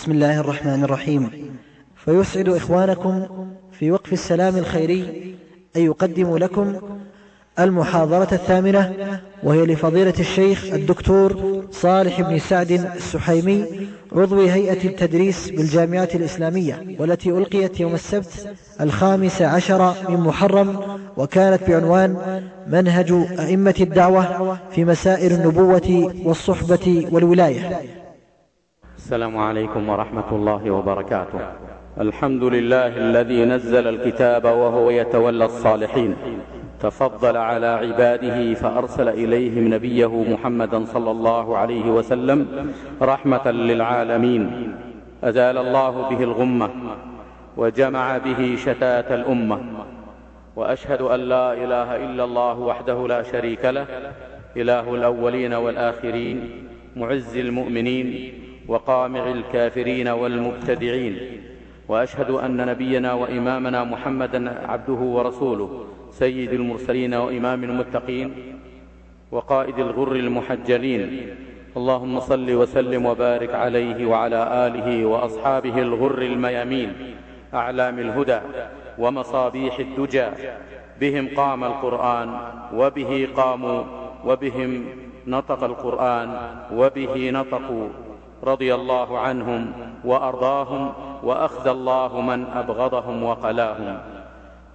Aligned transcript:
بسم 0.00 0.12
الله 0.12 0.40
الرحمن 0.40 0.84
الرحيم. 0.84 1.30
فيسعد 1.96 2.48
إخوانكم 2.48 3.26
في 3.72 3.90
وقف 3.90 4.12
السلام 4.12 4.56
الخيري 4.56 5.34
أن 5.76 5.82
يقدم 5.82 6.36
لكم 6.36 6.74
المحاضرة 7.58 8.28
الثامنة 8.32 8.92
وهي 9.42 9.66
لفضيلة 9.66 10.14
الشيخ 10.20 10.64
الدكتور 10.64 11.62
صالح 11.70 12.20
بن 12.20 12.38
سعد 12.38 12.70
السحيمي 12.70 13.64
عضو 14.12 14.40
هيئة 14.40 14.88
التدريس 14.88 15.50
بالجامعات 15.50 16.14
الإسلامية 16.14 16.96
والتي 16.98 17.30
ألقيت 17.30 17.80
يوم 17.80 17.94
السبت 17.94 18.54
الخامس 18.80 19.42
عشر 19.42 19.94
من 20.08 20.16
محرم 20.20 20.80
وكانت 21.16 21.62
بعنوان 21.70 22.42
منهج 22.66 23.12
أئمة 23.38 23.74
الدعوة 23.80 24.58
في 24.70 24.84
مسائل 24.84 25.32
النبوة 25.32 26.14
والصحبة 26.24 27.08
والولاية. 27.10 27.80
السلام 29.10 29.38
عليكم 29.38 29.88
ورحمة 29.88 30.30
الله 30.32 30.70
وبركاته. 30.70 31.40
الحمد 32.00 32.44
لله 32.44 32.86
الذي 32.86 33.44
نزل 33.44 33.86
الكتاب 33.88 34.44
وهو 34.44 34.90
يتولى 34.90 35.44
الصالحين. 35.44 36.16
تفضل 36.80 37.36
على 37.36 37.66
عباده 37.66 38.54
فأرسل 38.54 39.08
إليهم 39.08 39.74
نبيه 39.74 40.22
محمدا 40.22 40.84
صلى 40.84 41.10
الله 41.10 41.56
عليه 41.56 41.90
وسلم 41.90 42.46
رحمة 43.02 43.50
للعالمين. 43.50 44.72
أزال 45.24 45.58
الله 45.58 46.08
به 46.10 46.22
الغمة 46.24 46.70
وجمع 47.56 48.18
به 48.18 48.56
شتات 48.56 49.12
الأمة. 49.12 49.58
وأشهد 50.56 51.02
أن 51.02 51.20
لا 51.20 51.52
إله 51.52 51.96
إلا 51.96 52.24
الله 52.24 52.58
وحده 52.58 53.08
لا 53.08 53.22
شريك 53.22 53.64
له 53.64 53.86
إله 54.56 54.94
الأولين 54.94 55.54
والآخرين 55.54 56.36
معز 56.96 57.36
المؤمنين 57.36 58.06
وقامع 58.70 59.24
الكافرين 59.30 60.08
والمبتدعين. 60.08 61.16
وأشهد 61.90 62.30
أن 62.30 62.56
نبينا 62.56 63.12
وإمامنا 63.12 63.84
محمدا 63.84 64.70
عبده 64.70 65.00
ورسوله 65.16 65.84
سيد 66.10 66.52
المرسلين 66.52 67.14
وإمام 67.14 67.64
المتقين 67.64 68.28
وقائد 69.32 69.78
الغر 69.78 70.12
المحجلين. 70.12 71.02
اللهم 71.76 72.20
صل 72.20 72.48
وسلم 72.54 73.06
وبارك 73.06 73.54
عليه 73.54 74.06
وعلى 74.06 74.66
آله 74.66 75.04
وأصحابه 75.04 75.82
الغر 75.82 76.22
الميامين 76.22 76.90
أعلام 77.54 77.98
الهدى 77.98 78.40
ومصابيح 78.98 79.78
الدجى. 79.78 80.26
بهم 81.00 81.28
قام 81.36 81.64
القرآن 81.64 82.28
وبه 82.74 83.28
قاموا 83.36 83.82
وبهم 84.24 84.84
نطق 85.26 85.64
القرآن 85.64 86.28
وبه 86.74 87.30
نطقوا. 87.30 87.88
رضي 88.44 88.74
الله 88.74 89.18
عنهم 89.18 89.72
وأرضاهم 90.04 90.92
وأخذ 91.22 91.68
الله 91.68 92.20
من 92.20 92.44
أبغضهم 92.44 93.22
وقلاهم. 93.22 93.98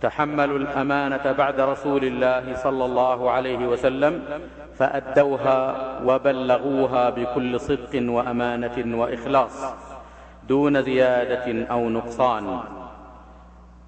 تحملوا 0.02 0.58
الأمانة 0.58 1.32
بعد 1.32 1.60
رسول 1.60 2.04
الله 2.04 2.56
صلى 2.56 2.86
الله 2.86 3.32
عليه 3.32 3.68
وسلم 3.68 4.24
فأدوها 4.78 5.62
وبلغوها 6.06 7.10
بكل 7.10 7.60
صدق 7.60 7.94
وأمانة 8.12 8.98
وإخلاص 9.00 9.74
دون 10.48 10.82
زيادة 10.82 11.66
أو 11.72 11.90
نقصان. 11.90 12.60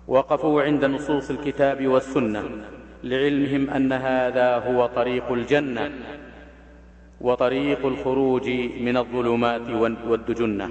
وقفوا 0.08 0.64
عند 0.64 0.86
نصوص 0.86 1.30
الكتاب 1.30 1.88
والسنة 1.88 2.44
لعلمهم 3.04 3.70
أن 3.70 3.94
هذا 3.94 4.58
هو 4.58 4.86
طريق 4.86 5.32
الجنة. 5.32 5.92
وطريق 7.22 7.86
الخروج 7.86 8.50
من 8.80 8.98
الظلمات 8.98 9.70
والدجنة. 10.08 10.70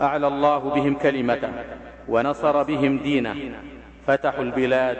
أعلى 0.00 0.26
الله 0.26 0.58
بهم 0.58 0.94
كلمته 0.94 1.50
ونصر 2.08 2.62
بهم 2.62 2.98
دينه. 2.98 3.36
فتحوا 4.06 4.44
البلاد 4.44 4.98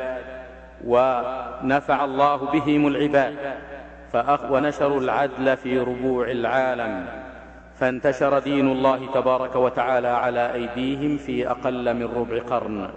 ونفع 0.84 2.05
الله 2.05 2.37
بهم 2.37 2.87
العباد. 2.87 3.37
ونشروا 4.50 5.00
العدل 5.00 5.56
في 5.56 5.78
ربوع 5.78 6.31
العالم. 6.31 7.06
فانتشر 7.77 8.39
دين 8.39 8.72
الله 8.72 9.12
تبارك 9.15 9.56
وتعالى 9.56 10.09
على 10.09 10.55
أيديهم 10.55 11.16
في 11.16 11.50
أقل 11.50 11.95
من 11.95 12.09
ربع 12.16 12.43
قرن. 12.43 12.89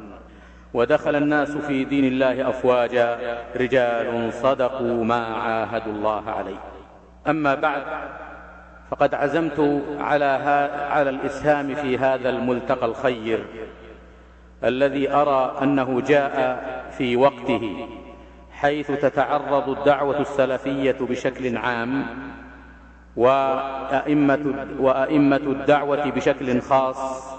ودخل 0.73 1.15
الناس 1.15 1.51
في 1.51 1.83
دين 1.83 2.05
الله 2.05 2.49
أفواجا. 2.49 3.37
رجال 3.55 4.33
صدقوا 4.33 5.03
ما 5.03 5.25
عاهدوا 5.25 5.93
الله 5.93 6.23
عليه. 6.29 6.59
أما 7.29 7.55
بعد 7.55 7.83
فقد 8.91 9.13
عزمت 9.13 9.83
على, 9.99 10.25
على 10.89 11.09
الإسهام 11.09 11.75
في 11.75 11.97
هذا 11.97 12.29
الملتقى 12.29 12.85
الخير 12.85 13.45
الذي 14.63 15.11
أرى 15.11 15.57
أنه 15.61 16.01
جاء 16.01 16.59
في 16.97 17.15
وقته 17.15 17.87
حيث 18.51 18.91
تتعرض 18.91 19.69
الدعوة 19.69 20.21
السلفية 20.21 20.97
بشكل 20.99 21.57
عام 21.57 22.05
وأئمة, 23.15 24.67
وأئمة 24.79 25.35
الدعوة 25.37 26.09
بشكل 26.09 26.61
خاص 26.61 27.38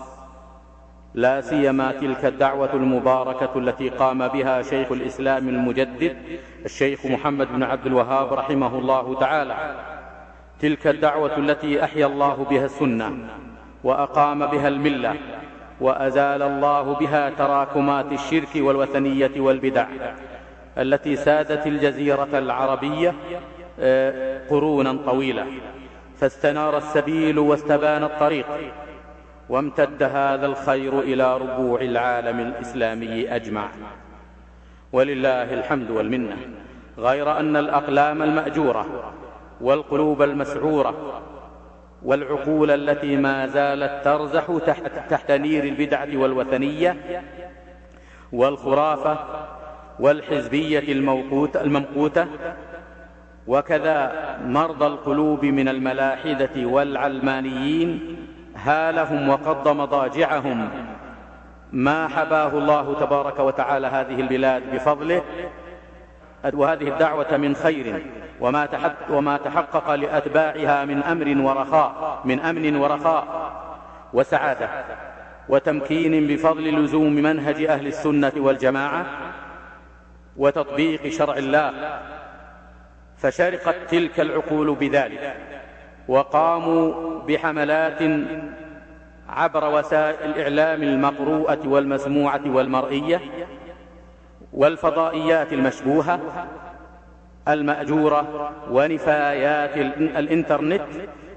لا 1.15 1.41
سيما 1.41 1.93
تلك 1.93 2.25
الدعوة 2.25 2.75
المباركة 2.75 3.59
التي 3.59 3.89
قام 3.89 4.29
بها 4.29 4.63
شيخ 4.63 4.93
الإسلام 4.93 5.49
المجدد 5.49 6.17
الشيخ 6.65 7.07
محمد 7.07 7.53
بن 7.53 7.63
عبد 7.63 7.87
الوهاب 7.87 8.33
رحمه 8.33 8.79
الله 8.79 9.21
تعالى. 9.21 9.57
تلك 10.61 10.87
الدعوة 10.87 11.37
التي 11.37 11.85
أحيا 11.85 12.07
الله 12.07 12.47
بها 12.51 12.65
السنة 12.65 13.19
وأقام 13.85 14.47
بها 14.47 14.69
الملة 14.69 15.17
وأزال 15.81 16.43
الله 16.43 16.95
بها 16.95 17.31
تراكمات 17.31 18.13
الشرك 18.13 18.49
والوثنية 18.57 19.41
والبدع 19.41 19.87
التي 20.79 21.17
سادت 21.17 21.67
الجزيرة 21.67 22.29
العربية 22.39 23.15
آه، 23.81 24.49
قرونا 24.51 24.99
طويلة 25.07 25.47
فاستنار 26.17 26.77
السبيل 26.77 27.39
واستبان 27.39 28.05
الطريق. 28.05 28.47
وامتد 29.51 30.03
هذا 30.03 30.47
الخير 30.47 31.01
إلى 31.01 31.37
ربوع 31.37 31.81
العالم 31.81 32.41
الإسلامي 32.41 33.35
أجمع 33.37 33.69
ولله 34.93 35.55
الحمد 35.55 35.91
والمنة. 35.91 36.37
غير 36.99 37.41
أن 37.41 37.57
الأقلام 37.57 38.23
المأجورة 38.23 39.13
والقلوب 39.61 40.23
المسعورة 40.23 41.23
والعقول 42.03 42.71
التي 42.71 43.17
ما 43.17 43.47
زالت 43.47 44.05
ترزح 44.05 44.59
تحت, 44.67 45.11
تحت 45.11 45.31
نير 45.31 45.65
البدعة 45.65 46.09
والوثنية 46.15 46.97
والخرافة 48.33 49.19
والحزبية 50.01 50.93
الممقوتة 51.63 52.27
وكذا 53.47 54.13
مرضى 54.45 54.87
القلوب 54.87 55.45
من 55.45 55.69
الملاحدة 55.69 56.67
والعلمانيين 56.67 58.17
هالهم 58.65 59.29
وقض 59.29 59.69
مضاجعهم. 59.69 60.71
ما 61.73 62.09
حباه 62.09 62.59
الله 62.59 63.01
تبارك 63.01 63.39
وتعالى 63.39 63.87
هذه 63.87 64.21
البلاد 64.21 64.75
بفضله. 64.75 65.23
وهذه 66.55 66.89
الدعوة 66.89 67.37
من 67.37 67.55
خير. 67.55 68.03
وما, 68.41 68.69
وما 69.11 69.37
تحقق 69.37 69.95
لأتباعها 69.95 70.85
من 70.85 71.03
أمر 71.03 71.43
ورخاء 71.43 72.21
من 72.25 72.41
أمن 72.41 72.77
ورخاء 72.77 73.53
وسعادة 74.13 74.69
وتمكين 75.49 76.27
بفضل 76.27 76.85
لزوم 76.85 77.15
منهج 77.15 77.63
أهل 77.65 77.87
السنة 77.87 78.33
والجماعة 78.37 79.07
وتطبيق 80.37 81.09
شرع 81.09 81.37
الله. 81.37 82.01
فشرقت 83.19 83.77
تلك 83.89 84.21
العقول 84.21 84.75
بذلك. 84.75 85.37
وقاموا 86.11 86.93
بحملات 87.29 88.03
عبر 89.29 89.75
وسائل 89.75 90.31
الإعلام 90.31 90.83
المقروءة 90.83 91.59
والمسموعة 91.69 92.41
والمرئية 92.47 93.21
والفضائيات 94.53 95.53
المشبوهة 95.53 96.21
المأجورة 97.49 98.51
ونفايات 98.71 99.77
الإنترنت 99.97 100.83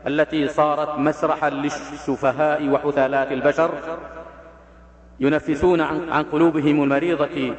التي 0.07 0.47
صارت 0.47 0.99
مسرحا 0.99 1.49
للسفهاء 1.49 2.69
وحثالات 2.69 3.31
البشر 3.31 3.71
ينفسون 5.19 5.81
عن 5.81 6.23
قلوبهم 6.31 6.83
المريضة 6.83 7.55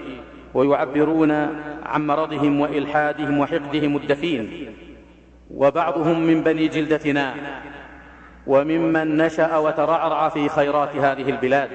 ويعبرون 0.54 1.30
عن 1.86 2.06
مرضهم 2.06 2.60
وإلحادهم 2.60 3.38
وحقدهم 3.38 3.96
الدفين. 3.96 4.74
وبعضهم 5.56 6.20
من 6.20 6.42
بني 6.42 6.68
جلدتنا 6.68 7.34
وممن 8.46 9.16
نشأ 9.16 9.56
وترعرع 9.56 10.28
في 10.28 10.48
خيرات 10.48 10.96
هذه 10.96 11.30
البلاد 11.30 11.70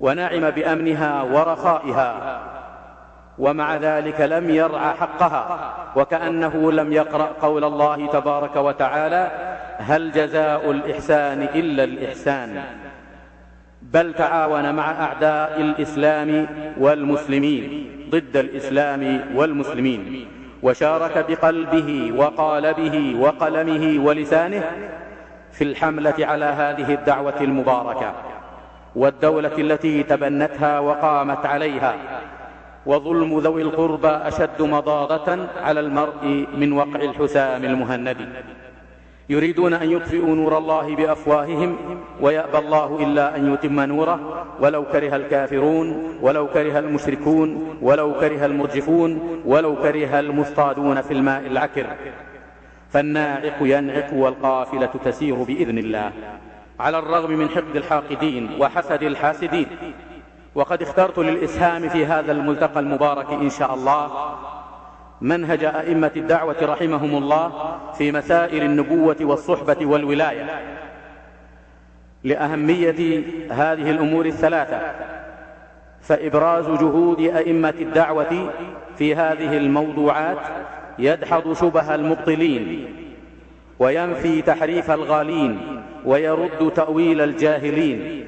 ونعم 0.00 0.50
بأمنها 0.50 1.22
ورخائها 1.22 2.40
ومع 3.38 3.76
ذلك 3.76 4.20
لم 4.20 4.50
يرعى 4.50 4.94
حقها 4.94 5.74
وكأنه 5.96 6.72
لم 6.72 6.92
يقرأ 6.92 7.32
قول 7.42 7.64
الله 7.64 8.06
تبارك 8.06 8.56
وتعالى 8.56 9.30
هل 9.78 10.12
جزاء 10.12 10.70
الإحسان 10.70 11.42
إلا 11.42 11.84
الإحسان 11.84 12.62
بل 13.82 14.14
تعاون 14.14 14.74
مع 14.74 15.04
أعداء 15.04 15.60
الإسلام 15.60 16.46
والمسلمين 16.78 17.90
ضد 18.10 18.36
الإسلام 18.36 19.20
والمسلمين 19.34 20.28
وشارك 20.62 21.24
بقلبه 21.28 22.12
وقالبه 22.16 23.16
وقلمه 23.20 24.04
ولسانه 24.04 24.64
في 25.52 25.64
الحملة 25.64 26.14
على 26.18 26.44
هذه 26.44 26.94
الدعوة 26.94 27.40
المباركة 27.40 28.12
والدولة 28.96 29.58
التي 29.58 30.02
تبنتها 30.02 30.78
وقامت 30.78 31.46
عليها. 31.46 31.94
وظلم 32.86 33.38
ذوي 33.38 33.62
القربى 33.62 34.08
أشد 34.08 34.62
مضاضة 34.62 35.46
على 35.62 35.80
المرء 35.80 36.46
من 36.56 36.72
وقع 36.72 37.00
الحسام 37.00 37.64
المهند 37.64 38.16
يريدون 39.32 39.74
أن 39.74 39.90
يطفئوا 39.90 40.34
نور 40.34 40.58
الله 40.58 40.96
بأفواههم 40.96 41.76
ويأبى 42.20 42.58
الله 42.58 42.98
إلا 43.02 43.36
أن 43.36 43.54
يتم 43.54 43.80
نوره. 43.80 44.46
ولو 44.60 44.84
كره 44.84 45.16
الكافرون 45.16 46.18
ولو 46.22 46.46
كره 46.46 46.78
المشركون 46.78 47.78
ولو 47.82 48.14
كره 48.14 48.46
المرجفون 48.46 49.40
ولو 49.46 49.76
كره 49.76 50.20
المصطادون 50.20 51.00
في 51.00 51.12
الماء 51.14 51.46
العكر. 51.46 51.86
فالناعق 52.90 53.58
ينعق 53.60 54.14
والقافلة 54.14 54.90
تسير 55.04 55.34
بإذن 55.34 55.78
الله. 55.78 56.12
على 56.80 56.98
الرغم 56.98 57.30
من 57.30 57.48
حقد 57.48 57.76
الحاقدين 57.76 58.50
وحسد 58.60 59.02
الحاسدين. 59.02 59.66
وقد 60.54 60.82
اخترت 60.82 61.18
للإسهام 61.18 61.88
في 61.88 62.06
هذا 62.06 62.32
الملتقى 62.32 62.80
المبارك 62.80 63.30
إن 63.30 63.50
شاء 63.50 63.74
الله 63.74 64.10
منهج 65.22 65.64
أئمة 65.64 66.10
الدعوة 66.16 66.56
رحمهم 66.62 67.16
الله 67.16 67.52
في 67.98 68.12
مسائل 68.12 68.62
النبوة 68.62 69.16
والصحبة 69.20 69.86
والولاية. 69.86 70.46
لأهمية 72.24 73.22
هذه 73.50 73.90
الأمور 73.90 74.26
الثلاثة 74.26 74.80
فإبراز 76.00 76.64
جهود 76.64 77.20
أئمة 77.20 77.74
الدعوة 77.80 78.50
في 78.96 79.14
هذه 79.14 79.56
الموضوعات 79.56 80.38
يدحض 80.98 81.52
شبه 81.52 81.94
المبطلين 81.94 82.86
وينفي 83.78 84.42
تحريف 84.42 84.90
الغالين 84.90 85.82
ويرد 86.04 86.72
تأويل 86.76 87.20
الجاهلين 87.20 88.24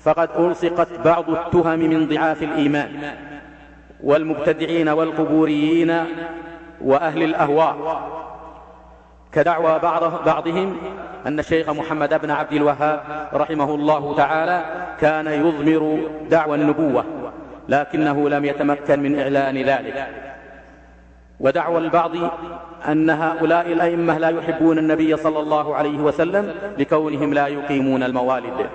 فقد 0.00 0.28
ألصقت 0.38 0.88
بعض 1.04 1.30
التهم 1.30 1.78
من 1.78 2.08
ضعاف 2.08 2.42
الإيمان. 2.42 3.14
والمبتدعين 4.04 4.88
والقبوريين 4.88 6.04
وأهل 6.80 7.22
الأهواء. 7.22 7.76
كدعوى 9.32 9.78
بعض 9.78 10.24
بعضهم 10.24 10.76
أن 11.26 11.38
الشيخ 11.38 11.70
محمد 11.70 12.20
بن 12.20 12.30
عبد 12.30 12.52
الوهاب 12.52 13.28
رحمه 13.34 13.74
الله 13.74 14.16
تعالى 14.16 14.64
كان 15.00 15.26
يضمر 15.26 15.98
دعوى 16.30 16.54
النبوة 16.56 17.04
لكنه 17.68 18.28
لم 18.28 18.44
يتمكن 18.44 19.00
من 19.00 19.20
إعلان 19.20 19.56
ذلك. 19.56 20.06
ودعوى 21.40 21.78
البعض 21.78 22.10
أن 22.88 23.10
هؤلاء 23.10 23.72
الأئمة 23.72 24.18
لا 24.18 24.28
يحبون 24.28 24.78
النبي 24.78 25.16
صلى 25.16 25.38
الله 25.38 25.76
عليه 25.76 25.98
وسلم 25.98 26.54
لكونهم 26.78 27.34
لا 27.34 27.46
يقيمون 27.46 28.02
الموالد 28.02 28.66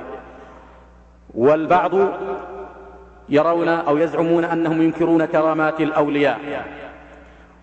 والبعض 1.35 1.91
يرون 3.29 3.67
أو 3.67 3.97
يزعمون 3.97 4.43
أنهم 4.45 4.81
ينكرون 4.81 5.25
كرامات 5.25 5.81
الأولياء. 5.81 6.39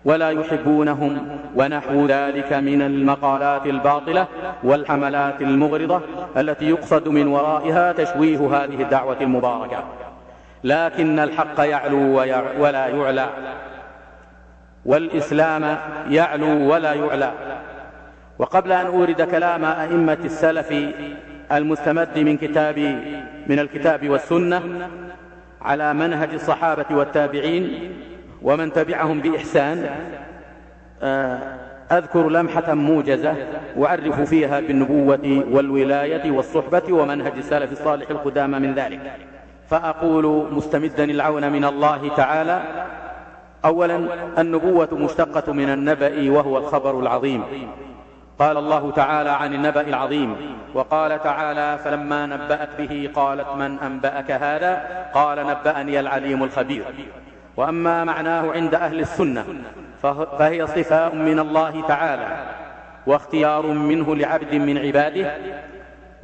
ولا 0.05 0.29
يحبونهم 0.29 1.39
ونحو 1.55 2.05
ذلك 2.05 2.53
من 2.53 2.81
المقالات 2.81 3.65
الباطلة 3.65 4.27
والحملات 4.63 5.41
المغرضة 5.41 6.01
التي 6.37 6.69
يقصد 6.69 7.07
من 7.07 7.27
ورائها 7.27 7.91
تشويه 7.91 8.37
هذه 8.37 8.81
الدعوة 8.81 9.17
المباركة. 9.21 9.83
لكن 10.63 11.19
الحق 11.19 11.59
يعلو 11.59 12.15
ولا 12.59 12.87
يعلى. 12.87 13.29
والإسلام 14.85 15.77
يعلو 16.09 16.73
ولا 16.73 16.93
يعلى. 16.93 17.31
وقبل 18.39 18.71
أن 18.71 18.85
أورد 18.85 19.21
كلام 19.21 19.65
أئمة 19.65 20.17
السلف 20.23 20.73
المستمد 21.51 22.19
من 22.19 22.37
كتاب 22.37 22.77
من 23.47 23.59
الكتاب 23.59 24.09
والسنة 24.09 24.61
على 25.61 25.93
منهج 25.93 26.33
الصحابة 26.33 26.85
والتابعين 26.91 27.93
ومن 28.41 28.73
تبعهم 28.73 29.21
بإحسان. 29.21 29.89
آه، 31.01 31.39
أذكر 31.91 32.29
لمحة 32.29 32.73
موجزة 32.73 33.35
وأعرف 33.75 34.21
فيها 34.21 34.59
بالنبوة 34.59 35.43
والولاية 35.51 36.31
والصحبة 36.31 36.93
ومنهج 36.93 37.33
السلف 37.37 37.71
الصالح 37.71 38.09
القدامى 38.09 38.59
من 38.59 38.73
ذلك. 38.73 39.11
فأقول 39.69 40.53
مستمدا 40.53 41.03
العون 41.03 41.51
من 41.51 41.65
الله 41.65 42.15
تعالى. 42.15 42.61
أولا 43.65 44.07
النبوة 44.37 44.89
مشتقة 44.91 45.53
من 45.53 45.69
النبأ 45.69 46.31
وهو 46.31 46.57
الخبر 46.57 46.99
العظيم. 46.99 47.43
قال 48.39 48.57
الله 48.57 48.91
تعالى 48.91 49.29
عن 49.29 49.53
النبأ 49.53 49.81
العظيم 49.81 50.35
وقال 50.73 51.23
تعالى 51.23 51.79
فلما 51.83 52.25
نبأت 52.25 52.69
به 52.77 53.09
قالت 53.13 53.47
من 53.47 53.79
أنبأك 53.79 54.31
هذا؟ 54.31 55.05
قال 55.13 55.47
نبأني 55.47 55.99
العليم 55.99 56.43
الخبير. 56.43 56.83
وأما 57.57 58.03
معناه 58.03 58.51
عند 58.51 58.75
أهل 58.75 58.99
السنة 58.99 59.45
فهي 60.39 60.67
صفاء 60.67 61.15
من 61.15 61.39
الله 61.39 61.87
تعالى 61.87 62.27
واختيار 63.07 63.65
منه 63.65 64.15
لعبد 64.15 64.55
من 64.55 64.77
عباده 64.77 65.37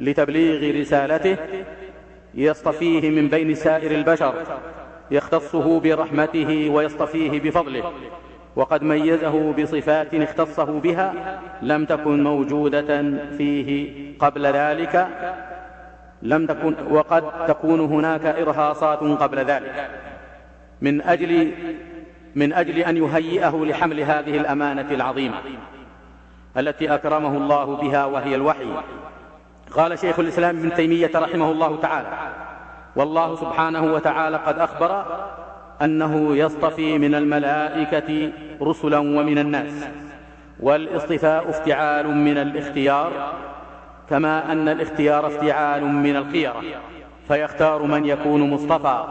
لتبليغ 0.00 0.80
رسالته 0.80 1.36
يصطفيه 2.34 3.10
من 3.10 3.28
بين 3.28 3.54
سائر 3.54 3.90
البشر 3.90 4.34
يختصه 5.10 5.80
برحمته 5.80 6.70
ويصطفيه 6.70 7.40
بفضله. 7.40 7.92
وقد 8.56 8.82
ميزه 8.82 9.52
بصفات 9.52 10.14
اختصه 10.14 10.64
بها 10.64 11.40
لم 11.62 11.84
تكن 11.84 12.24
موجودة 12.24 13.02
فيه 13.38 13.94
قبل 14.18 14.46
ذلك 14.46 15.08
لم 16.22 16.46
تكن 16.46 16.74
وقد 16.90 17.46
تكون 17.46 17.80
هناك 17.80 18.26
إرهاصات 18.26 18.98
قبل 18.98 19.38
ذلك. 19.38 19.90
من 20.80 21.02
أجل 21.02 21.52
من 22.34 22.52
أجل 22.52 22.78
أن 22.78 22.96
يهيئه 22.96 23.64
لحمل 23.64 24.00
هذه 24.00 24.36
الأمانة 24.36 24.90
العظيمة 24.90 25.36
التي 26.58 26.94
أكرمه 26.94 27.36
الله 27.36 27.76
بها 27.76 28.04
وهي 28.04 28.34
الوحي. 28.34 28.66
قال 29.72 29.98
شيخ 29.98 30.18
الإسلام 30.18 30.56
ابن 30.56 30.74
تيمية 30.74 31.10
رحمه 31.14 31.50
الله 31.50 31.80
تعالى 31.80 32.08
والله 32.96 33.36
سبحانه 33.36 33.94
وتعالى 33.94 34.36
قد 34.36 34.58
أخبر 34.58 35.04
أنه 35.84 36.36
يصطفي 36.36 36.98
من 36.98 37.14
الملائكة 37.14 38.32
رسلا 38.62 38.98
ومن 38.98 39.38
الناس 39.38 39.84
والاصطفاء 40.60 41.50
افتعال 41.50 42.10
من 42.10 42.38
الاختيار 42.38 43.12
كما 44.10 44.52
أن 44.52 44.68
الاختيار 44.68 45.26
افتعال 45.26 45.84
من 45.84 46.16
الخيرة 46.16 46.62
فيختار 47.28 47.82
من 47.82 48.06
يكون 48.06 48.50
مصطفى. 48.50 49.04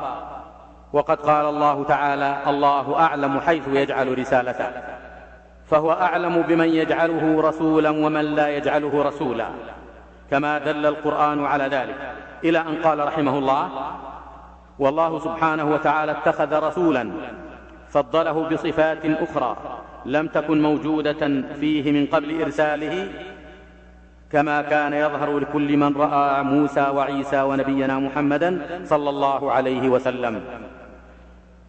وقد 0.93 1.17
قال 1.17 1.45
الله 1.45 1.83
تعالى 1.83 2.37
الله 2.47 2.99
أعلم 2.99 3.39
حيث 3.39 3.67
يجعل 3.67 4.19
رسالته 4.19 4.67
فهو 5.69 5.91
أعلم 5.91 6.41
بمن 6.41 6.69
يجعله 6.69 7.41
رسولا 7.41 7.89
ومن 7.89 8.21
لا 8.21 8.49
يجعله 8.49 9.03
رسولا 9.03 9.47
كما 10.31 10.57
دل 10.57 10.85
القرآن 10.85 11.45
على 11.45 11.63
ذلك. 11.63 11.95
إلى 12.43 12.59
أن 12.59 12.75
قال 12.83 13.07
رحمه 13.07 13.37
الله 13.37 13.69
والله 14.79 15.19
سبحانه 15.19 15.71
وتعالى 15.73 16.11
اتخذ 16.11 16.63
رسولا 16.67 17.11
فضله 17.89 18.49
بصفات 18.49 19.05
أخرى 19.05 19.57
لم 20.05 20.27
تكن 20.27 20.61
موجودة 20.61 21.43
فيه 21.59 21.91
من 21.91 22.05
قبل 22.05 22.41
إرساله 22.41 23.07
كما 24.31 24.61
كان 24.61 24.93
يظهر 24.93 25.39
لكل 25.39 25.77
من 25.77 25.97
رأى 25.97 26.43
موسى 26.43 26.81
وعيسى 26.81 27.41
ونبينا 27.41 27.99
محمدا 27.99 28.79
صلى 28.85 29.09
الله 29.09 29.51
عليه 29.51 29.89
وسلم 29.89 30.41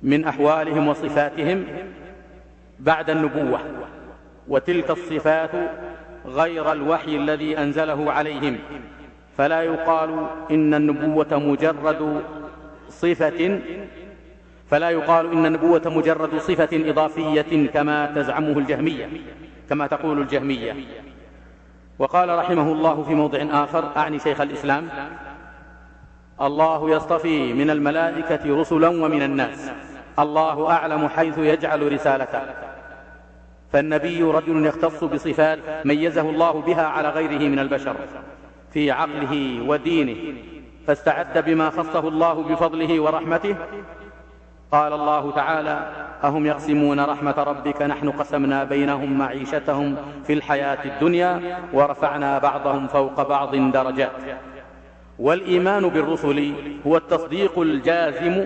من 0.03 0.25
أحوالهم 0.25 0.89
وصفاتهم 0.89 1.65
بعد 2.81 3.11
النبوة 3.11 3.61
وتلك 4.49 4.91
الصفات 4.91 5.51
غير 6.27 6.73
الوحي 6.73 7.17
الذي 7.17 7.59
أنزله 7.59 8.13
عليهم 8.13 8.59
فلا 9.37 9.63
يقال 9.63 10.27
إن 10.51 10.75
النبوة 10.75 11.27
مجرد 11.33 12.23
صفة 12.89 13.61
فلا 14.71 14.91
يقال 14.91 15.33
إن 15.33 15.47
النبوة 15.47 15.83
مجرد 15.87 16.39
صفة 16.39 16.69
إضافية 16.73 17.69
كما 17.69 18.07
تزعمه 18.07 18.59
الجهمية 18.59 19.09
كما 19.69 19.87
تقول 19.87 20.21
الجهمية. 20.21 20.77
وقال 21.99 22.29
رحمه 22.29 22.73
الله 22.73 23.03
في 23.03 23.15
موضع 23.15 23.65
آخر 23.65 23.97
أعني 23.97 24.19
شيخ 24.19 24.41
الإسلام 24.41 24.89
الله 26.41 26.91
يصطفي 26.91 27.53
من 27.53 27.71
الملائكة 27.71 28.61
رسلا 28.61 28.89
ومن 28.89 29.23
الناس. 29.23 29.71
الله 30.19 30.71
أعلم 30.71 31.09
حيث 31.09 31.39
يجعل 31.39 31.93
رسالته. 31.93 32.41
فالنبي 33.73 34.23
رجل 34.23 34.67
يختص 34.67 35.05
بصفات 35.05 35.59
ميزه 35.85 36.31
الله 36.31 36.53
بها 36.53 36.83
على 36.83 37.09
غيره 37.09 37.49
من 37.49 37.59
البشر 37.59 37.97
في 38.73 38.91
عقله 38.91 39.63
ودينه. 39.69 40.35
فاستعد 40.87 41.45
بما 41.45 41.71
خصه 41.71 42.09
الله 42.09 42.43
بفضله 42.43 43.01
ورحمته. 43.01 43.57
قال 44.73 44.93
الله 44.93 45.31
تعالى 45.31 45.91
أهم 46.25 46.47
يقسمون 46.47 47.01
رحمة 47.01 47.35
ربك 47.39 47.83
نحن 47.83 48.11
قسمنا 48.11 48.65
بينهم 48.65 49.19
معيشتهم 49.19 49.97
في 50.27 50.33
الحياة 50.33 50.85
الدنيا 50.85 51.59
ورفعنا 51.73 52.39
بعضهم 52.39 52.87
فوق 52.87 53.29
بعض 53.29 53.57
درجات. 53.57 54.13
والإيمان 55.19 55.89
بالرسل 55.89 56.53
هو 56.87 56.97
التصديق 56.97 57.59
الجازم 57.59 58.45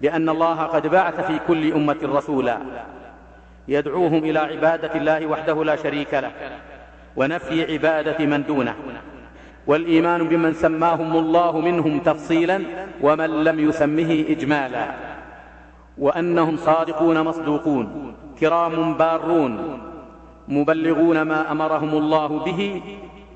بأن 0.00 0.28
الله 0.28 0.62
قد 0.62 0.86
بعث 0.86 1.20
في 1.20 1.38
كل 1.48 1.72
أمة 1.72 1.98
رسولا 2.02 2.58
يدعوهم 3.68 4.24
إلى 4.24 4.38
عبادة 4.38 4.94
الله 4.94 5.26
وحده 5.26 5.64
لا 5.64 5.76
شريك 5.76 6.14
له 6.14 6.30
ونفي 7.16 7.72
عبادة 7.72 8.26
من 8.26 8.42
دونه. 8.42 8.74
والإيمان 9.66 10.28
بمن 10.28 10.52
سماهم 10.52 11.16
الله 11.16 11.60
منهم 11.60 11.98
تفصيلا 11.98 12.62
ومن 13.02 13.44
لم 13.44 13.60
يسمه 13.68 14.24
إجمالا. 14.28 14.86
وأنهم 15.98 16.56
صادقون 16.56 17.22
مصدوقون 17.22 18.14
كرام 18.40 18.94
بارون 18.94 19.80
مبلغون 20.48 21.22
ما 21.22 21.52
أمرهم 21.52 21.88
الله 21.88 22.26
به 22.26 22.82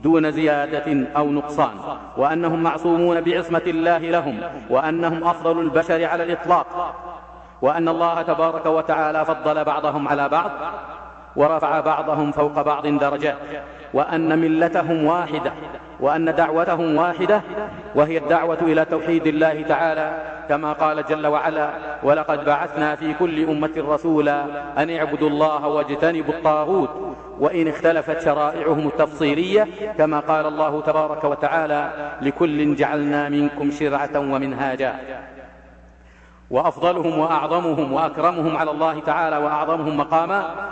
دون 0.02 0.30
زيادة 0.30 1.06
أو 1.16 1.30
نقصان. 1.30 1.74
وأنهم 2.16 2.62
معصومون 2.62 3.20
بعصمة 3.20 3.62
الله 3.66 3.98
لهم 3.98 4.40
وأنهم 4.70 5.24
أفضل 5.24 5.60
البشر 5.60 6.04
على 6.04 6.24
الإطلاق. 6.24 6.94
وأن 7.62 7.88
الله 7.88 8.22
تبارك 8.22 8.66
وتعالى 8.66 9.24
فضل 9.24 9.64
بعضهم 9.64 10.08
على 10.08 10.28
بعض 10.28 10.50
ورفع 11.36 11.80
بعضهم 11.80 12.32
فوق 12.32 12.62
بعض 12.62 12.86
درجات 12.86 13.36
وأن 13.94 14.38
ملتهم 14.38 15.04
واحدة 15.04 15.52
وأن 16.00 16.34
دعوتهم 16.34 16.96
واحدة 16.96 17.42
وهي 17.94 18.18
الدعوة 18.18 18.58
إلى 18.62 18.84
توحيد 18.84 19.26
الله 19.26 19.62
تعالى 19.62 20.36
كما 20.48 20.72
قال 20.72 21.04
جل 21.06 21.26
وعلا 21.26 21.70
ولقد 22.02 22.44
بعثنا 22.44 22.96
في 22.96 23.14
كل 23.14 23.44
أمة 23.48 23.70
رسولا 23.76 24.44
أن 24.82 24.90
اعبدوا 24.90 25.28
الله 25.28 25.66
واجتنبوا 25.66 26.34
الطاغوت 26.34 26.90
وإن 27.40 27.68
اختلفت 27.68 28.20
شرائعهم 28.20 28.86
التفصيلية 28.86 29.66
كما 29.98 30.20
قال 30.20 30.46
الله 30.46 30.80
تبارك 30.80 31.24
وتعالى 31.24 31.90
لكل 32.22 32.76
جعلنا 32.76 33.28
منكم 33.28 33.70
شرعة 33.70 34.18
ومنهاجا 34.18 34.94
وأفضلهم 36.50 37.18
وأعظمهم 37.18 37.92
وأكرمهم 37.92 38.56
على 38.56 38.70
الله 38.70 39.00
تعالى 39.00 39.36
وأعظمهم 39.36 39.96
مقاما 39.96 40.68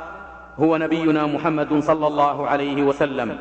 هو 0.59 0.77
نبينا 0.77 1.27
محمد 1.27 1.79
صلى 1.79 2.07
الله 2.07 2.47
عليه 2.47 2.83
وسلم. 2.83 3.37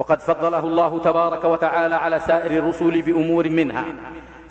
وقد 0.00 0.20
فضله 0.20 0.58
الله 0.58 0.98
تبارك 0.98 1.44
وتعالى 1.44 1.94
على 1.94 2.20
سائر 2.20 2.58
الرسل 2.58 3.02
بأمور 3.02 3.48
منها 3.48 3.84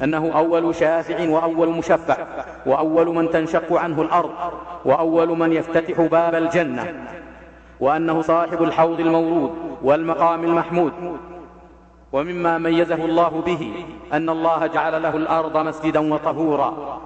أنه 0.03 0.31
أول 0.35 0.75
شافع 0.75 1.29
وأول 1.29 1.69
مشفع 1.69 2.17
وأول 2.65 3.07
من 3.07 3.29
تنشق 3.29 3.73
عنه 3.73 4.01
الأرض 4.01 4.31
وأول 4.85 5.37
من 5.37 5.53
يفتتح 5.53 6.01
باب 6.01 6.35
الجنة 6.35 7.07
وأنه 7.79 8.21
صاحب 8.21 8.63
الحوض 8.63 8.99
المورود 8.99 9.51
والمقام 9.83 10.43
المحمود. 10.43 10.93
ومما 12.11 12.57
ميزه 12.57 13.05
الله 13.05 13.29
به 13.45 13.85
أن 14.13 14.29
الله 14.29 14.67
جعل 14.67 15.01
له 15.01 15.15
الأرض 15.15 15.57
مسجدا 15.57 16.13
وطهورا 16.13 16.99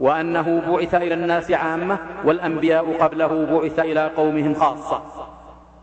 وأنه 0.00 0.62
بعث 0.68 0.94
إلى 0.94 1.14
الناس 1.14 1.50
عامة 1.50 1.98
والأنبياء 2.24 2.96
قبله 3.00 3.46
بعث 3.52 3.78
إلى 3.78 4.10
قومهم 4.16 4.54
خاصة 4.54 5.02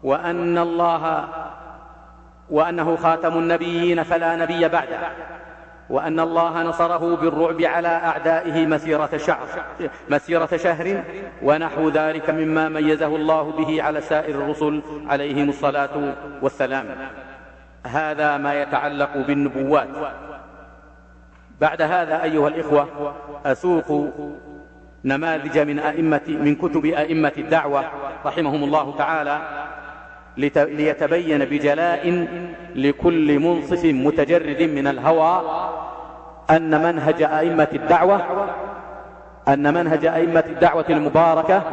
وأن 0.04 0.58
الله 0.58 1.28
وأنه 2.50 2.96
خاتم 2.96 3.38
النبيين 3.38 4.04
فلا 4.04 4.36
نبي 4.36 4.68
بعده 4.68 5.00
وأن 5.90 6.20
الله 6.20 6.64
نصره 6.64 7.16
بالرعب 7.16 7.62
على 7.62 7.88
أعدائه 7.88 8.66
مسيرة 8.66 9.18
شهر, 9.18 9.48
مسيرة 10.10 10.58
شهر 10.58 11.04
ونحو 11.44 11.90
ذلك 11.90 12.30
مما 12.30 12.70
ميزه 12.70 13.16
الله 13.16 13.52
به 13.52 13.84
على 13.84 14.02
سائر 14.02 14.36
الرسل 14.36 14.82
عليهم 15.08 15.50
الصلاة 15.50 16.14
والسلام. 16.42 16.86
هذا 17.86 18.38
ما 18.38 18.62
يتعلق 18.62 19.18
بالنبوات. 19.18 19.88
بعد 21.62 21.82
هذا 21.82 22.24
أيها 22.24 22.48
الإخوة 22.48 23.14
أسوق 23.46 24.10
نماذج 25.06 25.60
من 25.60 25.80
أئمة 25.80 26.22
من 26.28 26.56
كتب 26.56 26.86
أئمة 26.86 27.32
الدعوة 27.38 27.84
رحمهم 28.26 28.64
الله 28.64 28.98
تعالى 28.98 29.42
ليتبين 30.38 31.46
بجلاء 31.46 32.28
لكل 32.76 33.40
منصف 33.40 33.86
متجرد 33.86 34.62
من 34.62 34.88
الهوى 34.88 35.42
أن 36.50 36.84
منهج 36.84 37.22
أئمة 37.24 37.68
الدعوة 37.74 38.22
أن 39.48 39.74
منهج 39.74 40.06
أئمة 40.06 40.44
الدعوة 40.50 40.86
المباركة 40.90 41.64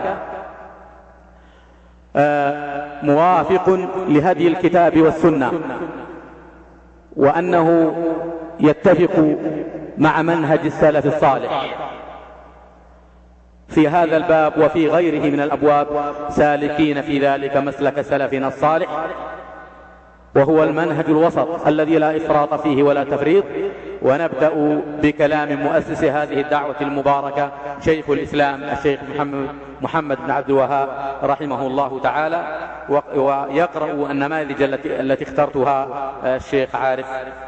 آه، 2.16 2.86
موافق 3.02 3.68
لهدي 4.08 4.48
الكتاب 4.48 5.00
والسنة 5.00 5.52
وأنه 7.16 7.96
يتفق 8.60 9.36
مع 9.98 10.22
منهج 10.22 10.60
السلف 10.64 11.06
الصالح. 11.06 11.76
في 13.68 13.88
هذا 13.88 14.16
الباب 14.16 14.58
وفي 14.58 14.88
غيره 14.88 15.30
من 15.30 15.40
الأبواب 15.40 15.86
سالكين 16.28 17.02
في 17.02 17.18
ذلك 17.18 17.56
مسلك 17.56 18.00
سلفنا 18.00 18.48
الصالح 18.48 19.06
وهو 20.36 20.62
المنهج 20.62 21.04
الوسط 21.08 21.66
الذي 21.66 21.98
لا 21.98 22.16
إفراط 22.16 22.54
فيه 22.54 22.82
ولا 22.82 23.04
تفريط. 23.04 23.44
ونبدأ 24.02 24.82
بكلام 25.02 25.62
مؤسس 25.62 26.04
هذه 26.04 26.40
الدعوة 26.40 26.74
المباركة 26.80 27.50
شيخ 27.84 28.10
الإسلام 28.10 28.64
الشيخ 28.64 29.00
محمد, 29.14 29.48
محمد 29.82 30.18
بن 30.24 30.30
عبد 30.30 30.50
الوهاب 30.50 30.88
رحمه 31.22 31.66
الله 31.66 32.00
تعالى. 32.00 32.58
ويقرأ 33.16 34.10
النماذج 34.10 34.62
التي, 34.84 35.24
اخترتها 35.24 36.12
الشيخ 36.24 36.76
عارف 36.76 37.06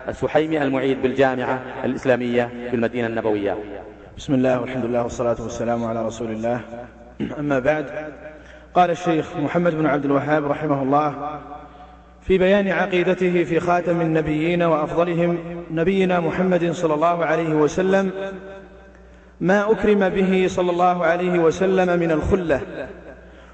السحيمي 0.08 0.62
المعيد 0.62 1.02
بالجامعة 1.02 1.61
الإسلامية 1.85 2.50
بالمدينة 2.70 3.06
النبوية. 3.06 3.56
بسم 4.16 4.35
الله 4.35 4.61
والحمد 4.61 4.85
لله 4.85 5.02
والصلاة 5.02 5.37
والسلام 5.42 5.85
على 5.85 6.06
رسول 6.06 6.30
الله. 6.30 6.61
أما 7.38 7.58
بعد 7.58 7.87
قال 8.75 8.90
الشيخ 8.90 9.37
محمد 9.37 9.75
بن 9.75 9.87
عبد 9.87 10.04
الوهاب 10.04 10.44
رحمه 10.44 10.82
الله 10.82 11.38
في 12.23 12.38
بيان 12.38 12.68
عقيدته 12.68 13.44
في 13.44 13.61
خاتم 13.61 14.00
النبيين 14.00 14.62
وأفضلهم 14.62 15.38
نبينا 15.70 16.20
محمد 16.20 16.70
صلى 16.70 16.94
الله 16.94 17.25
عليه 17.25 17.54
وسلم 17.54 18.11
ما 19.40 19.70
أكرم 19.73 20.08
به 20.08 20.46
صلى 20.49 20.70
الله 20.70 21.04
عليه 21.04 21.38
وسلم 21.38 22.00
من 22.00 22.11
الخلة 22.11 22.61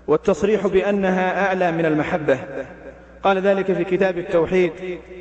والتصريح 0.07 0.67
بأنها 0.67 1.47
أعلى 1.47 1.73
من 1.73 1.87
المحبة. 1.87 2.39
قال 3.23 3.39
ذلك 3.39 3.73
في 3.73 3.85
كتاب 3.85 4.19
التوحيد 4.19 4.73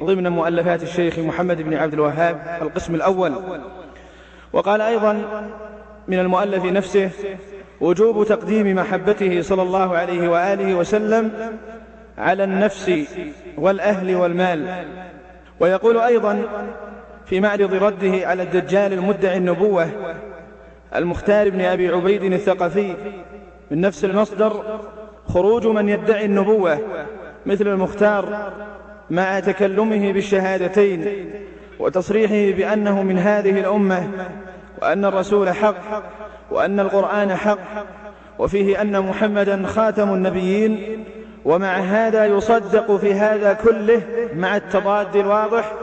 ضمن 0.03 0.27
مؤلفات 0.27 0.83
الشيخ 0.83 1.19
محمد 1.19 1.61
بن 1.61 1.73
عبد 1.73 1.93
الوهاب 1.93 2.59
القسم 2.61 2.95
الأول. 2.95 3.33
وقال 4.53 4.81
أيضا 4.81 5.25
من 6.07 6.19
المؤلف 6.19 6.65
نفسه 6.65 7.09
وجوب 7.81 8.25
تقديم 8.25 8.75
محبته 8.75 9.41
صلى 9.41 9.61
الله 9.61 9.97
عليه 9.97 10.29
وآله 10.29 10.75
وسلم 10.75 11.31
على 12.17 12.43
النفس 12.43 12.91
والأهل 13.57 14.15
والمال. 14.15 14.85
ويقول 15.59 15.97
أيضا 15.97 16.43
في 17.25 17.39
معرض 17.39 17.73
رده 17.73 18.27
على 18.27 18.43
الدجال 18.43 18.93
المدعي 18.93 19.37
النبوة 19.37 19.87
المختار 20.95 21.49
بن 21.49 21.61
أبي 21.61 21.87
عبيد 21.89 22.23
الثقفي 22.23 22.95
من 23.71 23.81
نفس 23.81 24.05
المصدر 24.05 24.79
خروج 25.27 25.67
من 25.67 25.89
يدعي 25.89 26.25
النبوة 26.25 26.79
مثل 27.45 27.67
المختار 27.67 28.51
مع 29.09 29.39
تكلمه 29.39 30.11
بالشهادتين. 30.11 31.31
وتصريحه 31.81 32.57
بأنه 32.57 33.03
من 33.03 33.17
هذه 33.17 33.59
الأمة 33.59 34.07
وأن 34.81 35.05
الرسول 35.05 35.49
حق 35.49 36.03
وأن 36.51 36.79
القرآن 36.79 37.35
حق 37.35 37.57
وفيه 38.39 38.81
أن 38.81 39.01
محمدا 39.01 39.67
خاتم 39.67 40.13
النبيين 40.13 41.03
ومع 41.45 41.77
هذا 41.77 42.25
يصدق 42.25 42.95
في 42.95 43.13
هذا 43.13 43.53
كله 43.53 44.01
مع 44.35 44.55
التضاد 44.55 45.15
الواضح 45.15 45.73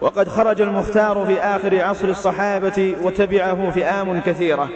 وقد 0.00 0.28
خرج 0.28 0.60
المختار 0.60 1.24
في 1.26 1.40
آخر 1.40 1.84
عصر 1.84 2.08
الصحابة 2.08 2.94
وتبعه 3.02 3.70
فئام 3.70 4.20
كثيرة. 4.20 4.68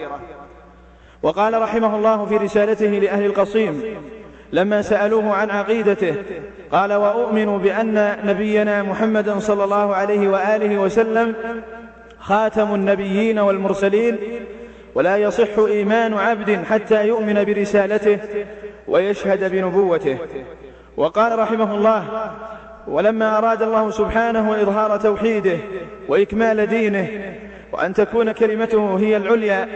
وقال 1.23 1.63
رحمه 1.63 1.97
الله 1.97 2.25
في 2.25 2.37
رسالته 2.37 2.87
لأهل 2.87 3.27
القصيم 3.27 3.83
لما 4.53 4.83
سألوه 4.83 5.35
عن 5.35 5.51
عقيدته 5.51 6.15
قال 6.73 6.93
وأؤمن 6.93 7.59
بأن 7.59 8.17
نبينا 8.25 8.83
محمدا 8.83 9.39
صلى 9.39 9.65
الله 9.65 9.95
عليه 9.95 10.29
وآله 10.29 10.79
وسلم 10.79 11.35
خاتم 12.19 12.75
النبيين 12.75 13.39
والمرسلين 13.39 14.19
ولا 14.95 15.17
يصح 15.17 15.59
إيمان 15.59 16.15
عبد 16.15 16.65
حتى 16.71 17.09
يؤمن 17.09 17.45
برسالته 17.45 18.19
ويشهد 18.89 19.51
بنبوته. 19.53 20.19
وقال 20.97 21.39
رحمه 21.39 21.75
الله 21.75 22.05
ولما 22.89 23.39
أراد 23.39 23.63
الله 23.63 23.91
سبحانه 23.91 24.63
إظهار 24.63 24.97
توحيده 24.97 25.59
وإكمال 26.09 26.67
دينه 26.67 27.09
وأن 27.73 27.95
تكون 27.95 28.33
كلمته 28.33 28.99
هي 28.99 29.17
العليا 29.17 29.69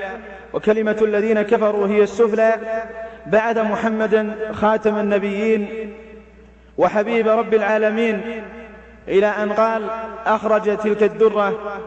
وكلمة 0.52 0.96
الذين 1.02 1.42
كفروا 1.42 1.86
هي 1.86 2.02
السفلى 2.02 2.54
بعد 3.26 3.58
محمدا 3.58 4.52
خاتم 4.52 4.98
النبيين 4.98 5.92
وحبيب 6.78 7.28
رب 7.28 7.54
العالمين 7.54 8.20
إلى 9.08 9.26
أن 9.26 9.52
قال 9.52 9.90
أخرج 10.26 10.76
تلك 10.76 11.02
الدرة 11.02 11.80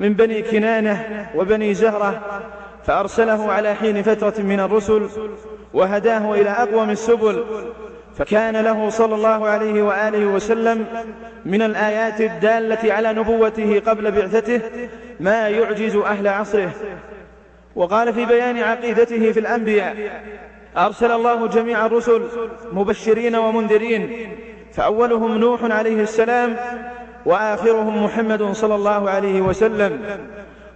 من 0.00 0.14
بني 0.14 0.42
كنانة 0.42 1.26
وبني 1.34 1.74
زهرة 1.74 2.20
فأرسله 2.86 3.52
على 3.52 3.74
حين 3.74 4.02
فترة 4.02 4.34
من 4.42 4.60
الرسل 4.60 5.08
وهداه 5.74 6.34
إلى 6.34 6.50
أقوم 6.50 6.90
السبل 6.90 7.44
فكان 8.16 8.56
له 8.56 8.90
صلى 8.90 9.14
الله 9.14 9.48
عليه 9.48 9.82
وآله 9.82 10.26
وسلم 10.26 10.86
من 11.44 11.62
الآيات 11.62 12.20
الدالة 12.20 12.92
على 12.92 13.12
نبوته 13.12 13.82
قبل 13.86 14.10
بعثته 14.10 14.60
ما 15.20 15.48
يعجز 15.48 15.96
أهل 15.96 16.28
عصره. 16.28 16.70
وقال 17.76 18.14
في 18.14 18.24
بيان 18.24 18.58
عقيدته 18.58 19.32
في 19.32 19.40
الأنبياء 19.40 19.96
أرسل 20.76 21.10
الله 21.10 21.46
جميع 21.46 21.86
الرسل 21.86 22.22
مبشرين 22.72 23.36
ومنذرين 23.36 24.30
فأولهم 24.72 25.38
نوح 25.38 25.64
عليه 25.64 26.02
السلام 26.02 26.56
وآخرهم 27.26 28.04
محمد 28.04 28.52
صلى 28.52 28.74
الله 28.74 29.10
عليه 29.10 29.40
وسلم. 29.40 30.00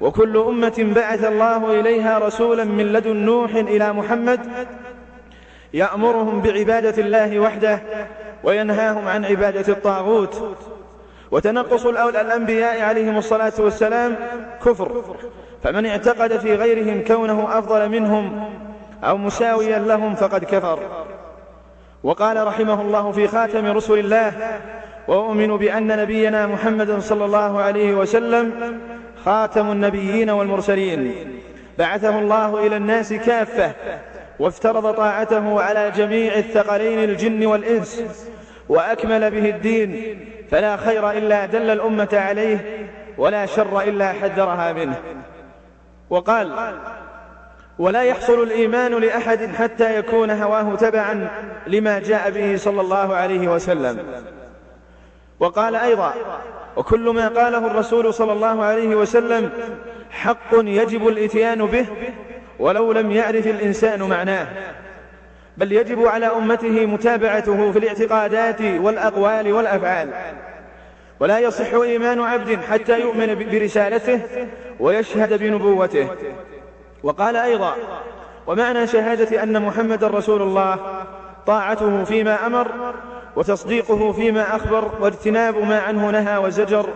وكل 0.01 0.37
أمة 0.37 0.93
بعث 0.95 1.25
الله 1.25 1.81
إليها 1.81 2.19
رسولا 2.19 2.65
من 2.65 2.93
لدن 2.93 3.17
نوح 3.17 3.55
إلى 3.55 3.93
محمد 3.93 4.41
يأمرهم 5.75 6.41
بعبادة 6.41 7.03
الله 7.03 7.41
وحده 7.41 7.81
وينهاهم 8.45 9.09
عن 9.09 9.25
عبادة 9.25 9.73
الطاغوت. 9.73 10.57
وتنقص 11.31 11.87
الأنبياء 11.87 12.83
عليهم 12.83 13.17
الصلاة 13.17 13.53
والسلام 13.59 14.17
كفر 14.65 15.05
فمن 15.63 15.87
اعتقد 15.87 16.37
في 16.37 16.55
غيرهم 16.55 17.05
كونه 17.05 17.59
أفضل 17.59 17.89
منهم 17.89 18.51
أو 19.05 19.17
مساويا 19.17 19.79
لهم 19.79 20.15
فقد 20.15 20.45
كفر. 20.45 20.79
وقال 22.03 22.47
رحمه 22.47 22.81
الله 22.81 23.13
في 23.13 23.29
خاتم 23.29 23.67
رسل 23.67 23.99
الله 23.99 24.33
وأؤمن 25.09 25.57
بأن 25.57 25.97
نبينا 25.97 26.47
محمد 26.47 26.99
صلى 26.99 27.25
الله 27.25 27.63
عليه 27.63 27.95
وسلم 27.95 28.53
خاتم 29.25 29.73
النبيين 29.73 30.31
والمرسلين. 30.31 31.15
بعثه 31.79 32.19
الله 32.19 32.67
إلى 32.67 32.77
الناس 32.77 33.13
كافة 33.13 33.73
وافترض 34.39 34.95
طاعته 34.95 35.63
على 35.63 35.91
جميع 35.91 36.35
الثقلين 36.35 37.05
الجن 37.05 37.47
والإنس 37.47 38.21
وأكمل 38.69 39.31
به 39.31 39.51
الدين. 39.51 40.21
فلا 40.51 40.77
خير 40.77 41.11
إلا 41.11 41.47
دل 41.47 41.71
الأمة 41.71 42.09
عليه 42.13 42.89
ولا 43.19 43.47
شر 43.47 43.81
إلا 43.81 44.13
حذرها 44.13 44.73
منه. 44.73 44.97
وقال 46.11 46.75
ولا 47.79 48.03
يحصل 48.03 48.43
الإيمان 48.43 48.93
لأحد 48.95 49.47
حتى 49.55 49.99
يكون 49.99 50.31
هواه 50.31 50.75
تبعا 50.75 51.29
لما 51.67 51.99
جاء 51.99 52.31
به 52.31 52.57
صلى 52.57 52.81
الله 52.81 53.15
عليه 53.15 53.49
وسلم. 53.49 53.99
وقال 55.41 55.77
أيضا 55.77 56.15
وكل 56.77 57.11
ما 57.11 57.29
قاله 57.29 57.67
الرسول 57.67 58.15
صلى 58.15 58.33
الله 58.33 58.65
عليه 58.65 58.97
وسلم 58.97 59.51
حق 60.11 60.55
يجب 60.55 61.09
الإتيان 61.09 61.67
به 61.67 61.87
ولو 62.59 62.93
لم 62.93 63.11
يعرف 63.11 63.47
الإنسان 63.47 64.03
معناه. 64.03 64.47
بل 65.57 65.73
يجب 65.73 66.07
على 66.07 66.27
أمته 66.27 66.87
متابعته 66.87 67.73
في 67.73 67.79
الاعتقادات 67.79 68.61
والأقوال 68.61 69.53
والأفعال. 69.53 70.11
ولا 71.21 71.39
يصح 71.39 71.75
إيمان 71.75 72.21
عبد 72.21 72.59
حتى 72.71 73.01
يؤمن 73.01 73.47
برسالته 73.51 74.21
ويشهد 74.81 75.39
بنبوته. 75.39 76.09
وقال 77.05 77.37
أيضا 77.37 77.75
ومعنى 78.47 78.87
شهادة 78.87 79.43
أن 79.43 79.63
محمد 79.63 80.05
رسول 80.05 80.43
الله 80.43 80.79
طاعته 81.47 82.05
فيما 82.05 82.47
أمر 82.47 82.69
وتصديقه 83.37 84.13
فيما 84.13 84.57
أخبر 84.57 84.91
واجتناب 85.01 85.59
ما 85.59 85.81
عنه 85.81 86.11
نهى 86.11 86.37
وزجر 86.37 86.87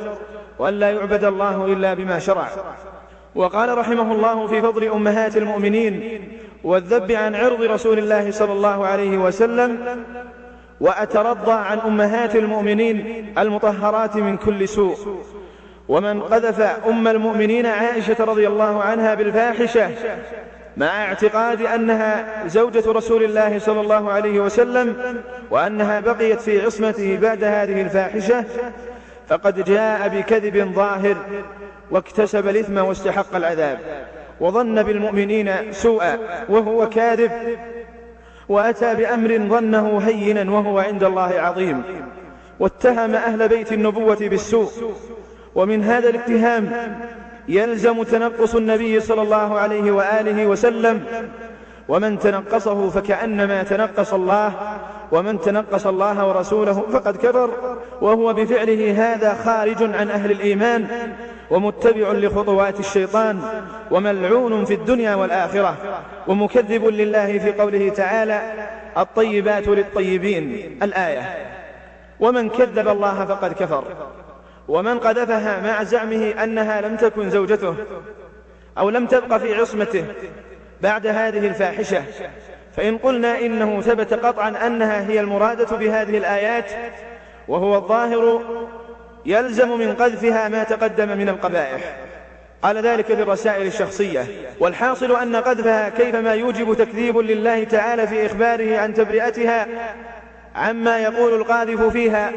وأن 0.59 0.75
لا 0.75 0.90
يعبد 0.90 1.25
الله 1.25 1.64
إلا 1.64 1.94
بما 1.94 2.18
شرع. 2.18 2.49
وقال 3.35 3.79
رحمه 3.79 4.12
الله 4.12 4.47
في 4.47 4.62
فضل 4.62 4.88
أمهات 4.88 5.37
المؤمنين 5.37 6.23
والذب 6.64 7.12
عن 7.12 7.35
عرض 7.35 7.62
رسول 7.62 7.99
الله 7.99 8.31
صلى 8.31 8.53
الله 8.53 8.87
عليه 8.87 9.18
وسلم 9.18 9.79
وأترضى 10.81 11.53
عن 11.53 11.79
أمهات 11.79 12.37
المؤمنين 12.37 13.27
المطهرات 13.38 14.16
من 14.16 14.37
كل 14.37 14.68
سوء. 14.68 14.97
ومن 15.88 16.20
قذف 16.20 16.61
أم 16.88 17.09
المؤمنين 17.09 17.66
عائشة 17.66 18.24
رضي 18.24 18.48
الله 18.48 18.83
عنها 18.83 19.14
بالفاحشة 19.14 19.90
مع 20.77 21.05
اعتقاد 21.05 21.62
أنها 21.62 22.24
زوجة 22.46 22.92
رسول 22.92 23.24
الله 23.24 23.59
صلى 23.59 23.81
الله 23.81 24.12
عليه 24.12 24.40
وسلم 24.40 24.96
وأنها 25.51 26.01
بقيت 26.01 26.40
في 26.40 26.64
عصمته 26.64 27.18
بعد 27.22 27.44
هذه 27.44 27.83
الفاحشة 27.83 28.44
فقد 29.29 29.64
جاء 29.64 30.09
بكذب 30.09 30.72
ظاهر 30.74 31.16
واكتسب 31.90 32.48
الإثم 32.48 32.79
واستحق 32.79 33.37
العذاب 33.37 33.79
وظن 34.40 34.83
بالمؤمنين 34.83 35.72
سوءا 35.72 36.18
وهو 36.48 36.88
كاذب 36.88 37.31
وأتى 38.48 38.94
بأمر 38.94 39.38
ظنه 39.38 39.98
هينا 39.98 40.51
وهو 40.51 40.79
عند 40.79 41.05
الله 41.05 41.40
عظيم 41.40 41.83
واتهم 42.61 43.14
أهل 43.14 43.48
بيت 43.48 43.72
النبوة 43.72 44.18
بالسوء 44.20 44.70
ومن 45.59 45.85
هذا 45.85 46.09
الاتهام 46.09 46.64
يلزم 47.49 48.03
تنقص 48.03 48.55
النبي 48.55 49.01
صلى 49.01 49.23
الله 49.23 49.59
عليه 49.59 49.92
وآله 49.92 50.47
وسلم. 50.47 50.97
ومن 51.88 52.18
تنقصه 52.18 52.90
فكأنما 52.90 53.62
تنقص 53.62 54.14
الله 54.14 54.53
ومن 55.12 55.40
تنقص 55.40 55.87
الله 55.87 56.29
ورسوله 56.29 56.73
فقد 56.73 57.16
كفر 57.16 57.51
وهو 58.01 58.33
بفعله 58.33 58.83
هذا 59.03 59.35
خارج 59.35 59.83
عن 59.83 60.11
أهل 60.11 60.31
الإيمان 60.31 60.87
ومتبع 61.51 62.12
لخطوات 62.12 62.81
الشيطان 62.81 63.40
وملعون 63.90 64.64
في 64.64 64.75
الدنيا 64.75 65.14
والآخرة 65.14 65.77
ومكذب 66.29 66.85
لله 66.85 67.38
في 67.38 67.53
قوله 67.53 67.88
تعالى 67.88 68.38
الطيبات 68.97 69.68
للطيبين. 69.68 70.79
الآية 70.83 71.23
ومن 72.21 72.49
كذب 72.49 72.88
الله 72.88 73.25
فقد 73.25 73.53
كفر. 73.53 73.85
ومن 74.68 74.98
قذفها 74.98 75.61
مع 75.61 75.83
زعمه 75.83 76.35
أنها 76.44 76.81
لم 76.81 76.96
تكن 76.96 77.31
زوجته 77.31 77.74
أو 78.78 78.90
لم 78.90 79.07
تبق 79.07 79.37
في 79.37 79.54
عصمته 79.54 80.04
بعد 80.81 81.07
هذه 81.07 81.46
الفاحشة 81.46 82.02
فإن 82.76 82.98
قلنا 82.98 83.38
إنه 83.38 83.81
ثبت 83.81 84.14
قطعا 84.14 84.66
أنها 84.66 85.09
هي 85.09 85.20
المرادة 85.20 85.76
بهذه 85.76 86.18
الآيات 86.18 86.70
وهو 87.48 87.76
الظاهر 87.76 88.42
يلزم 89.26 89.78
من 89.78 89.94
قذفها 89.94 90.48
ما 90.48 90.64
تقدم 90.64 91.18
من 91.18 91.28
القبائح. 91.28 91.96
قال 92.62 92.76
ذلك 92.76 93.07
في 93.07 93.22
الرسائل 93.22 93.66
الشخصية. 93.66 94.26
والحاصل 94.61 95.16
أن 95.16 95.37
قذفها 95.37 95.88
كيفما 95.88 96.35
يوجب 96.35 96.74
تكذيب 96.74 97.18
لله 97.18 97.64
تعالى 97.64 98.07
في 98.07 98.26
إخباره 98.26 98.78
عن 98.78 98.94
تبرئتها 98.94 99.66
عما 100.54 100.98
يقول 100.98 101.35
القاذف 101.35 101.83
فيها 101.83 102.33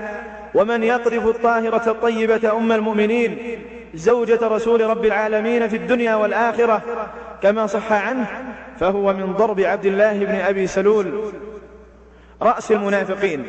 ومن 0.53 0.83
يقذف 0.83 1.27
الطاهرة 1.27 1.91
الطيبة 1.91 2.57
أم 2.57 2.71
المؤمنين 2.71 3.61
زوجة 3.93 4.47
رسول 4.47 4.81
رب 4.89 5.05
العالمين 5.05 5.67
في 5.67 5.75
الدنيا 5.75 6.15
والآخرة 6.15 6.81
كما 7.41 7.67
صح 7.67 7.91
عنه 7.91 8.27
فهو 8.79 9.13
من 9.13 9.33
ضرب 9.33 9.59
عبد 9.59 9.85
الله 9.85 10.19
بن 10.19 10.35
أبي 10.35 10.67
سلول. 10.67 11.31
رأس 12.41 12.71
المنافقين. 12.71 13.45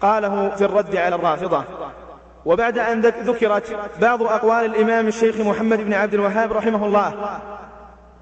قاله 0.00 0.50
في 0.50 0.64
الرد 0.64 0.96
على 0.96 1.14
الرافضة. 1.14 1.64
وبعد 2.44 2.78
أن 2.78 3.00
ذكرت 3.00 3.76
بعض 4.00 4.22
أقوال 4.22 4.64
الإمام 4.64 5.08
الشيخ 5.08 5.40
محمد 5.40 5.80
بن 5.80 5.94
عبد 5.94 6.14
الوهاب 6.14 6.52
رحمه 6.52 6.86
الله 6.86 7.40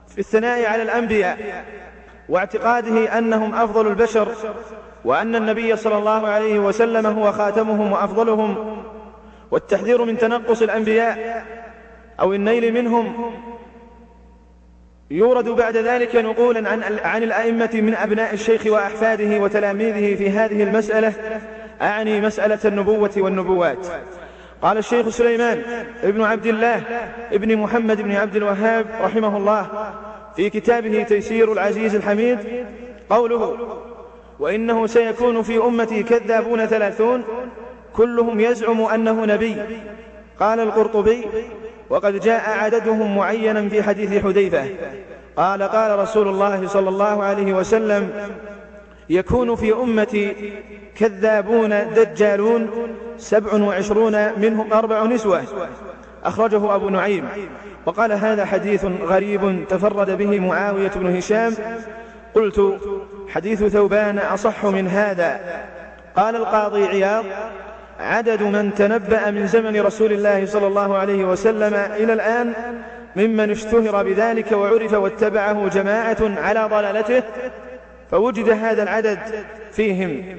في 0.09 0.19
الثناء 0.19 0.67
على 0.67 0.83
الأنبياء 0.83 1.65
واعتقاده 2.29 3.19
أنهم 3.19 3.55
أفضل 3.55 3.87
البشر 3.87 4.29
وأن 5.05 5.37
النبي 5.37 5.77
صلى 5.77 5.99
الله 5.99 6.27
عليه 6.27 6.59
وسلم 6.59 7.07
هو 7.07 7.33
خاتمهم 7.33 7.93
وأفضلهم 7.93 8.83
والتحذير 9.51 10.05
من 10.05 10.19
تنقص 10.19 10.63
الأنبياء 10.63 11.45
أو 12.21 12.33
النيل 12.33 12.75
منهم. 12.75 13.33
يورد 15.11 15.49
بعد 15.49 15.77
ذلك 15.77 16.17
نقولا 16.17 16.71
عن, 16.71 16.83
عن 17.05 17.23
الأئمة 17.23 17.71
من 17.75 17.95
أبناء 17.95 18.35
الشيخ 18.35 18.67
وأحفاده 18.67 19.41
وتلاميذه 19.41 20.15
في 20.15 20.31
هذه 20.31 20.63
المسألة 20.63 21.13
أعني 21.83 22.21
مسألة 22.21 22.59
النبوة 22.65 23.11
والنبوات. 23.17 23.87
قال 24.63 24.79
الشيخ 24.79 25.09
سليمان 25.09 25.63
ابن 26.03 26.23
عبد 26.23 26.47
الله 26.47 26.83
ابن 27.33 27.57
محمد 27.57 28.03
بن 28.03 28.13
عبد 28.13 28.37
الوهاب 28.37 28.87
رحمه 29.01 29.37
الله 29.37 29.93
في 30.37 30.51
كتابه 30.51 31.03
تيسير 31.03 31.53
العزيز 31.53 31.95
الحميد 31.95 32.39
قوله 33.11 33.57
وإنه 34.39 34.87
سيكون 34.87 35.43
في 35.43 35.59
أمتي 35.59 36.03
كذابون 36.03 36.67
ثلاثون 36.67 37.25
كلهم 37.97 38.41
يزعم 38.41 38.81
أنه 38.81 39.25
نبي. 39.25 39.57
قال 40.41 40.61
القرطبي 40.61 41.25
وقد 41.91 42.21
جاء 42.21 42.51
عددهم 42.51 43.17
معينا 43.17 43.69
في 43.69 43.83
حديث 43.83 44.25
حذيفة. 44.25 44.65
قال 45.37 45.63
قال 45.63 45.99
رسول 45.99 46.29
الله 46.29 46.67
صلى 46.69 46.89
الله 46.89 47.23
عليه 47.23 47.53
وسلم 47.53 48.11
يكون 49.11 49.55
في 49.55 49.73
أمتي 49.73 50.53
كذابون 50.97 51.95
دجالون 51.95 52.71
سبع 53.19 53.55
وعشرون 53.55 54.41
منهم 54.41 54.73
أربع 54.73 55.05
نسوة. 55.05 55.43
أخرجه 56.25 56.75
أبو 56.75 56.89
نعيم. 56.89 57.29
وقال 57.87 58.13
هذا 58.13 58.45
حديث 58.45 58.85
غريب 58.85 59.65
تفرد 59.69 60.11
به 60.19 60.41
معاوية 60.41 60.91
بن 60.97 61.17
هشام 61.17 61.55
قلت 62.35 62.79
حديث 63.29 63.65
ثوبان 63.65 64.19
أصح 64.19 64.65
من 64.65 64.89
هذا. 64.89 65.41
قال 66.17 66.37
القاضي 66.37 66.85
عياض 66.85 67.25
عدد 68.01 68.43
من 68.43 68.75
تنبأ 68.75 69.31
من 69.31 69.47
زمن 69.47 69.81
رسول 69.81 70.13
الله 70.13 70.47
صلى 70.47 70.67
الله 70.67 70.97
عليه 70.97 71.25
وسلم 71.25 71.75
إلى 71.75 72.13
الآن 72.13 72.53
ممن 73.17 73.51
اشتهر 73.51 74.03
بذلك 74.03 74.53
وعرف 74.53 74.93
واتبعه 74.93 75.69
جماعة 75.69 76.17
على 76.21 76.69
ضلالته 76.71 77.23
فوجد 78.11 78.49
هذا 78.49 78.83
العدد 78.83 79.19
فيهم. 79.73 80.39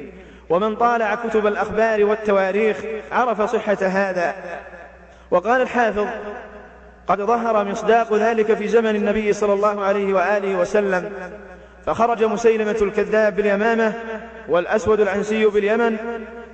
ومن 0.50 0.76
طالع 0.76 1.16
كتب 1.16 1.48
الأخبار 1.48 2.06
والتواريخ 2.06 2.78
عرف 3.12 3.42
صحة 3.42 3.78
هذا. 3.82 4.36
وقال 5.32 5.62
الحافظ 5.62 6.08
قد 7.08 7.22
ظهر 7.22 7.66
مصداق 7.66 8.14
ذلك 8.14 8.54
في 8.54 8.68
زمن 8.68 8.96
النبي 8.96 9.34
صلى 9.34 9.54
الله 9.54 9.84
عليه 9.84 10.14
وآله 10.14 10.60
وسلم. 10.60 11.12
فخرج 11.86 12.24
مسيلمة 12.24 12.78
الكذاب 12.82 13.36
باليمامة 13.36 13.93
والأسود 14.50 15.00
العنسي 15.00 15.45
باليمن 15.45 15.98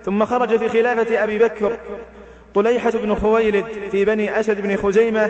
ثم 0.06 0.26
خرج 0.26 0.58
في 0.58 0.70
خلافة 0.70 1.24
أبي 1.24 1.38
بكر 1.38 1.78
طليحة 2.56 2.92
بن 2.92 3.16
خويلد 3.16 3.66
في 3.92 4.06
بني 4.06 4.40
أسد 4.40 4.62
بن 4.62 4.78
خزيمة 4.78 5.30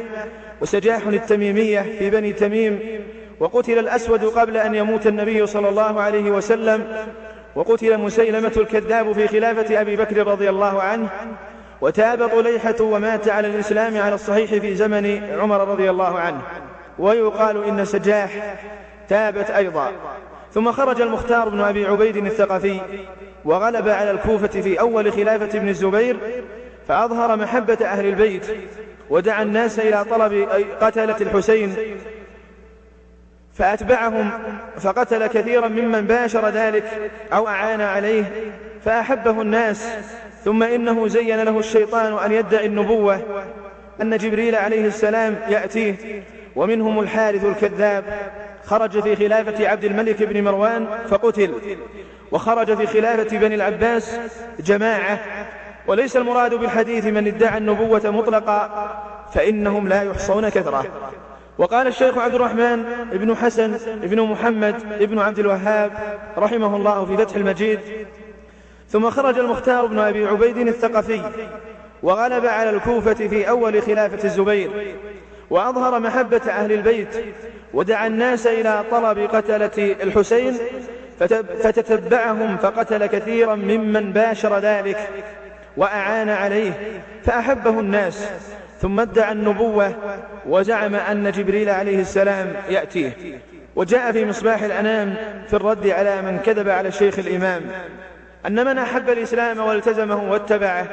وسجاح 0.61 1.07
التميمية 1.07 1.81
في 1.99 2.09
بني 2.09 2.33
تميم 2.33 2.79
وقتل 3.39 3.79
الأسود 3.79 4.23
قبل 4.23 4.57
أن 4.57 4.75
يموت 4.75 5.07
النبي 5.07 5.45
صلى 5.47 5.69
الله 5.69 6.01
عليه 6.01 6.31
وسلم 6.31 7.05
وقتل 7.55 7.97
مسيلمة 7.97 8.51
الكذاب 8.57 9.11
في 9.11 9.27
خلافة 9.27 9.81
أبي 9.81 9.95
بكر 9.95 10.27
رضي 10.27 10.49
الله 10.49 10.81
عنه 10.81 11.09
وتاب 11.81 12.27
طليحة 12.27 12.75
ومات 12.81 13.29
على 13.29 13.47
الإسلام 13.47 13.97
على 13.97 14.15
الصحيح 14.15 14.53
في 14.53 14.75
زمن 14.75 15.23
عمر 15.39 15.67
رضي 15.67 15.89
الله 15.89 16.19
عنه. 16.19 16.41
ويقال 16.99 17.63
إن 17.63 17.85
سجاح 17.85 18.55
تابت 19.12 19.50
أيضا. 19.50 19.91
ثم 20.54 20.71
خرج 20.71 21.02
المختار 21.02 21.50
بن 21.50 21.60
أبي 21.62 21.86
عبيد 21.86 22.17
الثقفي 22.17 22.80
وغلب 23.45 23.89
على 23.89 24.12
الكوفة 24.12 24.62
في 24.62 24.80
أول 24.80 25.13
خلافة 25.13 25.58
ابن 25.58 25.69
الزبير 25.69 26.17
فأظهر 26.88 27.36
محبة 27.36 27.78
أهل 27.82 28.06
البيت 28.06 28.45
ودعا 29.10 29.43
الناس 29.43 29.80
إلى 29.80 30.04
طلب 30.04 30.47
قتلة 30.82 31.15
الحسين 31.21 31.76
فأتبعهم 33.54 34.30
فقتل 34.80 35.28
كثيرا 35.28 35.67
ممن 35.67 36.02
باشر 36.08 36.50
ذلك 36.50 37.12
أو 37.34 37.47
أعان 37.47 37.82
عليه 37.82 38.24
فأحبه 38.86 39.41
الناس 39.41 39.89
ثم 40.45 40.63
إنه 40.63 41.08
زين 41.08 41.43
له 41.43 41.60
الشيطان 41.60 42.17
أن 42.26 42.32
يدعي 42.32 42.65
النبوة 42.65 43.21
أن 44.02 44.17
جبريل 44.17 44.56
عليه 44.56 44.86
السلام 44.86 45.36
يأتيه 45.50 46.24
ومنهم 46.56 47.00
الحارث 47.00 47.45
الكذاب. 47.45 48.04
خرج 48.65 49.00
في 49.00 49.15
خلافة 49.15 49.67
عبد 49.67 49.84
الملك 49.84 50.24
بن 50.24 50.43
مروان 50.43 50.88
فقتل. 51.10 51.54
وخرج 52.32 52.78
في 52.78 52.88
خلافة 52.88 53.38
بني 53.38 53.56
العباس 53.56 54.19
جماعة. 54.60 55.19
وليس 55.88 56.17
المراد 56.17 56.54
بالحديث 56.54 57.06
من 57.06 57.28
ادعى 57.28 57.58
النبوة 57.58 58.02
مطلقا 58.06 58.91
فإنهم 59.34 59.88
لا 59.88 60.04
يحصون 60.04 60.50
كثرة. 60.50 60.86
وقال 61.58 61.88
الشيخ 61.88 62.17
عبد 62.17 62.36
الرحمن 62.36 62.84
بن 63.12 63.36
حسن 63.36 63.78
بن 64.04 64.21
محمد 64.21 64.76
بن 65.00 65.19
عبد 65.19 65.39
الوهاب 65.39 66.19
رحمه 66.38 66.76
الله 66.76 67.06
في 67.06 67.17
فتح 67.17 67.36
المجيد. 67.36 67.80
ثم 68.89 69.10
خرج 69.10 69.39
المختار 69.39 69.86
بن 69.86 70.00
أبي 70.00 70.26
عبيد 70.26 70.58
الثقفي 70.58 71.21
وغلب 72.04 72.45
على 72.45 72.69
الكوفة 72.69 73.13
في 73.13 73.50
أول 73.50 73.82
خلافة 73.82 74.24
الزبير. 74.24 74.95
وأظهر 75.51 75.99
محبة 75.99 76.41
أهل 76.49 76.71
البيت 76.71 77.15
ودعا 77.73 78.07
الناس 78.07 78.47
إلى 78.47 78.83
طلب 78.91 79.19
قتلة 79.19 79.95
الحسين 80.03 80.57
فتتبعهم 81.63 82.57
فقتل 82.57 83.05
كثيرا 83.05 83.55
ممن 83.55 84.13
باشر 84.13 84.59
ذلك 84.59 85.09
وأعان 85.77 86.29
عليه 86.29 86.73
فأحبه 87.23 87.79
الناس 87.79 88.29
ثم 88.81 88.99
ادعى 88.99 89.31
النبوة 89.31 89.93
وزعم 90.45 90.95
أن 90.95 91.31
جبريل 91.31 91.69
عليه 91.69 92.01
السلام 92.01 92.53
يأتيه 92.69 93.13
وجاء 93.75 94.11
في 94.11 94.25
مصباح 94.25 94.63
الأنام 94.63 95.15
في 95.47 95.53
الرد 95.53 95.87
على 95.87 96.21
من 96.21 96.39
كذب 96.39 96.69
على 96.69 96.87
الشيخ 96.87 97.19
الإمام 97.19 97.61
أن 98.45 98.65
من 98.65 98.77
أحب 98.77 99.09
الإسلام 99.09 99.59
والتزمه 99.59 100.31
واتبعه 100.31 100.87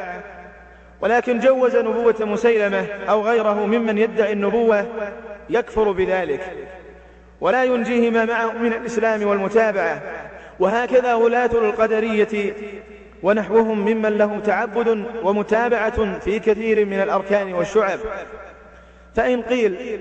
ولكن 1.00 1.40
جوز 1.40 1.76
نبوة 1.76 2.14
مسيلمة 2.20 2.86
أو 3.08 3.22
غيره 3.22 3.66
ممن 3.66 3.98
يدعي 3.98 4.32
النبوة 4.32 4.86
يكفر 5.50 5.92
بذلك. 5.92 6.52
ولا 7.40 7.64
ينجيه 7.64 8.10
ما 8.10 8.24
معه 8.24 8.52
من 8.52 8.72
الإسلام 8.72 9.26
والمتابعة. 9.26 10.02
وهكذا 10.60 11.14
ولاة 11.14 11.50
القدرية 11.52 12.54
ونحوهم 13.22 13.80
ممن 13.80 14.18
له 14.18 14.40
تعبد 14.40 15.04
ومتابعة 15.22 16.18
في 16.18 16.38
كثير 16.38 16.86
من 16.86 17.00
الأركان 17.00 17.52
والشعب. 17.52 17.98
فإن 19.14 19.42
قيل 19.42 20.00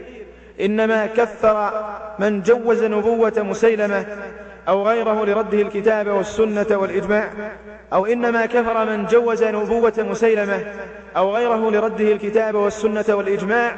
إنما 0.61 1.05
كفر 1.05 1.85
من 2.19 2.41
جوز 2.41 2.83
نبوة 2.83 3.33
مسيلمة 3.37 4.05
أو 4.67 4.87
غيره 4.87 5.25
لرده 5.25 5.61
الكتاب 5.61 6.07
والسنة 6.07 6.65
والإجماع 6.71 7.31
أو 7.93 8.05
إنما 8.05 8.45
كفر 8.45 8.85
من 8.85 9.05
جوز 9.05 9.43
نبوة 9.43 9.93
مسيلمة 9.97 10.65
أو 11.17 11.35
غيره 11.35 11.71
لرده 11.71 12.11
الكتاب 12.11 12.55
والسنة 12.55 13.05
والإجماع. 13.09 13.75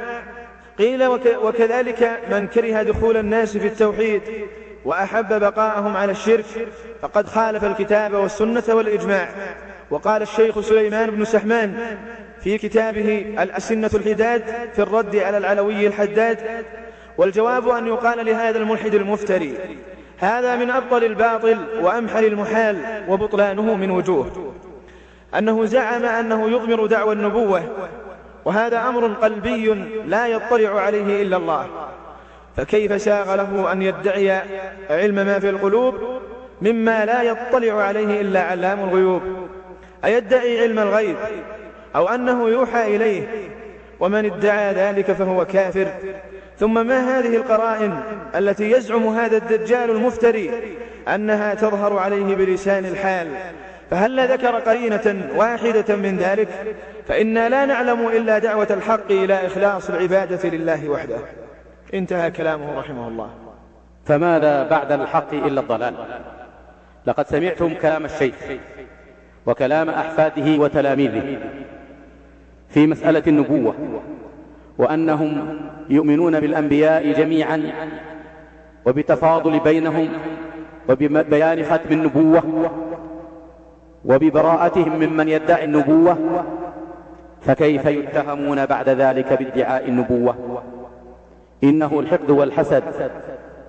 قيل 0.78 1.08
وكذلك 1.44 2.20
من 2.32 2.48
كره 2.48 2.84
دخول 2.84 3.18
الناس 3.18 3.58
في 3.58 3.68
التوحيد 3.68 4.22
وأحب 4.86 5.40
بقاءهم 5.40 5.98
على 5.98 6.12
الشرك 6.12 6.46
فقد 7.02 7.28
خالف 7.28 7.64
الكتاب 7.64 8.14
والسنة 8.14 8.64
والإجماع. 8.70 9.30
وقال 9.90 10.22
الشيخ 10.22 10.60
سليمان 10.60 11.12
بن 11.12 11.26
سحمان 11.26 11.98
في 12.44 12.58
كتابه 12.58 13.36
الأسنة 13.40 13.90
الحداد 13.94 14.44
في 14.74 14.82
الرد 14.82 15.16
على 15.16 15.38
العلوي 15.38 15.88
الحداد 15.88 16.38
والجواب 17.18 17.70
أن 17.70 17.88
يقال 17.88 18.26
لهذا 18.26 18.58
الملحد 18.58 18.96
المفتري. 18.96 19.58
هذا 20.20 20.56
من 20.56 20.70
أبطل 20.70 21.04
الباطل 21.04 21.58
وأمحل 21.82 22.26
المحال 22.26 23.04
وبطلانه 23.08 23.76
من 23.76 23.92
وجوه. 23.92 24.54
أنه 25.38 25.66
زعم 25.66 26.06
أنه 26.06 26.50
يضمر 26.50 26.86
دعوى 26.86 27.14
النبوة 27.14 27.64
وهذا 28.46 28.88
أمر 28.88 29.08
قلبي 29.08 29.74
لا 30.06 30.28
يطلع 30.28 30.82
عليه 30.82 31.22
إلا 31.22 31.38
الله. 31.38 31.68
فكيف 32.58 33.02
ساغ 33.02 33.36
له 33.36 33.72
أن 33.72 33.82
يدعي 33.82 34.42
علم 34.90 35.16
ما 35.16 35.40
في 35.40 35.50
القلوب 35.50 35.96
مما 36.62 37.06
لا 37.06 37.22
يطلع 37.22 37.74
عليه 37.74 38.22
إلا 38.22 38.42
علام 38.44 38.80
الغيوب؟ 38.80 39.22
أيدعي 40.06 40.62
علم 40.62 40.80
الغيب 40.80 41.16
أو 41.96 42.10
أنه 42.10 42.50
يوحى 42.50 42.96
إليه؟ 42.96 43.28
ومن 44.00 44.26
ادعى 44.26 44.74
ذلك 44.74 45.12
فهو 45.12 45.46
كافر. 45.46 45.88
ثم 46.60 46.88
ما 46.88 47.20
هذه 47.20 47.36
القرائن 47.36 48.00
التي 48.36 48.72
يزعم 48.72 49.08
هذا 49.08 49.38
الدجال 49.38 49.90
المفتري 49.90 50.52
أنها 51.08 51.54
تظهر 51.54 51.98
عليه 51.98 52.36
بلسان 52.36 52.86
الحال؟ 52.86 53.28
فهل 53.92 54.32
ذكر 54.32 54.60
قرينة 54.60 55.30
واحدة 55.36 55.96
من 55.96 56.18
ذلك؟ 56.18 56.48
فإنا 57.08 57.50
لا 57.50 57.66
نعلم 57.66 58.08
إلا 58.08 58.40
دعوة 58.40 58.68
الحق 58.72 59.12
إلى 59.12 59.48
إخلاص 59.48 59.90
العبادة 59.90 60.50
لله 60.50 60.90
وحده. 60.90 61.18
انتهى 61.94 62.32
كلامه 62.32 62.80
رحمه 62.80 63.08
الله. 63.08 63.30
فماذا 64.06 64.64
بعد 64.64 64.92
الحق 64.92 65.34
إلا 65.34 65.62
الضلال؟ 65.62 65.94
لقد 67.06 67.28
سمعتم 67.28 67.74
كلام 67.74 68.06
الشيخ 68.06 68.36
وكلام 69.46 69.90
أحفاده 69.90 70.62
وتلاميذه 70.62 71.38
في 72.70 72.88
مسألة 72.88 73.24
النبوة. 73.28 73.76
وأنهم 74.80 75.58
يؤمنون 75.90 76.40
بالأنبياء 76.40 77.12
جميعا 77.12 77.72
وبتفاضل 78.86 79.60
بينهم 79.60 80.10
وببيان 80.90 81.64
ختم 81.64 81.92
النبوة 81.92 82.72
وببراءتهم 84.06 85.00
ممن 85.00 85.28
يدعي 85.30 85.64
النبوة 85.66 86.18
فكيف 87.42 87.86
يتهمون 87.86 88.66
بعد 88.66 88.90
ذلك 88.90 89.34
بادعاء 89.34 89.88
النبوة؟ 89.88 90.36
إنه 91.64 92.00
الحقد 92.00 92.30
والحسد 92.30 92.84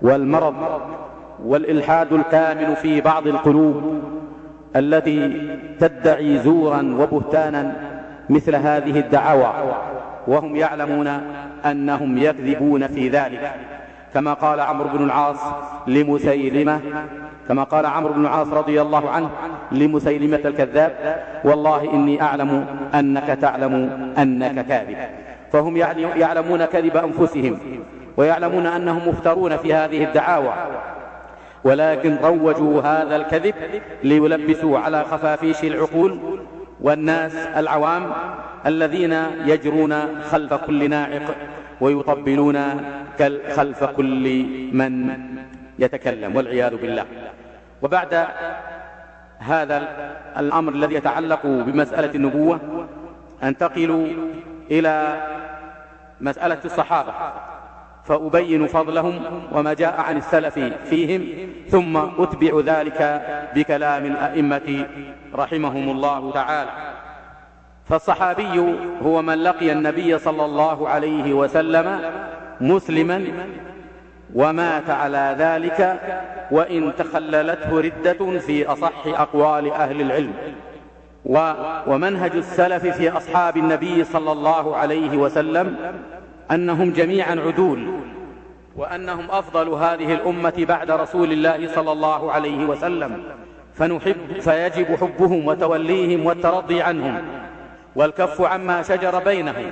والمرض 0.02 0.54
والإلحاد 1.44 2.12
الكامل 2.12 2.76
في 2.76 3.00
بعض 3.00 3.26
القلوب 3.26 3.82
التي 4.76 5.48
تدعي 5.80 6.38
زورا 6.38 6.96
وبهتانا 6.98 7.76
مثل 8.30 8.56
هذه 8.56 8.98
الدعاوى. 8.98 9.52
وهم 10.26 10.56
يعلمون 10.56 11.06
أنهم 11.64 12.18
يكذبون 12.18 12.86
في 12.86 13.08
ذلك. 13.08 13.52
كما 14.14 14.32
قال 14.34 14.60
عمرو 14.60 14.88
بن 14.88 15.04
العاص 15.04 15.36
لمسيلمة 15.86 16.80
كما 17.48 17.64
قال 17.64 17.86
عمرو 17.86 18.12
بن 18.12 18.20
العاص 18.20 18.48
رضي 18.48 18.80
الله 18.80 19.10
عنه 19.10 19.30
لمسيلمة 19.72 20.40
الكذاب 20.44 20.92
والله 21.44 21.94
إني 21.94 22.22
أعلم 22.22 22.66
أنك 22.94 23.38
تعلم 23.40 23.74
أنك 24.18 24.66
كاذب. 24.66 24.96
فهم 25.52 25.76
يعلمون 26.16 26.64
كذب 26.64 26.96
أنفسهم 26.96 27.58
ويعلمون 28.16 28.66
أنهم 28.66 29.08
مفترون 29.08 29.56
في 29.56 29.74
هذه 29.74 30.04
الدعاوى. 30.04 30.52
ولكن 31.64 32.16
روجوا 32.22 32.80
هذا 32.80 33.16
الكذب 33.16 33.54
ليلبسوا 34.04 34.78
على 34.78 35.04
خفافيش 35.04 35.64
العقول 35.64 36.18
والناس 36.80 37.34
العوام 37.34 38.12
الذين 38.66 39.12
يجرون 39.44 40.22
خلف 40.22 40.54
كل 40.54 40.90
ناعق 40.90 41.36
ويطبلون 41.80 42.58
خلف 43.56 43.84
كل 43.84 44.46
من 44.72 45.18
يتكلم 45.78 46.36
والعياذ 46.36 46.76
بالله. 46.76 47.06
وبعد 47.82 48.26
هذا 49.38 49.88
الأمر 50.38 50.72
الذي 50.72 50.94
يتعلق 50.94 51.46
بمسألة 51.46 52.14
النبوة 52.14 52.60
أنتقل 53.42 54.16
إلى 54.70 55.22
مسألة 56.20 56.58
الصحابة. 56.64 57.12
فأبين 58.04 58.66
فضلهم 58.66 59.20
وما 59.52 59.74
جاء 59.74 60.00
عن 60.00 60.16
السلف 60.16 60.58
فيهم 60.84 61.26
ثم 61.68 61.96
أتبع 61.96 62.60
ذلك 62.64 63.22
بكلام 63.54 64.06
الأئمة 64.06 64.86
رحمهم 65.34 65.90
الله 65.90 66.32
تعالى. 66.32 66.70
فالصحابي 67.84 68.74
هو 69.02 69.22
من 69.22 69.34
لقي 69.42 69.72
النبي 69.72 70.18
صلى 70.18 70.44
الله 70.44 70.88
عليه 70.88 71.32
وسلم 71.32 72.00
مسلما 72.60 73.24
ومات 74.34 74.90
على 74.90 75.36
ذلك 75.38 76.00
وإن 76.50 76.92
تخللته 76.98 77.80
ردة 77.80 78.38
في 78.38 78.66
أصح 78.66 79.06
أقوال 79.06 79.72
أهل 79.72 80.00
العلم. 80.00 80.32
ومنهج 81.86 82.36
السلف 82.36 82.86
في 82.86 83.10
أصحاب 83.10 83.56
النبي 83.56 84.04
صلى 84.04 84.32
الله 84.32 84.76
عليه 84.76 85.16
وسلم 85.16 85.76
أنهم 86.50 86.90
جميعا 86.90 87.40
عدول 87.46 88.00
وأنهم 88.76 89.30
أفضل 89.30 89.68
هذه 89.68 90.14
الأمة 90.14 90.52
بعد 90.68 90.90
رسول 90.90 91.32
الله 91.32 91.74
صلى 91.74 91.92
الله 91.92 92.32
عليه 92.32 92.64
وسلم. 92.64 93.22
فنحب 93.74 94.40
فيجب 94.40 94.96
حبهم 94.96 95.46
وتوليهم 95.46 96.26
والترضي 96.26 96.82
عنهم 96.82 97.22
والكف 97.96 98.40
عما 98.40 98.82
شجر 98.82 99.18
بينهم 99.18 99.70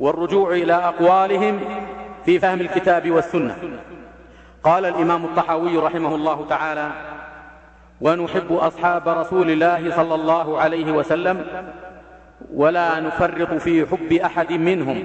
والرجوع 0.00 0.52
إلى 0.52 0.72
أقوالهم 0.72 1.60
في 2.24 2.38
فهم 2.38 2.60
الكتاب 2.60 3.10
والسنة. 3.10 3.56
قال 4.62 4.84
الإمام 4.84 5.24
الطحاوي 5.24 5.76
رحمه 5.76 6.14
الله 6.14 6.46
تعالى 6.48 6.90
ونحب 8.00 8.52
أصحاب 8.52 9.08
رسول 9.08 9.50
الله 9.50 9.96
صلى 9.96 10.14
الله 10.14 10.60
عليه 10.60 10.92
وسلم 10.92 11.46
ولا 12.54 13.00
نفرط 13.00 13.52
في 13.54 13.86
حب 13.86 14.12
أحد 14.12 14.52
منهم 14.52 15.04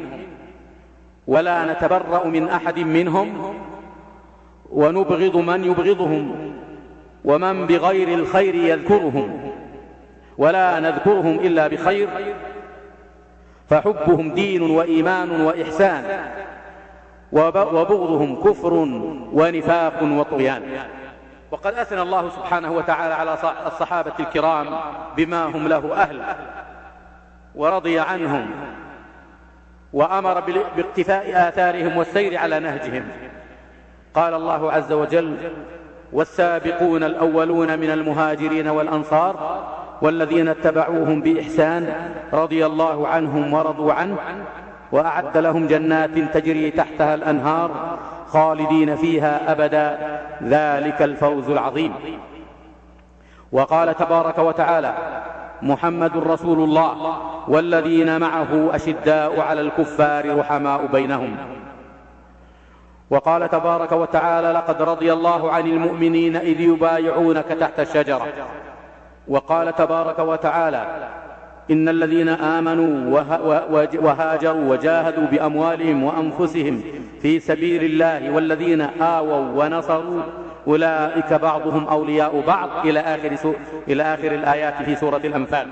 ولا 1.28 1.74
نتبرأ 1.74 2.28
من 2.28 2.50
أحد 2.50 2.80
منهم 2.80 3.56
ونبغض 4.72 5.38
من 5.38 5.64
يبغضهم 5.64 6.54
ومن 7.26 7.68
بغير 7.68 8.20
الخير 8.20 8.56
يذكرهم 8.56 9.52
ولا 10.38 10.80
نذكرهم 10.80 11.40
إلا 11.40 11.68
بخير 11.68 12.10
فحبهم 13.70 14.34
دين 14.34 14.62
وإيمان 14.62 15.42
وإحسان 15.42 16.04
وبغضهم 17.32 18.44
كفر 18.44 18.74
ونفاق 19.34 20.04
وطغيان. 20.04 20.64
وقد 21.52 21.74
أثنى 21.74 22.02
الله 22.02 22.30
سبحانه 22.30 22.72
وتعالى 22.72 23.14
على 23.14 23.38
الصحابة 23.68 24.14
الكرام 24.20 24.68
بما 25.18 25.46
هم 25.46 25.68
له 25.68 25.94
أهل 25.94 26.22
ورضي 27.56 28.00
عنهم. 28.00 28.48
وأمر 29.94 30.44
باقتفاء 30.78 31.50
آثارهم 31.50 31.98
والسير 31.98 32.38
على 32.38 32.60
نهجهم. 32.60 33.04
قال 34.14 34.34
الله 34.34 34.72
عز 34.72 34.92
وجل 34.92 35.38
والسابقون 36.14 37.04
الأولون 37.04 37.80
من 37.80 37.92
المهاجرين 37.92 38.68
والأنصار 38.68 39.64
والذين 40.02 40.48
اتبعوهم 40.48 41.22
بإحسان 41.22 42.12
رضي 42.34 42.66
الله 42.66 43.08
عنهم 43.08 43.54
ورضوا 43.54 43.94
عنه 43.94 44.18
وأعد 44.92 45.38
لهم 45.38 45.68
جنات 45.68 46.10
تجري 46.34 46.72
تحتها 46.72 47.16
الأنهار 47.16 47.98
خالدين 48.28 48.96
فيها 48.96 49.52
أبدا. 49.52 50.20
ذلك 50.44 51.02
الفوز 51.02 51.50
العظيم. 51.50 51.94
وقال 53.52 53.96
تبارك 53.96 54.40
وتعالى 54.40 54.94
محمد 55.62 56.18
رسول 56.18 56.60
الله 56.64 57.18
والذين 57.48 58.20
معه 58.22 58.76
أشداء 58.76 59.40
على 59.40 59.62
الكفار 59.62 60.40
رحماء 60.40 60.86
بينهم. 60.86 61.36
وقال 63.10 63.50
تبارك 63.50 63.92
وتعالى 63.92 64.52
لقد 64.52 64.82
رضي 64.82 65.14
الله 65.14 65.52
عن 65.52 65.68
المؤمنين 65.68 66.36
إذ 66.36 66.62
يبايعونك 66.62 67.46
تحت 67.46 67.80
الشجرة. 67.80 68.28
وقال 69.28 69.76
تبارك 69.76 70.20
وتعالى 70.20 70.88
إن 71.72 71.90
الذين 71.90 72.30
آمنوا 72.30 73.22
وهاجروا 74.02 74.72
وجاهدوا 74.72 75.26
بأموالهم 75.26 76.04
وأنفسهم 76.04 76.82
في 77.22 77.40
سبيل 77.40 77.84
الله 77.84 78.32
والذين 78.32 78.82
آووا 79.02 79.64
ونصروا 79.64 80.22
أولئك 80.68 81.34
بعضهم 81.34 81.88
أولياء 81.88 82.44
بعض 82.48 82.70
إلى 82.86 83.00
آخر, 83.00 83.56
إلى 83.88 84.04
آخر 84.04 84.32
الآيات 84.32 84.84
في 84.84 84.96
سورة 84.96 85.18
الأنفال. 85.18 85.68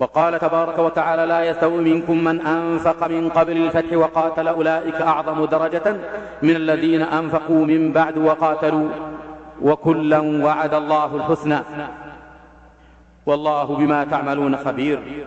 وقال 0.00 0.38
تبارك 0.38 0.78
وتعالى 0.78 1.26
لا 1.26 1.44
يستوي 1.44 1.94
منكم 1.94 2.24
من 2.24 2.46
أنفق 2.46 3.08
من 3.08 3.28
قبل 3.28 3.56
الفتح 3.56 3.96
وقاتل 3.96 4.48
أولئك 4.48 4.94
أعظم 4.94 5.44
درجة 5.44 5.96
من 6.42 6.56
الذين 6.56 7.02
أنفقوا 7.02 7.66
من 7.66 7.92
بعد 7.92 8.18
وقاتلوا 8.18 8.88
وكلا 9.62 10.18
وعد 10.18 10.74
الله 10.74 11.16
الحسنى. 11.16 11.58
والله 13.26 13.64
بما 13.64 14.04
تعملون 14.04 14.56
خبير. 14.56 15.26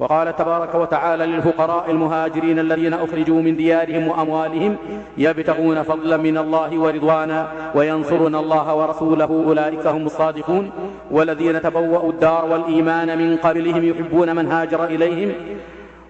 وقال 0.00 0.36
تبارك 0.36 0.74
وتعالى 0.74 1.26
للفقراء 1.26 1.90
المهاجرين 1.90 2.58
الذين 2.58 2.94
أخرجوا 2.94 3.42
من 3.42 3.56
ديارهم 3.56 4.08
وأموالهم 4.08 4.76
يبتغون 5.18 5.82
فضلا 5.82 6.16
من 6.16 6.38
الله 6.38 6.78
ورضوانا 6.78 7.52
وينصرون 7.74 8.34
الله 8.34 8.74
ورسوله 8.74 9.44
أولئك 9.46 9.86
هم 9.86 10.06
الصادقون 10.06 10.70
والذين 11.10 11.62
تبوأوا 11.62 12.12
الدار 12.12 12.44
والإيمان 12.44 13.18
من 13.18 13.36
قبلهم 13.36 13.84
يحبون 13.84 14.36
من 14.36 14.46
هاجر 14.52 14.84
إليهم 14.84 15.32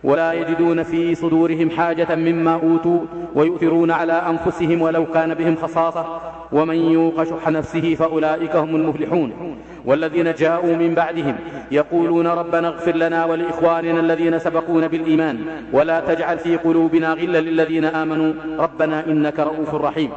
ولا 0.04 0.32
يجدون 0.32 0.82
في 0.82 1.14
صدورهم 1.14 1.70
حاجة 1.70 2.14
مما 2.14 2.54
أوتوا 2.54 3.00
ويؤثرون 3.34 3.90
على 3.90 4.12
أنفسهم 4.12 4.82
ولو 4.82 5.06
كان 5.06 5.34
بهم 5.34 5.56
خصاصة. 5.56 6.20
ومن 6.52 6.74
يوق 6.74 7.22
شح 7.22 7.48
نفسه 7.48 7.94
فأولئك 7.94 8.56
هم 8.56 8.76
المفلحون. 8.76 9.56
والذين 9.84 10.34
جاءوا 10.34 10.76
من 10.76 10.94
بعدهم 10.94 11.36
يقولون 11.70 12.26
ربنا 12.26 12.68
اغفر 12.68 12.96
لنا 12.96 13.24
ولإخواننا 13.24 14.00
الذين 14.00 14.38
سبقونا 14.38 14.86
بالإيمان. 14.86 15.38
ولا 15.72 16.00
تجعل 16.00 16.38
في 16.38 16.56
قلوبنا 16.56 17.12
غلا 17.12 17.40
للذين 17.40 17.84
آمنوا. 17.84 18.32
ربنا 18.58 19.06
إنك 19.06 19.38
رؤوف 19.38 19.74
رحيم. 19.74 20.10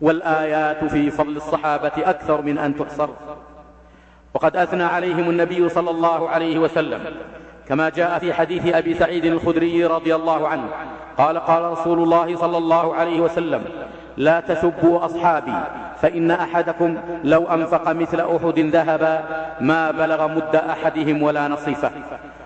والآيات 0.00 0.84
في 0.84 1.10
فضل 1.10 1.36
الصحابة 1.36 1.92
أكثر 1.98 2.42
من 2.42 2.58
أن 2.58 2.76
تحصر. 2.76 3.08
وقد 4.34 4.56
أثنى 4.56 4.82
عليهم 4.82 5.30
النبي 5.30 5.68
صلى 5.68 5.90
الله 5.90 6.28
عليه 6.28 6.58
وسلم. 6.58 7.00
كما 7.68 7.88
جاء 7.88 8.18
في 8.18 8.32
حديث 8.32 8.74
أبي 8.74 8.94
سعيد 8.94 9.24
الخدري 9.24 9.84
رضي 9.84 10.14
الله 10.14 10.48
عنه. 10.48 10.68
قال 11.18 11.38
قال 11.38 11.64
رسول 11.64 12.02
الله 12.02 12.36
صلى 12.36 12.58
الله 12.58 12.94
عليه 12.94 13.20
وسلم 13.20 13.64
لا 14.16 14.40
تسبوا 14.40 15.04
أصحابي 15.04 15.54
فإن 16.02 16.30
أحدكم 16.30 16.96
لو 17.24 17.46
أنفق 17.46 17.92
مثل 17.92 18.20
أحد 18.20 18.58
ذهبا 18.58 19.24
ما 19.60 19.90
بلغ 19.90 20.28
مد 20.28 20.56
أحدهم 20.56 21.22
ولا 21.22 21.48
نصيفه. 21.48 21.90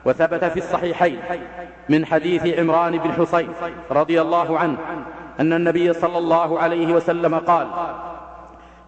وثبت 0.04 0.44
في 0.44 0.57
الصحيحين 0.57 1.20
من 1.88 2.07
حديث 2.07 2.59
عمران 2.59 2.98
بن 2.98 3.12
حصين 3.12 3.48
رضي 3.90 4.20
الله 4.20 4.59
عنه 4.59 4.76
أن 5.40 5.52
النبي 5.52 5.92
صلى 5.92 6.18
الله 6.18 6.59
عليه 6.59 6.92
وسلم 6.94 7.35
قال 7.35 7.66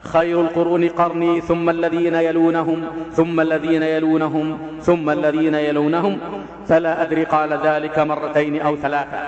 خير 0.00 0.40
القرون 0.40 0.88
قرني 0.88 1.40
ثم 1.40 1.70
الذين 1.70 2.14
يلونهم 2.14 2.84
ثم 3.12 3.40
الذين 3.40 3.82
يلونهم 3.82 4.58
ثم 4.80 5.10
الذين 5.10 5.54
يلونهم. 5.54 6.18
فلا 6.66 7.02
أدري 7.02 7.24
قال 7.24 7.52
ذلك 7.52 7.98
مرتين 7.98 8.60
أو 8.60 8.76
ثلاثة. 8.76 9.18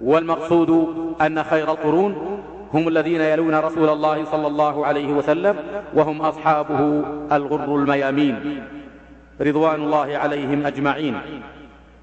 والمقصود 0.00 0.70
أن 1.20 1.42
خير 1.42 1.70
القرون 1.70 2.42
هم 2.74 2.88
الذين 2.88 3.20
يلون 3.20 3.54
رسول 3.54 3.88
الله 3.88 4.24
صلى 4.24 4.46
الله 4.46 4.86
عليه 4.86 5.12
وسلم 5.12 5.56
وهم 5.94 6.22
أصحابه 6.22 7.02
الغر 7.32 7.76
الميامين. 7.76 8.62
رضوان 9.40 9.82
الله 9.82 10.16
عليهم 10.16 10.66
أجمعين. 10.66 11.16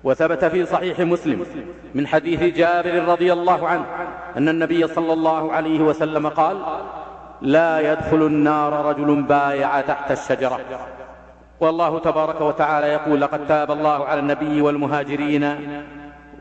وثبت 0.03 0.45
في 0.45 0.65
صحيح 0.65 0.99
مسلم 0.99 1.45
من 1.95 2.07
حديث 2.07 2.43
جابر 2.43 3.03
رضي 3.07 3.33
الله 3.33 3.67
عنه 3.67 3.85
أن 4.37 4.49
النبي 4.49 4.87
صلى 4.87 5.13
الله 5.13 5.53
عليه 5.53 5.79
وسلم 5.79 6.27
قال 6.27 6.57
لا 7.41 7.91
يدخل 7.91 8.21
النار 8.25 8.85
رجل 8.85 9.21
بايع 9.21 9.81
تحت 9.81 10.11
الشجرة. 10.11 10.59
والله 11.59 11.99
تبارك 11.99 12.41
وتعالى 12.41 12.87
يقول 12.87 13.21
لقد 13.21 13.47
تاب 13.47 13.71
الله 13.71 14.05
على 14.05 14.19
النبي 14.19 14.61
والمهاجرين 14.61 15.57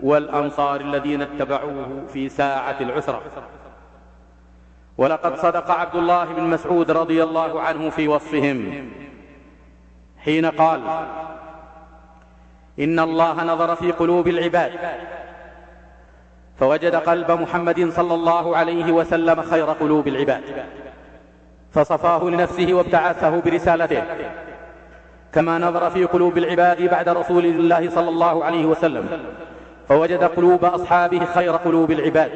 والأنصار 0.03 0.81
الذين 0.81 1.23
اتبعوه 1.23 2.07
في 2.13 2.29
ساعة 2.29 2.77
العسرة. 2.81 3.23
ولقد 4.99 5.37
صدق 5.37 5.71
عبد 5.71 5.95
الله 5.95 6.25
بن 6.25 6.43
مسعود 6.43 6.91
رضي 6.91 7.23
الله 7.23 7.61
عنه 7.61 7.91
في 7.91 8.09
وصفهم. 8.09 8.91
حين 10.19 10.47
قال 10.47 10.81
إن 12.79 12.99
الله 12.99 13.45
نظر 13.45 13.75
في 13.75 13.93
قلوب 13.93 14.29
العباد 14.29 14.73
فوجد 16.57 16.95
قلب 16.95 17.31
محمد 17.31 17.91
صلى 17.91 18.15
الله 18.15 18.57
عليه 18.57 18.93
وسلم 18.93 19.43
خير 19.43 19.67
قلوب 19.67 20.09
العباد. 20.09 20.43
فصفاه 21.79 22.25
لنفسه 22.25 22.75
وابتعثه 22.75 23.41
برسالته 23.41 24.03
كما 25.33 25.59
نظر 25.59 25.91
في 25.91 26.05
قلوب 26.05 26.38
العباد 26.38 26.83
بعد 26.83 27.09
رسول 27.09 27.45
الله 27.47 27.91
صلى 27.91 28.09
الله 28.09 28.45
عليه 28.45 28.67
وسلم 28.67 29.07
فوجد 29.88 30.25
قلوب 30.25 30.64
أصحابه 30.64 31.25
خير 31.35 31.53
قلوب 31.53 31.91
العباد 31.91 32.31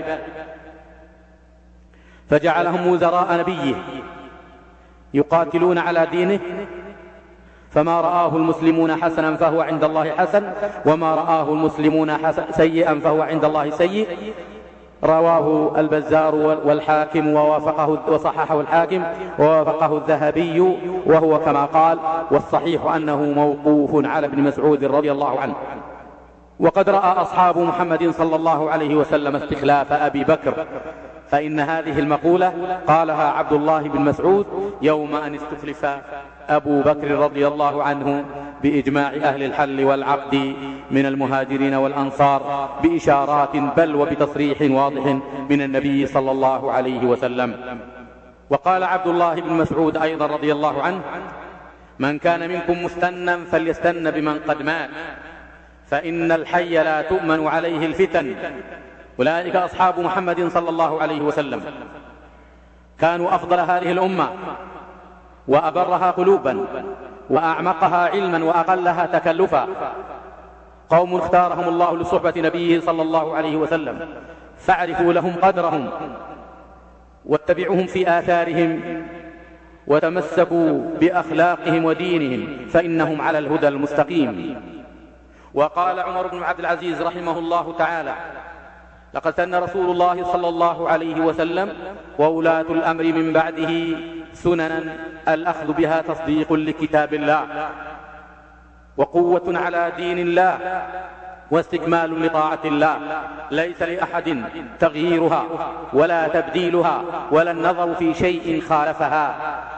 فجعلهم 2.31 2.87
وزراء 2.87 3.39
نبيه 3.41 3.75
يقاتلون 5.15 5.79
على 5.79 6.07
دينه 6.07 6.41
فما 7.71 8.01
رآه 8.01 8.37
المسلمون 8.37 9.03
حسنا 9.03 9.37
فهو 9.37 9.61
عند 9.61 9.85
الله 9.85 10.11
حسن 10.11 10.53
وما 10.87 11.15
رآه 11.15 11.53
المسلمون 11.53 12.17
سيئا 12.51 13.01
فهو 13.05 13.23
عند 13.23 13.45
الله 13.45 13.71
سيء 13.71 14.07
رواه 15.05 15.73
البزار 15.81 16.35
والحاكم 16.65 17.29
ووافقه 17.29 17.99
وصححه 18.09 18.61
الحاكم 18.61 19.03
ووافقه 19.39 19.97
الذهبي 19.97 20.61
وهو 21.07 21.39
كما 21.39 21.65
قال 21.65 21.99
والصحيح 22.31 22.95
أنه 22.95 23.23
موقوف 23.23 24.07
على 24.07 24.27
ابن 24.27 24.43
مسعود 24.43 24.85
رضي 24.85 25.13
الله 25.13 25.41
عنه. 25.41 25.55
وقد 26.61 26.91
رأى 26.91 27.23
أصحاب 27.23 27.59
محمد 27.59 28.11
صلى 28.11 28.37
الله 28.37 28.71
عليه 28.71 28.95
وسلم 28.95 29.37
استخلاف 29.37 29.93
أبي 29.93 30.25
بكر. 30.25 30.67
فإن 31.29 31.61
هذه 31.61 31.99
المقولة 31.99 32.53
قالها 32.87 33.31
عبد 33.33 33.53
الله 33.53 33.83
بن 33.83 34.01
مسعود 34.01 34.47
يوم 34.83 35.15
أن 35.15 35.35
استخلف 35.35 35.87
أبو 36.49 36.81
بكر 36.83 37.11
رضي 37.11 37.47
الله 37.47 37.83
عنه 37.83 38.25
بإجماع 38.63 39.09
أهل 39.09 39.43
الحل 39.43 39.85
والعقد 39.85 40.55
من 40.91 41.07
المهاجرين 41.07 41.75
والأنصار 41.75 42.71
بإشارات 42.83 43.57
بل 43.57 43.95
وبتصريح 43.97 44.59
واضح 44.61 45.19
من 45.51 45.63
النبي 45.63 46.07
صلى 46.07 46.31
الله 46.31 46.73
عليه 46.73 47.07
وسلم. 47.07 47.79
وقال 48.51 48.85
عبد 48.85 49.07
الله 49.07 49.35
بن 49.35 49.53
مسعود 49.53 49.97
أيضا 49.97 50.27
رضي 50.27 50.53
الله 50.53 50.83
عنه 50.83 51.01
من 51.99 52.19
كان 52.19 52.49
منكم 52.49 52.85
مستنا 52.85 53.37
فليستن 53.37 54.11
بمن 54.11 54.39
قد 54.39 54.63
مات 54.63 54.91
فإن 55.87 56.33
الحي 56.33 56.75
لا 56.75 57.03
تؤمن 57.03 57.47
عليه 57.47 57.87
الفتن. 57.87 58.35
أولئك 59.19 59.57
أصحاب 59.57 60.01
محمد 60.01 60.49
صلى 60.49 60.69
الله 60.69 61.03
عليه 61.03 61.21
وسلم. 61.21 61.61
كانوا 62.99 63.35
أفضل 63.35 63.59
هذه 63.59 63.93
الأمة. 63.93 64.29
وأبرها 65.49 66.11
قلوبا 66.11 66.65
وأعمقها 67.31 68.09
علما 68.09 68.45
وأقلها 68.45 69.07
تكلفا. 69.07 69.69
قوم 70.91 71.15
اختارهم 71.15 71.69
الله 71.69 71.97
لصحبة 71.97 72.33
نبيه 72.37 72.81
صلى 72.81 73.03
الله 73.03 73.37
عليه 73.37 73.57
وسلم 73.57 74.09
فاعرفوا 74.59 75.13
لهم 75.13 75.35
قدرهم 75.43 75.91
واتبعوهم 77.25 77.87
في 77.87 78.19
آثارهم 78.19 78.81
وتمسكوا 79.87 80.81
بأخلاقهم 81.01 81.85
ودينهم 81.85 82.69
فإنهم 82.69 83.21
على 83.21 83.39
الهدى 83.39 83.69
المستقيم. 83.69 84.61
وقال 85.55 86.01
عمر 86.01 86.27
بن 86.27 86.43
عبد 86.43 86.61
العزيز 86.61 87.03
رحمه 87.03 87.39
الله 87.39 87.75
تعالى 87.79 88.15
لقد 89.15 89.37
سن 89.37 89.55
رسول 89.55 89.91
الله 89.91 90.25
صلى 90.33 90.49
الله 90.49 90.89
عليه 90.89 91.21
وسلم 91.21 91.73
وولاة 92.19 92.61
الأمر 92.61 93.05
من 93.05 93.33
بعده 93.33 93.71
سننا 94.35 94.83
الأخذ 95.29 95.73
بها 95.73 96.01
تصديق 96.01 96.53
لكتاب 96.53 97.15
الله 97.15 97.47
وقوة 98.97 99.59
على 99.59 99.93
دين 99.97 100.19
الله 100.19 100.59
واستكمال 101.51 102.23
لطاعة 102.27 102.59
الله. 102.65 102.99
ليس 103.51 103.83
لأحد 103.83 104.45
تغييرها 104.81 105.45
ولا 105.93 106.29
تبديلها 106.29 107.03
ولا 107.31 107.51
النظر 107.51 107.95
في 107.95 108.15
شيء 108.15 108.63
خالفها. 108.69 109.35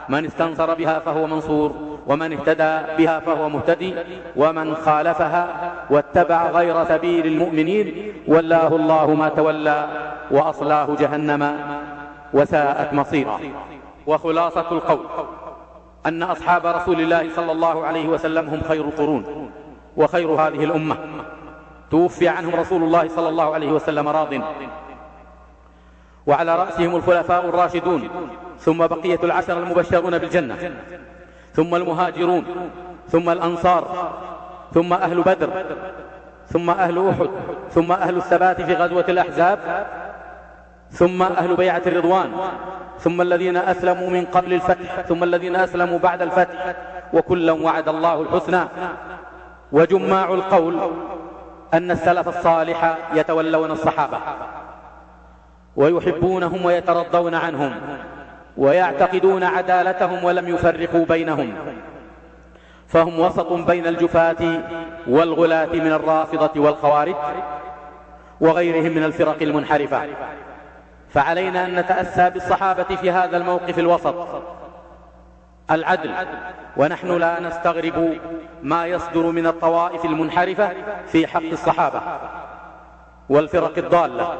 من 0.08 0.24
استنصر 0.24 0.74
بها 0.74 0.98
فهو 0.98 1.26
منصور 1.26 1.98
ومن 2.06 2.32
اهتدى 2.32 3.04
بها 3.04 3.20
فهو 3.20 3.48
مهتدي 3.48 3.94
ومن 4.36 4.74
خالفها 4.74 5.48
واتبع 5.90 6.50
غير 6.50 6.84
سبيل 6.84 7.26
المؤمنين 7.26 8.12
ولاه 8.28 8.68
الله 8.68 9.14
ما 9.14 9.28
تولى 9.28 9.88
وأصلاه 10.30 10.96
جهنم 10.98 11.58
وساءت 12.32 12.92
مصيرا. 12.92 13.40
وخلاصة 14.06 14.72
القول 14.72 15.06
أن 16.06 16.22
أصحاب 16.22 16.66
رسول 16.66 17.00
الله 17.00 17.30
صلى 17.36 17.52
الله 17.52 17.86
عليه 17.86 18.08
وسلم 18.08 18.48
هم 18.48 18.62
خير 18.68 18.84
القرون 18.84 19.50
وخير 19.96 20.30
هذه 20.30 20.64
الأمة. 20.64 20.96
توفي 21.90 22.28
عنهم 22.28 22.54
رسول 22.54 22.82
الله 22.82 23.08
صلى 23.08 23.28
الله 23.28 23.54
عليه 23.54 23.72
وسلم 23.72 24.08
راض. 24.08 24.34
وعلى 26.26 26.56
رأسهم 26.56 26.96
الخلفاء 26.96 27.48
الراشدون 27.48 28.08
ثم 28.58 28.86
بقية 28.86 29.18
العشر 29.24 29.58
المبشرون 29.58 30.18
بالجنة 30.18 30.74
ثم 31.54 31.74
المهاجرون 31.74 32.44
ثم 33.08 33.30
الأنصار 33.30 34.12
ثم 34.74 34.92
أهل 34.92 35.22
بدر 35.22 35.50
ثم 36.48 36.70
أهل 36.70 37.08
أحد 37.08 37.28
ثم 37.70 37.92
أهل 37.92 38.16
الثبات 38.16 38.60
في 38.60 38.74
غزوة 38.74 39.04
الأحزاب 39.08 39.86
ثم 40.94 41.22
أهل 41.22 41.56
بيعة 41.56 41.82
الرضوان 41.86 42.30
ثم 42.98 43.20
الذين 43.20 43.56
أسلموا 43.56 44.10
من 44.10 44.24
قبل 44.24 44.52
الفتح 44.52 45.00
ثم 45.00 45.24
الذين 45.24 45.56
أسلموا 45.56 45.98
بعد 45.98 46.22
الفتح 46.22 46.74
وكلا 47.12 47.52
وعد 47.52 47.88
الله 47.88 48.20
الحسنى. 48.20 48.60
وجماع 49.72 50.34
القول 50.34 50.90
أن 51.74 51.90
السلف 51.90 52.28
الصالح 52.28 52.98
يتولون 53.14 53.70
الصحابة 53.70 54.18
ويحبونهم 55.76 56.64
ويترضون 56.64 57.34
عنهم 57.34 57.72
ويعتقدون 58.56 59.44
عدالتهم 59.44 60.24
ولم 60.24 60.48
يفرقوا 60.48 61.04
بينهم. 61.04 61.54
فهم 62.88 63.20
وسط 63.20 63.52
بين 63.52 63.86
الجفاة 63.86 64.60
والغلاة 65.06 65.72
من 65.72 65.92
الرافضة 65.92 66.60
والخوارج 66.60 67.14
وغيرهم 68.40 68.94
من 68.94 69.04
الفرق 69.04 69.42
المنحرفة. 69.42 70.00
فعلينا 71.14 71.64
أن 71.64 71.74
نتأسى 71.74 72.30
بالصحابة 72.30 72.96
في 72.96 73.10
هذا 73.10 73.36
الموقف 73.36 73.78
الوسط. 73.78 74.14
العدل 75.70 76.10
ونحن 76.76 77.16
لا 77.16 77.40
نستغرب 77.40 78.18
ما 78.62 78.86
يصدر 78.86 79.30
من 79.30 79.46
الطوائف 79.46 80.04
المنحرفة 80.04 80.72
في 81.06 81.26
حق 81.26 81.42
الصحابة 81.42 82.00
والفرق 83.28 83.78
الضالة. 83.78 84.38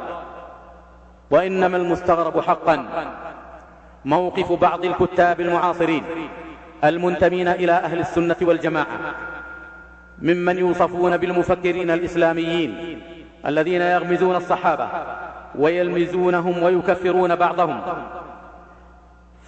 وإنما 1.30 1.76
المستغرب 1.76 2.40
حقا 2.40 2.86
موقف 4.04 4.52
بعض 4.52 4.84
الكتاب 4.84 5.40
المعاصرين 5.40 6.04
المنتمين 6.84 7.48
إلى 7.48 7.72
أهل 7.72 8.00
السنة 8.00 8.36
والجماعة 8.42 8.86
ممن 10.18 10.58
يوصفون 10.58 11.16
بالمفكرين 11.16 11.90
الإسلاميين 11.90 13.02
الذين 13.46 13.80
يغمزون 13.80 14.36
الصحابة 14.36 14.88
ويلمزونهم 15.58 16.62
ويكفرون 16.62 17.34
بعضهم. 17.34 17.80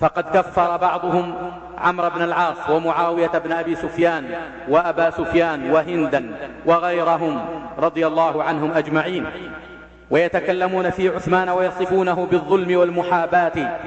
فقد 0.00 0.24
كفر 0.36 0.76
بعضهم 0.76 1.34
عمرو 1.78 2.10
بن 2.10 2.22
العاص 2.22 2.70
ومعاوية 2.70 3.26
بن 3.44 3.52
أبي 3.52 3.74
سفيان 3.74 4.24
وأبا 4.68 5.10
سفيان 5.10 5.70
وهندا 5.70 6.36
وغيرهم 6.66 7.44
رضي 7.78 8.06
الله 8.06 8.44
عنهم 8.44 8.72
أجمعين. 8.72 9.26
ويتكلمون 10.10 10.90
في 10.90 11.08
عثمان 11.08 11.48
ويصفونه 11.48 12.26
بالظلم 12.26 12.78
والمحاباة 12.78 13.78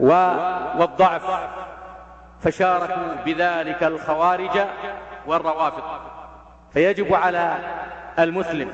والضعف. 0.00 1.22
فشاركوا 2.40 3.14
بذلك 3.26 3.82
الخوارج 3.82 4.60
والروافض. 5.26 5.82
فيجب 6.72 7.14
على 7.14 7.56
المسلم 8.18 8.68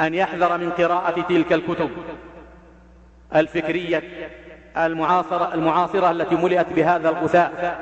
أن 0.00 0.14
يحذر 0.14 0.58
من 0.58 0.70
قراءة 0.70 1.20
تلك 1.28 1.52
الكتب 1.52 1.90
الفكرية 3.34 4.02
المعاصرة, 4.76 5.54
المعاصرة 5.54 6.10
التي 6.10 6.34
ملئت 6.34 6.72
بهذا 6.72 7.08
الغثاء. 7.08 7.78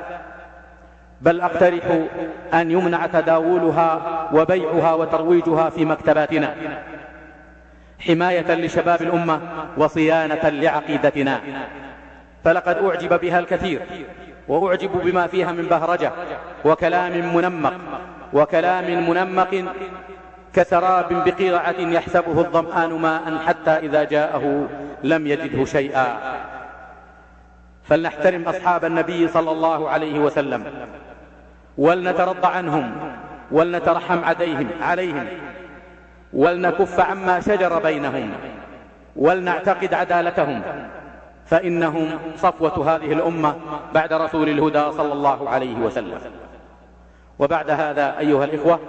بل 1.21 1.41
أقترح 1.41 1.99
أن 2.53 2.71
يمنع 2.71 3.05
تداولها 3.05 4.29
وبيعها 4.33 4.93
وترويجها 4.93 5.69
في 5.69 5.85
مكتباتنا. 5.85 6.55
حماية 7.99 8.55
لشباب 8.55 9.01
الأمة 9.01 9.39
وصيانة 9.77 10.49
لعقيدتنا. 10.49 11.41
فلقد 12.43 12.77
أعجب 12.77 13.19
بها 13.19 13.39
الكثير 13.39 13.81
وأعجب 14.47 14.91
بما 15.03 15.27
فيها 15.27 15.51
من 15.51 15.63
بهرجة 15.63 16.11
وكلام 16.65 17.35
منمق 17.35 17.73
وكلام 18.33 19.09
منمق 19.09 19.65
كسراب 20.55 21.23
بقيعة 21.25 21.79
يحسبه 21.79 22.39
الظمآن 22.39 22.93
ماء 22.93 23.37
حتى 23.45 23.71
إذا 23.71 24.03
جاءه 24.03 24.67
لم 25.03 25.27
يجده 25.27 25.65
شيئا. 25.65 26.17
فلنحترم 27.83 28.43
أصحاب 28.47 28.85
النبي 28.85 29.27
صلى 29.27 29.51
الله 29.51 29.89
عليه 29.89 30.19
وسلم. 30.19 30.63
ولنترضى 31.77 32.47
عنهم. 32.47 33.11
ولنترحم 33.51 34.23
عليهم. 34.23 34.67
عليهم. 34.81 35.27
ولنكف 36.33 36.99
عما 36.99 37.39
شجر 37.39 37.79
بينهم. 37.79 38.31
ولنعتقد 39.15 39.93
عدالتهم. 39.93 40.61
فإنهم 41.45 42.07
صفوة 42.37 42.95
هذه 42.95 43.13
الأمة 43.13 43.55
بعد 43.93 44.13
رسول 44.13 44.49
الهدى 44.49 44.91
صلى 44.91 45.13
الله 45.13 45.49
عليه 45.49 45.75
وسلم. 45.75 46.19
وبعد 47.39 47.69
هذا 47.69 48.19
أيها 48.19 48.45
الإخوة 48.45 48.79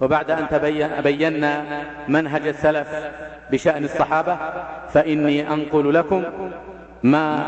وبعد 0.00 0.30
أن 0.30 0.48
تبين 0.48 0.88
بينا 1.04 1.64
منهج 2.08 2.46
السلف 2.46 2.88
بشأن 3.50 3.84
الصحابة 3.84 4.38
فإني 4.92 5.52
أنقل 5.52 5.94
لكم 5.94 6.24
ما 7.02 7.46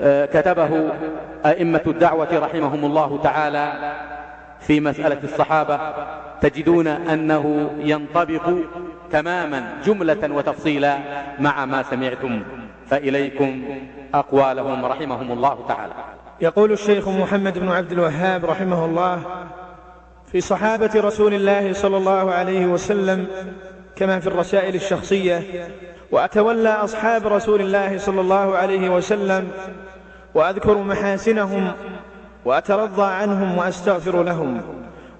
آه، 0.00 0.26
كتبه 0.26 0.90
أئمة 1.46 1.80
الدعوة 1.86 2.38
رحمهم 2.38 2.84
الله 2.84 3.22
تعالى 3.22 3.94
في 4.60 4.80
مسألة 4.80 5.18
الصحابة 5.24 5.80
تجدون 6.40 6.86
أنه 6.86 7.70
ينطبق 7.78 8.52
تماما 9.10 9.72
جملة 9.84 10.34
وتفصيلا 10.34 10.98
مع 11.38 11.64
ما 11.64 11.82
سمعتم 11.82 12.42
فإليكم 12.90 13.64
أقوالهم 14.14 14.84
رحمهم 14.84 15.32
الله 15.32 15.64
تعالى. 15.68 15.92
يقول 16.40 16.72
الشيخ 16.72 17.08
محمد 17.08 17.58
بن 17.58 17.68
عبد 17.68 17.92
الوهاب 17.92 18.44
رحمه 18.44 18.84
الله 18.84 19.22
في 20.32 20.40
صحابة 20.40 20.90
رسول 20.94 21.34
الله 21.34 21.72
صلى 21.72 21.96
الله 21.96 22.32
عليه 22.32 22.66
وسلم 22.66 23.26
كما 23.96 24.20
في 24.20 24.26
الرسائل 24.26 24.74
الشخصية. 24.74 25.68
وأتولى 26.10 26.68
أصحاب 26.68 27.26
رسول 27.26 27.60
الله 27.60 27.98
صلى 27.98 28.20
الله 28.20 28.56
عليه 28.56 28.88
وسلم 28.88 29.48
وأذكر 30.34 30.78
محاسنهم 30.78 31.72
وأترضى 32.44 33.02
عنهم 33.02 33.58
وأستغفر 33.58 34.22
لهم 34.22 34.62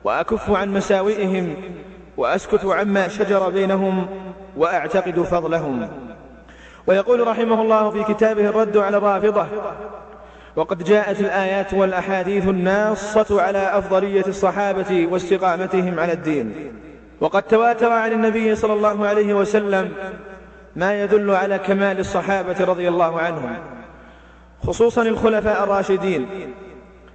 وأكف 0.05 0.51
عن 0.51 0.73
مساوئهم 0.73 1.57
وأسكت 2.17 2.65
عما 2.65 3.09
شجر 3.09 3.51
بينهم 3.51 4.07
وأعتقد 4.57 5.23
فضلهم. 5.23 5.89
ويقول 6.87 7.27
رحمه 7.27 7.63
الله 7.63 7.91
في 7.91 8.15
كتابه 8.15 8.49
الرد 8.49 8.77
على 8.77 8.97
الرافضة 8.97 9.47
وقد 10.57 10.85
جاءت 10.85 11.21
الآيات 11.21 11.75
والأحاديث 11.75 12.49
الناصة 12.49 13.43
على 13.43 13.59
أفضلية 13.59 14.25
الصحابة 14.29 15.09
واستقامتهم 15.11 16.01
على 16.01 16.13
الدين. 16.13 16.73
وقد 17.21 17.43
تواتر 17.43 17.93
عن 17.93 18.13
النبي 18.13 18.55
صلى 18.55 18.73
الله 18.73 19.07
عليه 19.07 19.35
وسلم 19.35 19.93
ما 20.77 21.03
يدل 21.03 21.31
على 21.31 21.59
كمال 21.59 21.99
الصحابة 21.99 22.65
رضي 22.65 22.89
الله 22.89 23.21
عنهم 23.21 23.57
خصوصا 24.67 25.03
الخلفاء 25.03 25.65
الراشدين. 25.65 26.27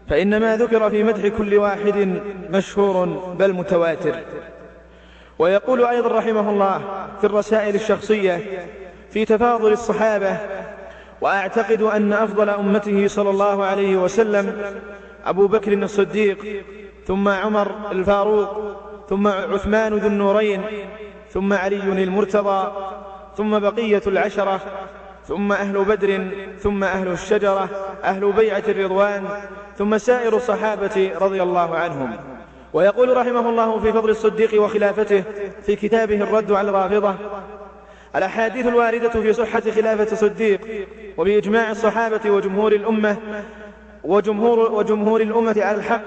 فإن 0.10 0.40
ما 0.40 0.58
ذكر 0.58 0.90
في 0.90 1.04
مدح 1.04 1.28
كل 1.28 1.58
واحد 1.58 2.22
مشهور 2.50 3.06
بل 3.40 3.54
متواتر. 3.54 4.16
ويقول 5.40 5.86
أيضا 5.86 6.18
رحمه 6.18 6.50
الله 6.50 6.82
في 7.22 7.28
الرسائل 7.28 7.76
الشخصية 7.76 8.40
في 9.10 9.26
تفاضل 9.26 9.72
الصحابة 9.72 10.38
وأعتقد 11.22 11.82
أن 11.82 12.14
أفضل 12.14 12.50
أمته 12.50 13.08
صلى 13.08 13.30
الله 13.30 13.66
عليه 13.66 13.96
وسلم 13.96 14.62
أبو 15.26 15.48
بكر 15.48 15.74
الصديق 15.74 16.64
ثم 17.08 17.28
عمر 17.28 17.72
الفاروق 17.92 18.62
ثم 19.10 19.28
عثمان 19.28 19.94
ذو 19.94 20.08
النورين 20.08 20.62
ثم 21.30 21.54
علي 21.54 22.04
المرتضى 22.04 22.72
ثم 23.38 23.60
بقية 23.60 24.02
العشرة 24.08 24.60
ثم 25.28 25.52
أهل 25.52 25.86
بدر 25.86 26.28
ثم 26.60 26.84
أهل 26.84 27.08
الشجرة 27.08 27.70
أهل 28.04 28.32
بيعة 28.32 28.64
الرضوان 28.68 29.28
ثم 29.78 29.98
سائر 29.98 30.36
الصحابة 30.36 31.12
رضي 31.22 31.44
الله 31.44 31.76
عنهم. 31.76 32.18
ويقول 32.74 33.18
رحمه 33.18 33.50
الله 33.50 33.80
في 33.80 33.94
فضل 33.94 34.10
الصديق 34.10 34.64
وخلافته 34.64 35.24
في 35.66 35.76
كتابه 35.76 36.16
الرد 36.16 36.52
على 36.52 36.70
الرافضة 36.70 37.16
الأحاديث 38.16 38.68
الواردة 38.68 39.10
في 39.10 39.34
صحة 39.34 39.62
خلافة 39.62 40.12
الصديق 40.12 40.88
وبإجماع 41.18 41.72
الصحابة 41.72 42.32
وجمهور 42.32 42.72
الأمة 42.72 43.18
وجمهور, 44.04 44.60
وجمهور 44.72 45.22
الأمة 45.22 45.56
على 45.58 45.78
الحق 45.78 46.02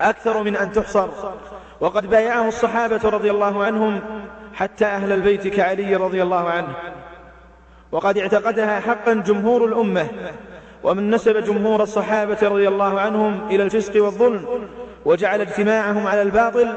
أكثر 0.00 0.42
من 0.42 0.56
أن 0.56 0.72
تحصر. 0.72 1.08
وقد 1.80 2.10
بايعه 2.10 2.48
الصحابة 2.48 3.08
رضي 3.08 3.30
الله 3.30 3.64
عنهم 3.64 4.00
حتى 4.54 4.84
أهل 4.84 5.12
البيت 5.12 5.48
كعلي 5.48 5.96
رضي 5.96 6.22
الله 6.22 6.50
عنه. 6.50 6.74
وقد 7.92 8.18
اعتقدها 8.18 8.80
حقا 8.80 9.14
جمهور 9.14 9.64
الأمة 9.64 10.08
ومن 10.82 11.10
نسب 11.10 11.44
جمهور 11.44 11.82
الصحابة 11.82 12.38
رضي 12.42 12.68
الله 12.68 13.00
عنهم 13.00 13.48
إلى 13.50 13.62
الفسق 13.62 14.04
والظلم. 14.04 14.46
وجعل 15.04 15.40
اجتماعهم 15.40 16.06
على 16.06 16.22
الباطل 16.22 16.68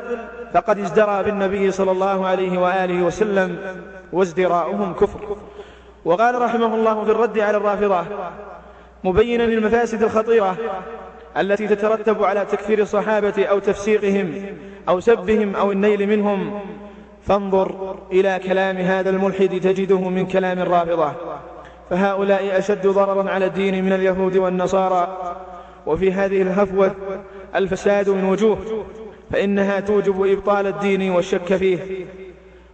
فقد 0.54 0.80
ازدرى 0.80 1.24
بالنبي 1.24 1.72
صلى 1.72 1.92
الله 1.92 2.28
عليه 2.28 2.58
وآله 2.60 3.04
وسلم 3.04 3.58
وازدراؤهم 4.14 4.94
كفر. 4.94 5.38
وقال 6.06 6.42
رحمه 6.42 6.76
الله 6.76 7.04
في 7.04 7.12
الرد 7.12 7.40
على 7.40 7.58
الرافضة 7.58 8.06
مبينا 9.04 9.44
للمفاسد 9.44 10.04
الخطيرة 10.04 10.58
التي 11.38 11.68
تترتب 11.68 12.24
على 12.24 12.46
تكفير 12.46 12.80
الصحابة 12.80 13.46
أو 13.46 13.60
تفسيقهم 13.60 14.46
أو 14.90 15.00
سبهم 15.00 15.56
أو 15.56 15.72
النيل 15.72 16.08
منهم. 16.08 16.60
فانظر 17.28 17.96
إلى 18.12 18.40
كلام 18.40 18.78
هذا 18.78 19.10
الملحد 19.10 19.60
تجده 19.60 20.00
من 20.00 20.26
كلام 20.26 20.60
الرافضة. 20.60 21.12
فهؤلاء 21.90 22.58
أشد 22.58 22.88
ضررا 22.88 23.30
على 23.30 23.46
الدين 23.46 23.86
من 23.86 23.94
اليهود 23.94 24.38
والنصارى. 24.38 25.18
وفي 25.86 26.12
هذه 26.12 26.42
الهفوة 26.42 26.96
الفساد 27.56 28.10
من 28.10 28.24
وجوه 28.24 28.86
فإنها 29.32 29.80
توجب 29.80 30.26
إبطال 30.26 30.68
الدين 30.68 31.12
والشك 31.12 31.56
فيه 31.56 32.06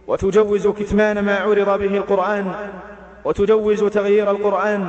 وتجوز 0.06 0.68
كتمان 0.68 1.18
ما 1.18 1.36
عرض 1.36 1.78
به 1.78 1.96
القرآن 1.96 2.52
وتجوز 3.24 3.84
تغيير 3.84 4.30
القرآن 4.30 4.88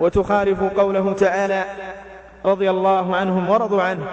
وتخالف 0.00 0.62
قوله 0.62 1.12
تعالى 1.12 1.64
رضي 2.44 2.70
الله 2.70 3.16
عنهم 3.16 3.50
ورضوا 3.50 3.82
عنه 3.82 4.06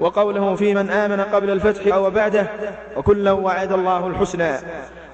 وقوله 0.00 0.54
في 0.54 0.74
من 0.74 0.90
آمن 0.90 1.20
قبل 1.20 1.50
الفتح 1.50 1.94
أو 1.94 2.10
بعده 2.10 2.46
وكلا 2.96 3.32
وعد 3.32 3.72
الله 3.72 4.06
الحسنى 4.06 4.52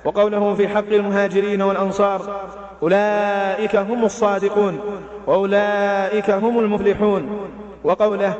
وقوله 0.05 0.55
في 0.55 0.69
حق 0.69 0.93
المهاجرين 0.93 1.63
والأنصار 1.63 2.41
أولئك 2.83 3.77
هم 3.77 4.05
الصادقون 4.05 4.81
وأولئك 5.27 6.31
هم 6.31 6.59
المفلحون 6.59 7.49
وقوله 7.85 8.35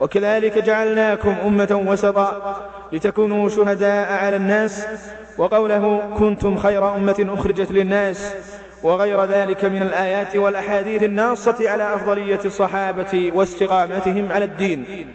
وكذلك 0.00 0.58
جعلناكم 0.58 1.34
أمة 1.46 1.82
وسطا 1.86 2.56
لتكونوا 2.92 3.48
شهداء 3.48 4.12
على 4.12 4.36
الناس. 4.36 4.86
وقوله 5.38 6.14
كنتم 6.18 6.56
خير 6.56 6.96
أمة 6.96 7.26
أخرجت 7.38 7.72
للناس. 7.72 8.34
وغير 8.82 9.24
ذلك 9.24 9.64
من 9.64 9.82
الآيات 9.82 10.36
والأحاديث 10.36 11.02
الناصة 11.02 11.70
على 11.70 11.94
أفضلية 11.94 12.40
الصحابة 12.44 13.32
واستقامتهم 13.34 14.32
على 14.32 14.44
الدين. 14.44 15.06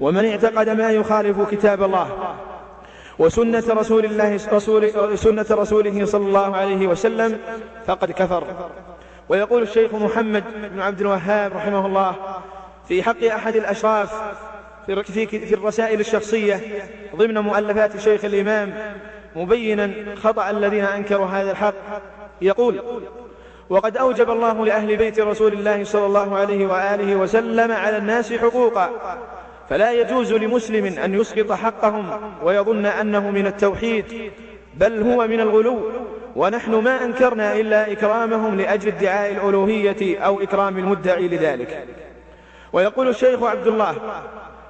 ومن 0.00 0.24
اعتقد 0.26 0.68
ما 0.68 0.90
يخالف 0.90 1.50
كتاب 1.50 1.82
الله 1.82 2.08
وسنة 3.18 3.64
رسول 3.68 4.04
الله 4.04 4.40
رسول 4.52 4.90
سنة 5.18 5.46
رسوله 5.50 6.04
صلى 6.04 6.26
الله 6.26 6.56
عليه 6.56 6.86
وسلم 6.86 7.38
فقد 7.86 8.10
كفر. 8.10 8.44
ويقول 9.28 9.62
الشيخ 9.62 9.94
محمد 9.94 10.44
بن 10.74 10.80
عبد 10.80 11.00
الوهاب 11.00 11.52
رحمه 11.52 11.86
الله 11.86 12.14
في 12.88 13.02
حق 13.02 13.24
أحد 13.24 13.56
الأشراف 13.56 14.12
في, 14.86 15.26
في, 15.26 15.54
الرسائل 15.54 16.00
الشخصية 16.00 16.60
ضمن 17.16 17.38
مؤلفات 17.38 17.96
شيخ 17.96 18.24
الإمام 18.24 18.74
مبينا 19.36 19.92
خطأ 20.16 20.50
الذين 20.50 20.84
أنكروا 20.84 21.26
هذا 21.26 21.50
الحق. 21.50 21.74
يقول 22.42 22.82
وقد 23.70 23.96
أوجب 23.96 24.30
الله 24.30 24.66
لأهل 24.66 24.96
بيت 24.96 25.20
رسول 25.20 25.52
الله 25.52 25.84
صلى 25.84 26.06
الله 26.06 26.36
عليه 26.36 26.66
وآله 26.66 27.16
وسلم 27.16 27.72
على 27.72 27.96
الناس 27.96 28.32
حقوقا 28.32 28.90
فلا 29.70 29.92
يجوز 29.92 30.32
لمسلم 30.32 30.86
أن 30.86 31.14
يسقط 31.14 31.52
حقهم 31.52 32.06
ويظن 32.42 32.86
أنه 32.86 33.30
من 33.30 33.46
التوحيد 33.46 34.32
بل 34.74 35.02
هو 35.02 35.26
من 35.26 35.40
الغلو 35.40 35.92
ونحن 36.36 36.74
ما 36.74 37.04
أنكرنا 37.04 37.56
إلا 37.56 37.92
إكرامهم 37.92 38.56
لأجل 38.56 38.88
ادعاء 38.88 39.30
الألوهية 39.32 40.18
أو 40.18 40.42
إكرام 40.42 40.78
المدعي 40.78 41.28
لذلك. 41.28 41.86
ويقول 42.72 43.08
الشيخ 43.08 43.42
عبد 43.42 43.66
الله 43.66 43.94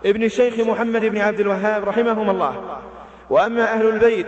ابن 0.07 0.23
الشيخ 0.23 0.59
محمد 0.59 1.05
بن 1.05 1.19
عبد 1.19 1.41
الوهاب 1.41 1.89
رحمهم 1.89 2.31
الله 2.31 2.81
وأما 3.31 3.73
أهل 3.73 3.89
البيت 3.89 4.27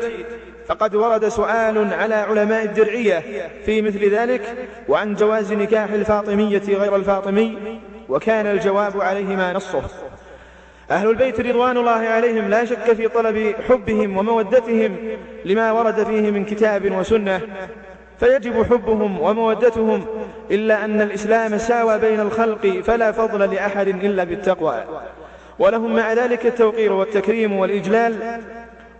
فقد 0.67 0.95
ورد 0.95 1.29
سؤال 1.29 1.95
على 1.95 2.15
علماء 2.15 2.65
الدرعية 2.65 3.23
في 3.67 3.83
مثل 3.83 4.11
ذلك 4.11 4.69
وعن 4.89 5.15
جواز 5.15 5.53
نكاح 5.53 5.91
الفاطمية 5.91 6.63
غير 6.69 6.97
الفاطمي 6.97 7.81
وكان 8.09 8.47
الجواب 8.47 9.01
عليهما 9.01 9.53
نصه. 9.53 9.83
أهل 10.91 11.11
البيت 11.11 11.41
رضوان 11.41 11.77
الله 11.77 11.91
عليهم 11.91 12.49
لا 12.49 12.65
شك 12.65 12.93
في 12.93 13.09
طلب 13.09 13.55
حبهم 13.69 14.17
ومودتهم 14.17 14.97
لما 15.45 15.73
ورد 15.73 16.05
فيه 16.05 16.31
من 16.31 16.45
كتاب 16.45 16.93
وسنة 16.93 17.41
فيجب 18.21 18.63
حبهم 18.63 19.21
ومودتهم 19.21 20.05
إلا 20.51 20.85
أن 20.85 21.01
الإسلام 21.01 21.59
ساوى 21.59 21.99
بين 21.99 22.21
الخلق 22.21 22.67
فلا 22.67 23.13
فضل 23.13 23.55
لأحد 23.55 23.89
إلا 23.89 24.25
بالتقوى. 24.25 24.85
ولهم 25.59 25.97
مع 25.97 26.13
ذلك 26.13 26.47
التوقير 26.47 26.93
والتكريم 26.93 27.53
والإجلال 27.53 28.15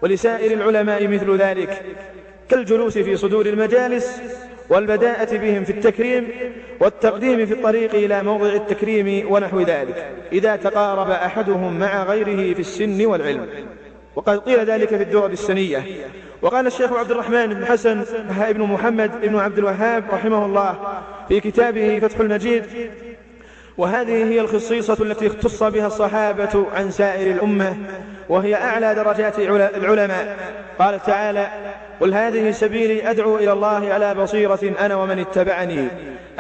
ولسائر 0.03 0.53
العلماء 0.53 1.09
مثل 1.09 1.37
ذلك 1.37 1.83
كالجلوس 2.49 2.99
في 2.99 3.17
صدور 3.17 3.47
المجالس 3.47 4.21
والبداءة 4.69 5.37
بهم 5.37 5.65
في 5.65 5.71
التكريم 5.71 6.29
والتقديم 6.81 7.47
في 7.47 7.55
الطريق 7.55 7.95
إلى 7.95 8.23
موضع 8.23 8.49
التكريم 8.49 9.33
ونحو 9.33 9.61
ذلك. 9.61 10.13
إذا 10.33 10.57
تقارب 10.57 11.11
أحدهم 11.11 11.79
مع 11.79 12.03
غيره 12.03 12.55
في 12.55 12.61
السن 12.61 13.07
والعلم. 13.07 13.47
وقد 14.17 14.39
قيل 14.39 14.65
ذلك 14.65 14.89
في 14.89 15.03
الدور 15.03 15.31
السنية. 15.31 15.83
وقال 16.43 16.67
الشيخ 16.67 16.93
عبد 16.93 17.11
الرحمن 17.11 17.47
بن 17.47 17.67
حسن 17.67 18.05
بن 18.53 18.63
محمد 18.63 19.21
بن 19.21 19.37
عبد 19.37 19.59
الوهاب 19.59 20.05
رحمه 20.13 20.47
الله 20.47 20.77
في 21.29 21.41
كتابه 21.41 21.99
فتح 21.99 22.21
المجيد 22.21 22.65
وهذه 23.79 24.25
هي 24.25 24.41
الخصيصة 24.41 24.97
التي 25.01 25.27
اختص 25.27 25.63
بها 25.63 25.87
الصحابة 25.87 26.67
عن 26.75 26.91
سائر 26.91 27.35
الأمة 27.35 27.77
وهي 28.29 28.55
أعلى 28.55 28.95
درجات 28.95 29.39
العلماء. 29.39 30.37
قال 30.79 31.03
تعالى 31.03 31.49
قل 32.01 32.15
هذه 32.15 32.51
سبيلي 32.51 33.11
أدعو 33.11 33.37
إلى 33.37 33.53
الله 33.53 33.93
على 33.93 34.15
بصيرة 34.15 34.75
أنا 34.81 34.95
ومن 34.97 35.19
اتبعني 35.19 35.89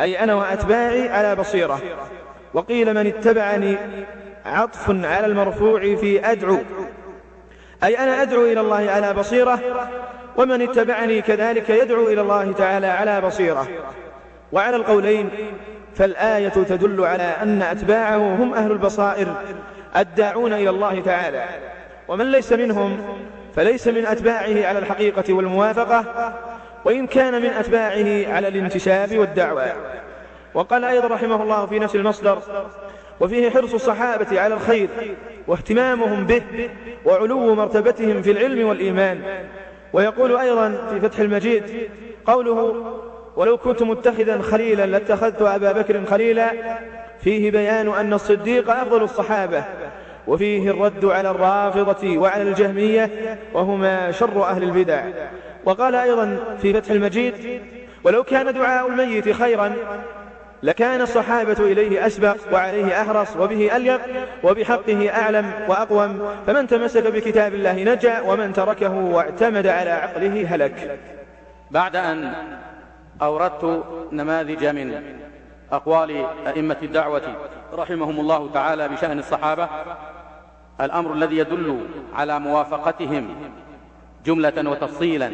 أي 0.01 0.20
أنا 0.20 0.35
وأتباعي 0.35 1.09
على 1.09 1.37
بصيرة. 1.37 1.81
وقيل 2.55 2.95
من 2.95 3.07
اتبعني 3.07 3.77
عطف 4.47 4.91
على 4.91 5.27
المرفوع 5.27 5.81
في 5.81 6.31
أدعو 6.31 6.59
أي 7.85 7.99
أنا 7.99 8.22
أدعو 8.22 8.45
إلى 8.45 8.61
الله 8.61 8.91
على 8.91 9.14
بصيرة 9.14 9.61
ومن 10.37 10.62
اتبعني 10.62 11.22
كذلك 11.22 11.70
يدعو 11.70 12.09
إلى 12.09 12.20
الله 12.20 12.53
تعالى 12.53 12.87
على 12.87 13.20
بصيرة. 13.20 13.68
وعلى 14.53 14.76
القولين 14.76 15.30
فالآية 15.95 16.49
تدل 16.49 17.05
على 17.05 17.22
أن 17.22 17.62
أتباعه 17.62 18.16
هم 18.16 18.55
أهل 18.55 18.72
البصائر 18.72 19.35
الداعون 19.97 20.53
إلى 20.53 20.70
الله 20.70 21.01
تعالى. 21.01 21.45
ومن 22.09 22.32
ليس 22.32 22.53
منهم 22.53 22.99
فليس 23.57 23.89
من 23.89 24.07
أتباعه 24.07 24.66
على 24.66 24.78
الحقيقة 24.78 25.35
والموافقة 25.35 26.05
وإن 26.85 27.07
كان 27.07 27.43
من 27.43 27.49
أتباعه 27.49 28.35
على 28.35 28.49
الانتساب 28.49 29.18
والدعوة 29.18 29.72
وقال 30.55 30.85
أيضا 30.85 31.09
رحمه 31.09 31.43
الله 31.43 31.66
في 31.66 31.78
نفس 31.78 31.95
المصدر 31.95 32.39
وفيه 33.21 33.51
حرص 33.51 33.75
الصحابة 33.75 34.41
على 34.41 34.55
الخير 34.55 34.89
واهتمامهم 35.47 36.27
به 36.27 36.43
وعلو 37.05 37.55
مرتبتهم 37.55 38.23
في 38.23 38.31
العلم 38.31 38.69
والإيمان. 38.69 39.21
ويقول 39.93 40.37
أيضا 40.37 40.89
في 40.91 41.01
فتح 41.01 41.19
المجيد 41.19 41.62
قوله 42.27 42.75
ولو 43.37 43.57
كنت 43.57 43.83
متخذا 43.83 44.43
خليلا 44.43 44.87
لاتخذت 44.87 45.43
أبا 45.43 45.73
بكر 45.73 46.05
خليلا 46.05 46.53
فيه 47.21 47.51
بيان 47.51 47.89
أن 47.89 48.12
الصديق 48.12 48.71
أفضل 48.71 49.03
الصحابة 49.03 49.65
وفيه 50.27 50.71
الرد 50.71 51.05
على 51.05 51.31
الرافضة 51.31 52.19
وعلى 52.19 52.43
الجهمية 52.43 53.11
وهما 53.55 54.11
شر 54.11 54.45
أهل 54.45 54.62
البدع. 54.62 55.05
وقال 55.65 55.95
أيضا 55.95 56.57
في 56.62 56.73
فتح 56.73 56.91
المجيد 56.91 57.61
ولو 58.05 58.23
كان 58.23 58.55
دعاء 58.55 58.87
الميت 58.89 59.31
خيرا 59.33 59.75
لكان 60.63 61.01
الصحابة 61.01 61.53
إليه 61.53 62.07
أسبق 62.07 62.37
وعليه 62.53 63.03
أحرص 63.03 63.37
وبه 63.37 63.77
أليق 63.77 64.01
وبحقه 64.45 65.11
أعلم 65.11 65.53
وأقوم. 65.69 66.29
فمن 66.47 66.67
تمسك 66.67 67.07
بكتاب 67.07 67.55
الله 67.55 67.83
نجا 67.85 68.21
ومن 68.21 68.53
تركه 68.53 68.95
واعتمد 68.95 69.67
على 69.67 69.91
عقله 69.91 70.55
هلك. 70.55 70.99
بعد 71.71 71.97
أن 71.97 72.33
أوردت 73.23 73.85
نماذج 74.13 74.67
من 74.67 75.03
أقوال 75.73 76.27
أئمة 76.47 76.77
الدعوة 76.83 77.23
رحمهم 77.75 78.21
الله 78.21 78.51
تعالى 78.53 78.89
بشأن 78.89 79.19
الصحابة 79.19 79.69
الأمر 80.81 81.13
الذي 81.13 81.39
يدل 81.39 81.87
على 82.15 82.41
موافقتهم 82.41 83.29
جملة 84.27 84.71
وتفصيلا 84.71 85.31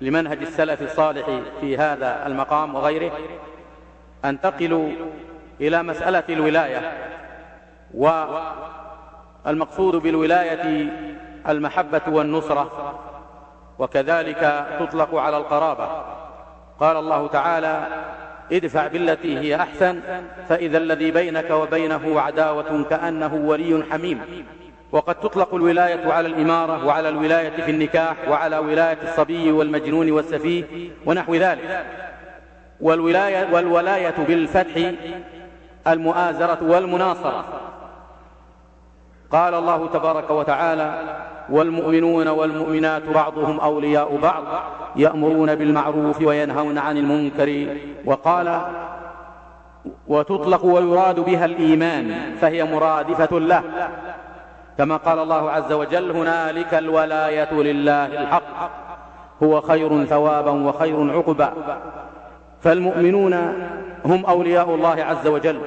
لمنهج 0.00 0.38
السلف 0.40 0.82
الصالح 0.82 1.40
في 1.60 1.76
هذا 1.76 2.26
المقام 2.26 2.74
وغيره. 2.74 3.12
أنتقل 4.24 4.96
إلى 5.60 5.82
مسألة 5.82 6.22
الولاية 6.28 6.92
والمقصود 9.44 9.96
بالولاية 9.96 10.88
المحبة 11.48 12.00
والنصرة 12.08 12.98
وكذلك 13.78 14.66
تطلق 14.80 15.14
على 15.14 15.36
القرابة. 15.36 15.88
قال 16.80 16.96
الله 16.96 17.26
تعالى 17.26 17.86
ادفع 18.52 18.86
بالتي 18.86 19.38
هي 19.38 19.56
أحسن 19.56 20.00
فإذا 20.48 20.78
الذي 20.78 21.10
بينك 21.10 21.50
وبينه 21.50 22.20
عداوة 22.20 22.84
كأنه 22.90 23.34
ولي 23.34 23.84
حميم. 23.90 24.20
وقد 24.92 25.14
تطلق 25.14 25.54
الولاية 25.54 26.12
على 26.12 26.28
الإمارة 26.28 26.86
وعلى 26.86 27.08
الولاية 27.08 27.50
في 27.50 27.70
النكاح 27.70 28.16
وعلى 28.28 28.58
ولاية 28.58 28.98
الصبي 29.02 29.52
والمجنون 29.52 30.10
والسفيه 30.10 30.90
ونحو 31.06 31.34
ذلك. 31.34 31.84
والولاية 32.82 33.48
والولاية 33.52 34.14
بالفتح 34.28 34.92
المؤازرة 35.86 36.58
والمناصرة. 36.62 37.44
قال 39.30 39.54
الله 39.54 39.86
تبارك 39.86 40.30
وتعالى 40.30 41.02
والمؤمنون 41.50 42.28
والمؤمنات 42.28 43.02
بعضهم 43.02 43.60
أولياء 43.60 44.16
بعض 44.16 44.44
يأمرون 44.96 45.54
بالمعروف 45.54 46.22
وينهون 46.22 46.78
عن 46.78 46.96
المنكر. 46.96 47.76
وقال 48.04 48.60
وتطلق 50.08 50.64
ويراد 50.64 51.20
بها 51.20 51.44
الإيمان 51.44 52.36
فهي 52.40 52.64
مرادفة 52.64 53.38
له. 53.38 53.62
كما 54.78 54.96
قال 54.96 55.18
الله 55.18 55.50
عز 55.50 55.72
وجل 55.72 56.10
هنالك 56.10 56.74
الولاية 56.74 57.52
لله 57.52 58.06
الحق 58.06 58.70
هو 59.42 59.60
خير 59.60 60.04
ثوابا 60.04 60.50
وخير 60.50 61.10
عقبا. 61.16 61.52
فالمؤمنون 62.62 63.34
هم 64.04 64.26
أولياء 64.26 64.74
الله 64.74 65.04
عز 65.04 65.26
وجل 65.26 65.60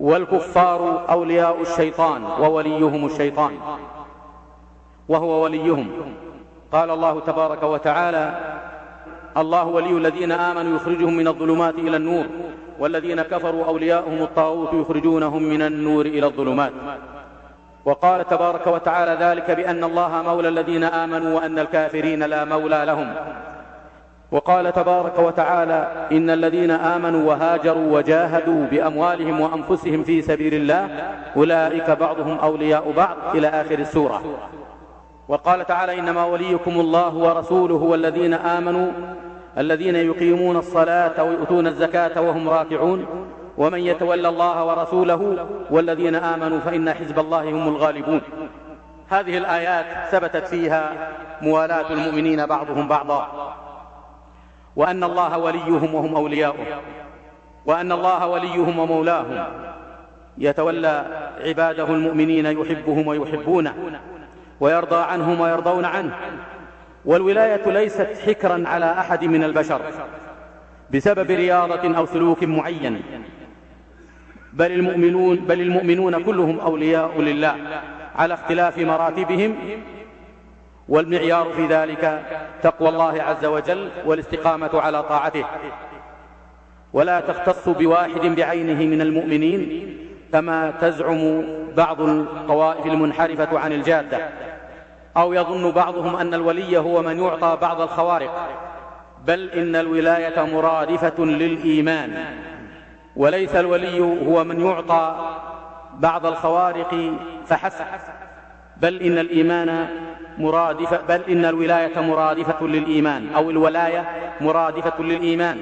والكفار 0.00 1.04
أولياء 1.10 1.60
الشيطان 1.60 2.24
ووليهم 2.24 3.06
الشيطان 3.06 3.52
وهو 5.08 5.42
وليهم. 5.44 5.90
قال 6.72 6.90
الله 6.90 7.20
تبارك 7.20 7.62
وتعالى 7.62 8.40
الله 9.36 9.66
ولي 9.66 9.90
الذين 9.90 10.32
آمنوا 10.32 10.76
يخرجهم 10.76 11.16
من 11.16 11.28
الظلمات 11.28 11.74
إلى 11.74 11.96
النور 11.96 12.26
والذين 12.78 13.22
كفروا 13.22 13.64
أولياءهم 13.64 14.22
الطاغوت 14.22 14.74
يخرجونهم 14.74 15.42
من 15.42 15.62
النور 15.62 16.06
إلى 16.06 16.26
الظلمات. 16.26 16.72
وقال 17.84 18.26
تبارك 18.28 18.66
وتعالى 18.66 19.24
ذلك 19.24 19.50
بأن 19.50 19.84
الله 19.84 20.22
مولى 20.22 20.48
الذين 20.48 20.84
آمنوا 20.84 21.36
وأن 21.36 21.58
الكافرين 21.58 22.22
لا 22.22 22.44
مولى 22.44 22.82
لهم. 22.86 23.14
وقال 24.32 24.72
تبارك 24.72 25.18
وتعالى 25.18 26.08
إن 26.12 26.30
الذين 26.30 26.70
آمنوا 26.70 27.28
وهاجروا 27.28 27.98
وجاهدوا 27.98 28.66
بأموالهم 28.66 29.40
وأنفسهم 29.40 30.04
في 30.04 30.22
سبيل 30.22 30.54
الله 30.54 30.88
أولئك 31.36 31.90
بعضهم 31.90 32.38
أولياء 32.38 32.92
بعض 32.96 33.16
إلى 33.34 33.48
آخر 33.48 33.78
السورة. 33.78 34.22
وقال 35.28 35.66
تعالى 35.66 35.98
إنما 35.98 36.24
وليكم 36.24 36.80
الله 36.80 37.14
ورسوله 37.14 37.74
والذين 37.74 38.34
آمنوا 38.34 38.90
الذين 39.58 39.96
يقيمون 39.96 40.56
الصلاة 40.56 41.24
ويؤتون 41.24 41.66
الزكاة 41.66 42.20
وهم 42.20 42.48
راكعون 42.48 43.06
ومن 43.58 43.80
يتولى 43.80 44.28
الله 44.28 44.64
ورسوله 44.64 45.46
والذين 45.70 46.14
آمنوا 46.14 46.60
فإن 46.60 46.92
حزب 46.92 47.18
الله 47.18 47.50
هم 47.50 47.68
الغالبون. 47.68 48.20
هذه 49.08 49.38
الآيات 49.38 49.86
ثبتت 50.10 50.46
فيها 50.46 50.92
موالاة 51.42 51.92
المؤمنين 51.92 52.46
بعضهم 52.46 52.88
بعضا. 52.88 53.28
وأن 54.76 55.04
الله 55.04 55.38
وليهم 55.38 55.94
وهم 55.94 56.16
أولياؤه 56.16 56.66
وأن 57.66 57.92
الله 57.92 58.26
وليهم 58.26 58.78
ومولاهم 58.78 59.44
يتولى 60.38 61.06
عباده 61.40 61.84
المؤمنين 61.84 62.46
يحبهم 62.46 63.06
ويحبونه 63.06 63.74
ويرضى 64.60 64.96
عنهم 64.96 65.40
ويرضون 65.40 65.84
عنه. 65.84 66.16
والولاية 67.04 67.66
ليست 67.66 68.08
حكرا 68.26 68.62
على 68.66 68.92
أحد 68.92 69.24
من 69.24 69.44
البشر 69.44 69.80
بسبب 70.90 71.30
رياضة 71.30 71.96
أو 71.98 72.06
سلوك 72.06 72.44
معين. 72.44 73.02
بل 74.52 74.72
المؤمنون, 74.72 75.36
بل 75.36 75.60
المؤمنون 75.60 76.22
كلهم 76.22 76.60
أولياء 76.60 77.20
لله 77.20 77.56
على 78.16 78.34
اختلاف 78.34 78.78
مراتبهم 78.78 79.56
والمعيار 80.88 81.52
في 81.56 81.66
ذلك 81.66 82.22
تقوى 82.62 82.88
الله 82.88 83.22
عز 83.22 83.44
وجل 83.44 83.90
والاستقامة 84.06 84.70
على 84.80 85.02
طاعته. 85.02 85.44
ولا 86.92 87.20
تختص 87.20 87.68
بواحد 87.68 88.20
بعينه 88.20 88.86
من 88.86 89.00
المؤمنين 89.00 89.88
كما 90.32 90.70
تزعم 90.80 91.44
بعض 91.76 92.00
الطوائف 92.00 92.86
المنحرفة 92.86 93.58
عن 93.58 93.72
الجادة 93.72 94.28
أو 95.16 95.32
يظن 95.32 95.70
بعضهم 95.70 96.16
أن 96.16 96.34
الولي 96.34 96.78
هو 96.78 97.02
من 97.02 97.18
يعطى 97.20 97.58
بعض 97.62 97.80
الخوارق. 97.80 98.48
بل 99.26 99.50
إن 99.50 99.76
الولاية 99.76 100.44
مرادفة 100.44 101.24
للإيمان 101.24 102.24
وليس 103.16 103.54
الولي 103.54 104.00
هو 104.00 104.44
من 104.44 104.60
يعطى 104.60 105.16
بعض 105.98 106.26
الخوارق 106.26 107.12
فحسب. 107.46 107.84
بل 108.76 109.02
إن 109.02 109.18
الإيمان 109.18 109.88
مرادفة 110.38 110.98
بل 111.08 111.20
إن 111.28 111.44
الولاية 111.44 112.00
مرادفة 112.00 112.66
للإيمان 112.66 113.28
أو 113.36 113.50
الولاية 113.50 114.04
مرادفة 114.40 115.02
للإيمان. 115.02 115.58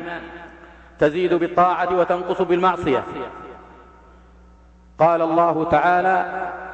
تزيد 0.99 1.35
بالطاعة 1.35 1.97
وتنقص 1.97 2.43
بالمعصية. 2.43 3.05
قال 4.99 5.23
الله 5.23 5.65
تعالى 5.65 6.25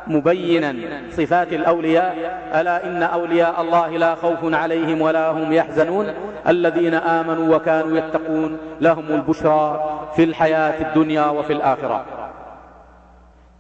مبينا 0.07 0.75
صفات 1.11 1.53
الأولياء 1.53 2.41
ألا 2.55 2.87
إن 2.87 3.03
أولياء 3.03 3.61
الله 3.61 3.89
لا 3.89 4.15
خوف 4.15 4.55
عليهم 4.55 5.01
ولا 5.01 5.31
هم 5.31 5.53
يحزنون. 5.53 6.15
الذين 6.49 6.95
آمنوا 6.95 7.57
وكانوا 7.57 7.99
يتقون 7.99 8.59
لهم 8.81 9.07
البشرى 9.09 9.91
في 10.17 10.25
الحياة 10.25 10.89
الدنيا 10.89 11.27
وفي 11.27 11.53
الآخرة. 11.53 12.05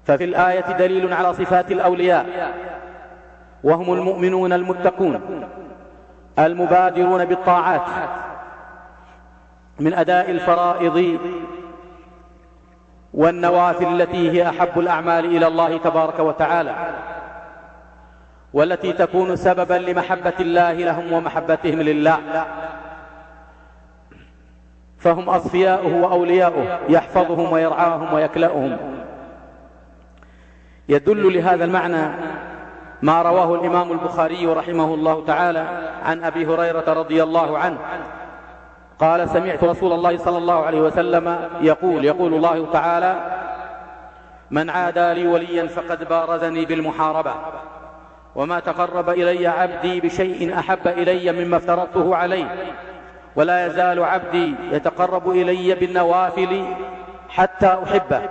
ففي 0.04 0.24
الآية 0.24 0.76
دليل 0.78 1.12
على 1.12 1.34
صفات 1.34 1.72
الأولياء. 1.72 2.26
وهم 3.66 3.92
المؤمنون 3.92 4.52
المتقون 4.52 5.20
المبادرون 6.38 7.24
بالطاعات 7.24 7.86
من 9.80 9.94
أداء 9.94 10.30
الفرائض 10.30 11.18
والنوافل 13.14 14.02
التي 14.02 14.30
هي 14.30 14.48
أحب 14.48 14.78
الأعمال 14.78 15.24
إلى 15.24 15.46
الله 15.46 15.78
تبارك 15.78 16.18
وتعالى 16.18 16.74
والتي 18.52 18.92
تكون 18.92 19.36
سببا 19.36 19.74
لمحبة 19.74 20.32
الله 20.40 20.72
لهم 20.72 21.12
ومحبتهم 21.12 21.80
لله. 21.80 22.18
فهم 24.98 25.28
أصفياؤه 25.28 26.02
وأولياؤه 26.02 26.78
يحفظهم 26.88 27.52
ويرعاهم 27.52 28.14
ويكلأهم. 28.14 28.76
يدل 30.88 31.34
لهذا 31.34 31.64
المعنى 31.64 32.06
ما 33.02 33.22
رواه 33.22 33.54
الإمام 33.54 33.92
البخاري 33.92 34.46
رحمه 34.46 34.94
الله 34.94 35.24
تعالى 35.26 35.92
عن 36.02 36.24
أبي 36.24 36.46
هريرة 36.46 36.92
رضي 36.92 37.22
الله 37.22 37.58
عنه. 37.58 37.78
قال 38.98 39.28
سمعت 39.28 39.64
رسول 39.64 39.92
الله 39.92 40.16
صلى 40.16 40.38
الله 40.38 40.66
عليه 40.66 40.80
وسلم 40.80 41.48
يقول 41.60 42.04
يقول 42.04 42.34
الله 42.34 42.72
تعالى 42.72 43.16
من 44.50 44.70
عادى 44.70 45.14
لي 45.14 45.26
وليا 45.26 45.66
فقد 45.66 46.08
بارزني 46.08 46.64
بالمحاربة 46.64 47.34
وما 48.34 48.60
تقرب 48.60 49.10
إلي 49.10 49.46
عبدي 49.46 50.00
بشيء 50.00 50.58
أحب 50.58 50.88
إلي 50.88 51.32
مما 51.32 51.56
افترضته 51.56 52.16
عليه 52.16 52.54
ولا 53.36 53.66
يزال 53.66 54.04
عبدي 54.04 54.54
يتقرب 54.72 55.30
إلي 55.30 55.74
بالنوافل 55.74 56.64
حتى 57.28 57.78
أحبه 57.84 58.22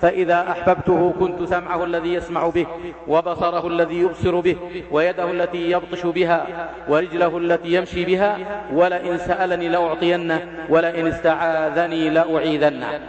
فإذا 0.00 0.50
أحببته 0.50 1.14
كنت 1.20 1.48
سمعه 1.48 1.84
الذي 1.84 2.14
يسمع 2.14 2.48
به 2.48 2.66
وبصره 3.08 3.66
الذي 3.66 3.98
يبصر 3.98 4.40
به 4.40 4.56
ويده 4.90 5.30
التي 5.30 5.70
يبطش 5.70 6.06
بها 6.06 6.46
ورجله 6.88 7.38
التي 7.38 7.74
يمشي 7.74 8.04
بها 8.04 8.38
ولئن 8.72 9.18
سألني 9.18 9.68
لأعطينه 9.68 10.66
ولئن 10.68 11.06
استعاذني 11.06 12.10
لأعيذنه. 12.10 13.00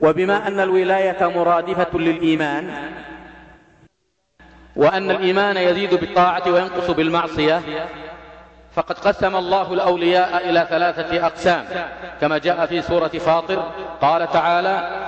وبما 0.00 0.48
أن 0.48 0.60
الولاية 0.60 1.26
مرادفة 1.26 1.98
للإيمان 1.98 2.70
وأن 4.76 5.10
الإيمان 5.10 5.56
يزيد 5.56 5.94
بالطاعة 5.94 6.42
وينقص 6.52 6.90
بالمعصية 6.90 7.62
فقد 8.72 8.98
قسم 8.98 9.36
الله 9.36 9.72
الأولياء 9.72 10.50
إلى 10.50 10.66
ثلاثة 10.70 11.26
أقسام 11.26 11.64
كما 12.20 12.38
جاء 12.38 12.66
في 12.66 12.82
سورة 12.82 13.08
فاطر 13.08 13.72
قال 14.00 14.30
تعالى 14.30 15.06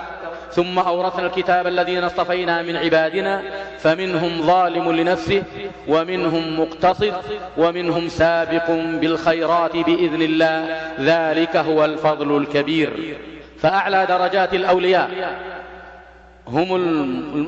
ثم 0.52 0.78
أورثنا 0.78 1.26
الكتاب 1.26 1.66
الذين 1.66 2.04
اصطفينا 2.04 2.62
من 2.62 2.76
عبادنا 2.76 3.42
فمنهم 3.78 4.42
ظالم 4.42 4.92
لنفسه 4.92 5.42
ومنهم 5.88 6.60
مقتصد 6.60 7.14
ومنهم 7.56 8.08
سابق 8.08 8.70
بالخيرات 8.70 9.76
بإذن 9.76 10.22
الله 10.22 10.80
ذلك 11.00 11.56
هو 11.56 11.84
الفضل 11.84 12.36
الكبير. 12.36 13.16
فأعلى 13.58 14.06
درجات 14.06 14.54
الأولياء 14.54 15.10
هم 16.48 16.76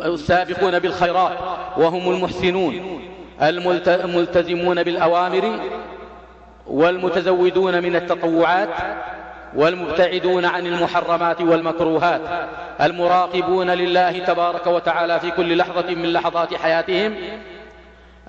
السابقون 0.04 0.78
بالخيرات 0.78 1.38
وهم 1.76 2.10
المحسنون 2.10 3.00
الملتزمون 3.88 4.82
بالأوامر 4.82 5.58
والمتزودون 6.66 7.82
من 7.82 7.96
التطوعات 7.96 8.68
والمبتعدون 9.56 10.44
عن 10.44 10.66
المحرمات 10.66 11.40
والمكروهات 11.40 12.20
المراقبون 12.80 13.70
لله 13.70 14.18
تبارك 14.18 14.66
وتعالى 14.66 15.20
في 15.20 15.30
كل 15.30 15.56
لحظة 15.56 15.94
من 15.94 16.12
لحظات 16.12 16.54
حياتهم 16.54 17.14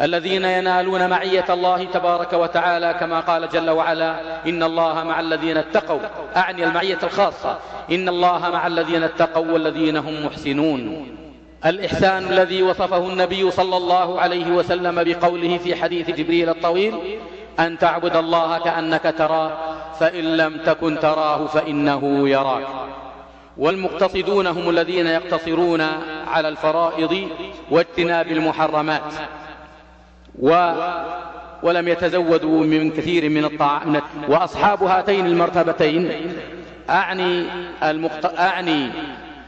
الذين 0.01 0.45
ينالون 0.45 1.09
معية 1.09 1.45
الله 1.49 1.83
تبارك 1.83 2.33
وتعالى 2.33 2.95
كما 2.99 3.19
قال 3.19 3.49
جل 3.49 3.69
وعلا 3.69 4.15
إن 4.47 4.63
الله 4.63 5.03
مع 5.03 5.19
الذين 5.19 5.57
اتقوا. 5.57 5.99
أعني 6.35 6.63
المعية 6.63 6.97
الخاصة. 7.03 7.57
إن 7.91 8.09
الله 8.09 8.49
مع 8.49 8.67
الذين 8.67 9.03
اتقوا 9.03 9.51
والذين 9.51 9.97
هم 9.97 10.25
محسنون. 10.25 11.07
الإحسان 11.65 12.23
الذي 12.23 12.63
وصفه 12.63 12.97
النبي 12.97 13.51
صلى 13.51 13.77
الله 13.77 14.19
عليه 14.21 14.51
وسلم 14.51 15.03
بقوله 15.03 15.57
في 15.57 15.75
حديث 15.75 16.09
جبريل 16.09 16.49
الطويل 16.49 16.93
أن 17.59 17.77
تعبد 17.77 18.15
الله 18.15 18.59
كأنك 18.59 19.15
تراه 19.17 19.51
فإن 19.99 20.37
لم 20.37 20.57
تكن 20.57 20.99
تراه 20.99 21.47
فإنه 21.47 22.29
يراك. 22.29 22.67
والمقتصدون 23.57 24.47
هم 24.47 24.69
الذين 24.69 25.07
يقتصرون 25.07 25.81
على 26.27 26.47
الفرائض 26.47 27.29
واجتناب 27.71 28.27
المحرمات. 28.27 29.13
و 30.39 30.73
ولم 31.63 31.87
يتزودوا 31.87 32.63
من 32.63 32.91
كثير 32.91 33.29
من 33.29 33.45
الطعام. 33.45 34.01
وأصحاب 34.27 34.83
هاتين 34.83 35.25
المرتبتين 35.25 36.11
أعني, 36.89 37.45
المقت... 37.83 38.39
أعني 38.39 38.89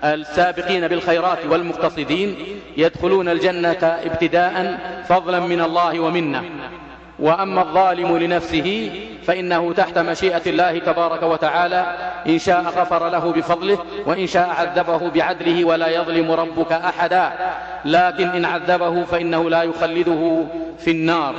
السابقين 0.03 0.87
بالخيرات 0.87 1.45
والمقتصدين 1.45 2.35
يدخلون 2.77 3.29
الجنة 3.29 3.77
ابتداء 3.83 4.79
فضلا 5.09 5.39
من 5.39 5.61
الله 5.61 5.99
ومنا 5.99 6.43
وأما 7.19 7.61
الظالم 7.61 8.17
لنفسه 8.17 8.91
فإنه 9.23 9.73
تحت 9.73 9.97
مشيئة 9.97 10.41
الله 10.47 10.79
تبارك 10.79 11.23
وتعالى 11.23 11.85
إن 12.27 12.39
شاء 12.39 12.61
غفر 12.61 13.09
له 13.09 13.31
بفضله 13.31 13.77
وإن 14.05 14.27
شاء 14.27 14.49
عذبه 14.49 15.09
بعدله 15.09 15.65
ولا 15.65 15.87
يظلم 15.87 16.31
ربك 16.31 16.71
أحدا. 16.71 17.31
لكن 17.85 18.27
إن 18.27 18.45
عذبه 18.45 19.03
فإنه 19.03 19.49
لا 19.49 19.63
يخلده 19.63 20.45
في 20.79 20.91
النار. 20.91 21.35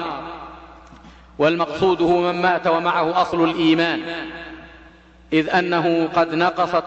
والمقصود 1.38 2.02
هو 2.02 2.32
من 2.32 2.42
مات 2.42 2.66
ومعه 2.66 3.22
أصل 3.22 3.44
الإيمان. 3.44 4.00
إذ 5.32 5.50
أنه 5.50 6.08
قد 6.14 6.34
نقصت 6.34 6.84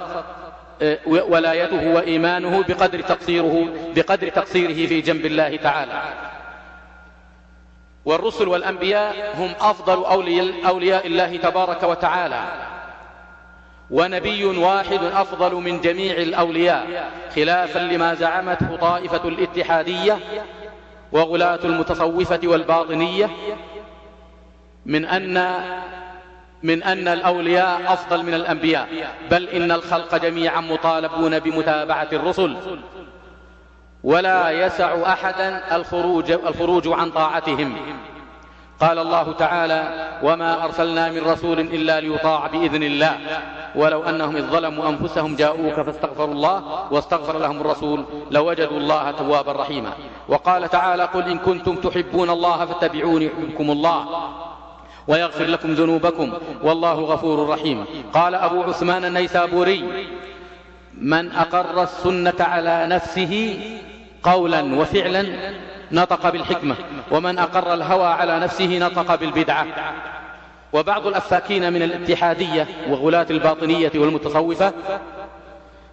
آه، 0.82 0.98
ولايته 1.06 1.94
وإيمانه 1.94 2.64
بقدر 2.68 3.02
تقصيره, 3.02 3.68
بقدر 3.96 4.30
تقصيره 4.30 4.88
في 4.88 5.02
جنب 5.02 5.26
الله 5.26 5.56
تعالى. 5.56 6.31
والرسل 8.06 8.48
والأنبياء 8.48 9.36
هم 9.38 9.52
أفضل 9.62 10.06
أولياء, 10.66 11.08
الله 11.08 11.38
تبارك 11.38 11.84
وتعالى. 11.84 12.44
ونبي 13.92 14.46
واحد 14.46 15.04
أفضل 15.04 15.56
من 15.56 15.82
جميع 15.82 16.18
الأولياء 16.18 17.12
خلافا 17.36 17.80
لما 17.80 18.14
زعمته 18.14 18.76
طائفة 18.76 19.28
الاتحادية 19.28 20.20
وغلاة 21.12 21.60
المتصوفة 21.64 22.40
والباطنية. 22.44 23.30
من 24.86 25.06
أن 25.06 25.54
من 26.64 26.84
أن 26.84 27.08
الأولياء 27.08 27.82
أفضل 27.94 28.24
من 28.24 28.34
الأنبياء. 28.34 28.88
بل 29.32 29.48
إن 29.48 29.72
الخلق 29.72 30.16
جميعا 30.16 30.62
مطالبون 30.62 31.40
بمتابعة 31.40 32.08
الرسل. 32.14 32.58
ولا 34.04 34.52
يسع 34.52 35.14
أحدا 35.14 35.76
الخروج, 35.76 36.32
الخروج 36.32 36.88
عن 36.88 37.12
طاعتهم. 37.12 37.76
قال 38.80 39.00
الله 39.00 39.34
تعالى 39.34 40.10
وما 40.24 40.64
أرسلنا 40.64 41.12
من 41.12 41.22
رسول 41.22 41.60
إلا 41.60 42.00
ليطاع 42.00 42.48
بإذن 42.48 42.84
الله. 42.84 43.18
ولو 43.76 44.04
أنهم 44.04 44.36
إذ 44.36 44.42
ظلموا 44.42 44.90
أنفسهم 44.90 45.36
جاءوك 45.36 45.74
فاستغفروا 45.74 46.34
الله 46.34 46.64
واستغفر 46.92 47.40
لهم 47.40 47.62
الرسول 47.62 48.06
لوجدوا 48.32 48.78
الله 48.78 49.12
توابا 49.12 49.52
رحيما. 49.52 49.94
وقال 50.28 50.70
تعالى 50.70 51.04
قل 51.04 51.24
إن 51.24 51.38
كنتم 51.38 51.76
تحبون 51.76 52.30
الله 52.30 52.66
فاتبعوني 52.66 53.26
يحبكم 53.26 53.72
الله 53.72 54.06
ويغفر 55.08 55.46
لكم 55.46 55.74
ذنوبكم 55.74 56.34
والله 56.64 56.94
غفور 56.94 57.50
رحيم. 57.50 57.86
قال 58.14 58.36
أبو 58.36 58.64
عثمان 58.64 59.06
النيسابوري 59.06 60.08
من 60.98 61.32
أقر 61.32 61.84
السنة 61.84 62.40
على 62.40 62.88
نفسه 62.88 63.60
قولا 64.24 64.76
وفعلا 64.76 65.26
نطق 65.92 66.30
بالحكمة 66.30 66.76
ومن 67.12 67.40
أقر 67.40 67.74
الهوى 67.74 68.08
على 68.08 68.40
نفسه 68.40 68.78
نطق 68.78 69.16
بالبدعة. 69.16 69.68
وبعض 70.74 71.08
الأفاكين 71.08 71.74
من 71.74 71.82
الاتحادية 71.82 72.68
وغلاة 72.90 73.26
الباطنية 73.30 73.92
والمتصوفة 73.96 74.74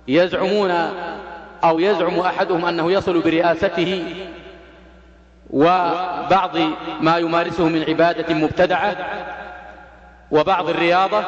يزعمون 0.08 0.70
أو 1.64 1.78
يزعم 1.78 2.20
أحدهم 2.20 2.64
أنه 2.64 2.92
يصل 2.92 3.20
برئاسته 3.20 4.04
وبعض 5.50 6.56
ما 7.00 7.18
يمارسه 7.18 7.68
من 7.68 7.84
عبادة 7.88 8.34
مبتدعة 8.34 8.96
وبعض 10.30 10.68
الرياضة 10.68 11.24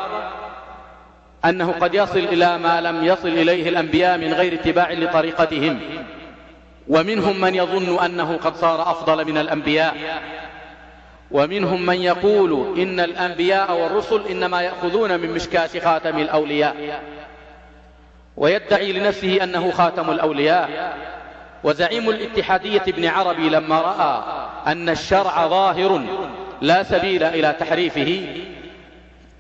أنه 1.45 1.73
قد 1.73 1.95
يصل 1.95 2.19
إلى 2.19 2.59
ما 2.59 2.81
لم 2.81 3.05
يصل 3.05 3.29
إليه 3.29 3.69
الأنبياء 3.69 4.19
من 4.19 4.33
غير 4.33 4.55
اتباع 4.55 4.93
لطريقتهم. 4.93 5.81
ومنهم 6.91 7.41
من 7.41 7.55
يظن 7.55 8.05
أنه 8.05 8.37
قد 8.37 8.57
صار 8.57 8.91
أفضل 8.91 9.25
من 9.25 9.39
الأنبياء. 9.39 9.97
ومنهم 11.31 11.87
من 11.87 11.97
يقول 11.97 12.79
إن 12.79 13.01
الأنبياء 13.01 13.81
والرسل 13.81 14.27
إنما 14.31 14.63
يأخذون 14.63 15.21
من 15.21 15.31
مشكاة 15.31 15.81
خاتم 15.85 16.19
الأولياء. 16.19 17.03
ويدعي 18.37 18.93
لنفسه 18.93 19.45
أنه 19.45 19.71
خاتم 19.71 20.11
الأولياء. 20.11 20.97
وزعيم 21.65 22.11
الاتحادية 22.11 22.83
ابن 22.89 23.07
عربي 23.07 23.49
لما 23.49 23.81
رأى 23.81 24.23
أن 24.73 24.89
الشرع 24.89 25.47
ظاهر 25.47 26.03
لا 26.61 26.83
سبيل 26.83 27.23
إلى 27.23 27.57
تحريفه 27.61 28.27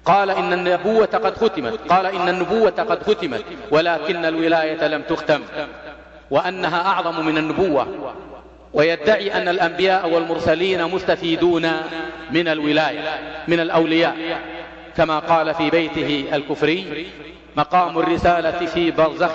قال 0.05 0.31
إن 0.31 0.53
النبوة 0.53 1.07
قد 1.07 1.37
ختمت 1.37 1.79
قال 1.89 2.07
إن 2.07 2.29
النبوة 2.29 2.71
قد 2.71 3.03
ختمت 3.03 3.45
ولكن 3.71 4.25
الولاية 4.25 4.87
لم 4.87 5.03
تختم. 5.03 5.41
وأنها 6.31 6.87
أعظم 6.87 7.27
من 7.27 7.39
النبوة. 7.39 8.15
ويدعي 8.73 9.33
أن 9.35 9.49
الأنبياء 9.49 10.09
والمرسلين 10.09 10.85
مستفيدون 10.85 11.73
من 12.31 12.49
الولاية 12.49 13.01
من 13.49 13.61
الأولياء. 13.61 14.17
كما 14.97 15.19
قال 15.19 15.55
في 15.55 15.71
بيته 15.71 16.25
الكفري 16.33 17.07
مقام 17.57 17.99
الرسالة 17.99 18.67
في 18.67 18.91
برزخ 18.91 19.35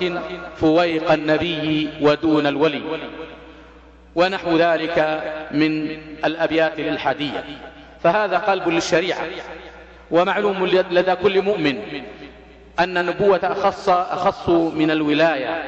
فويق 0.57 1.11
النبي 1.11 1.89
ودون 2.01 2.47
الولي. 2.47 2.81
ونحو 4.15 4.57
ذلك 4.57 5.23
من 5.51 5.97
الأبيات 6.25 6.79
الإلحادية 6.79 7.43
فهذا 8.03 8.37
قلب 8.37 8.69
للشريعة. 8.69 9.21
ومعلوم 10.11 10.65
لدى 10.91 11.15
كل 11.15 11.41
مؤمن 11.41 11.77
أن 12.79 12.97
النبوة 12.97 13.39
أخص, 13.43 13.89
أخص 13.89 14.49
من 14.49 14.91
الولاية. 14.91 15.63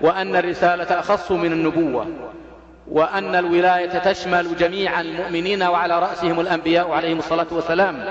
وأن 0.00 0.36
الرسالة 0.36 1.00
أخص 1.00 1.32
من 1.32 1.52
النبوة 1.52 2.06
وأن 2.88 3.34
الولاية 3.34 3.98
تشمل 3.98 4.56
جميع 4.56 5.00
المؤمنين 5.00 5.62
وعلى 5.62 5.98
رأسهم 5.98 6.40
الأنبياء 6.40 6.90
عليهم 6.90 7.18
الصلاة 7.18 7.46
والسلام. 7.50 8.04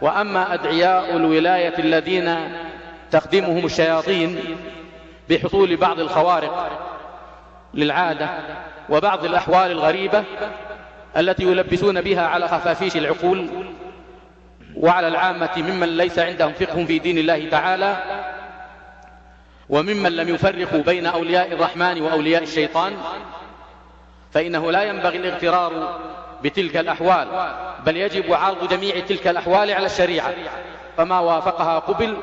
وأما 0.00 0.54
أدعياء 0.54 1.16
الولاية 1.16 1.78
الذين 1.78 2.36
تخدمهم 3.10 3.64
الشياطين 3.66 4.38
بحصول 5.30 5.76
بعض 5.76 6.00
الخوارق 6.00 6.80
للعادة 7.74 8.28
وبعض 8.88 9.24
الأحوال 9.24 9.70
الغريبة 9.70 10.24
التي 11.16 11.42
يلبسون 11.42 12.00
بها 12.00 12.26
على 12.26 12.48
خفافيش 12.48 12.96
العقول 12.96 13.48
وعلى 14.76 15.08
العامة 15.08 15.50
ممن 15.56 15.96
ليس 15.96 16.18
عندهم 16.18 16.52
فقه 16.52 16.84
في 16.84 16.98
دين 16.98 17.18
الله 17.18 17.48
تعالى 17.48 17.96
وممن 19.68 20.16
لم 20.16 20.34
يفرقوا 20.34 20.82
بين 20.82 21.06
أولياء 21.06 21.52
الرحمن 21.52 22.02
وأولياء 22.02 22.42
الشيطان 22.42 22.96
فإنه 24.32 24.72
لا 24.72 24.82
ينبغي 24.82 25.18
الاغترار 25.18 26.00
بتلك 26.44 26.76
الأحوال 26.76 27.28
بل 27.86 27.96
يجب 27.96 28.32
عرض 28.32 28.68
جميع 28.68 29.00
تلك 29.00 29.26
الأحوال 29.26 29.70
على 29.70 29.86
الشريعة. 29.86 30.34
فما 30.96 31.20
وافقها 31.20 31.78
قبل 31.78 32.16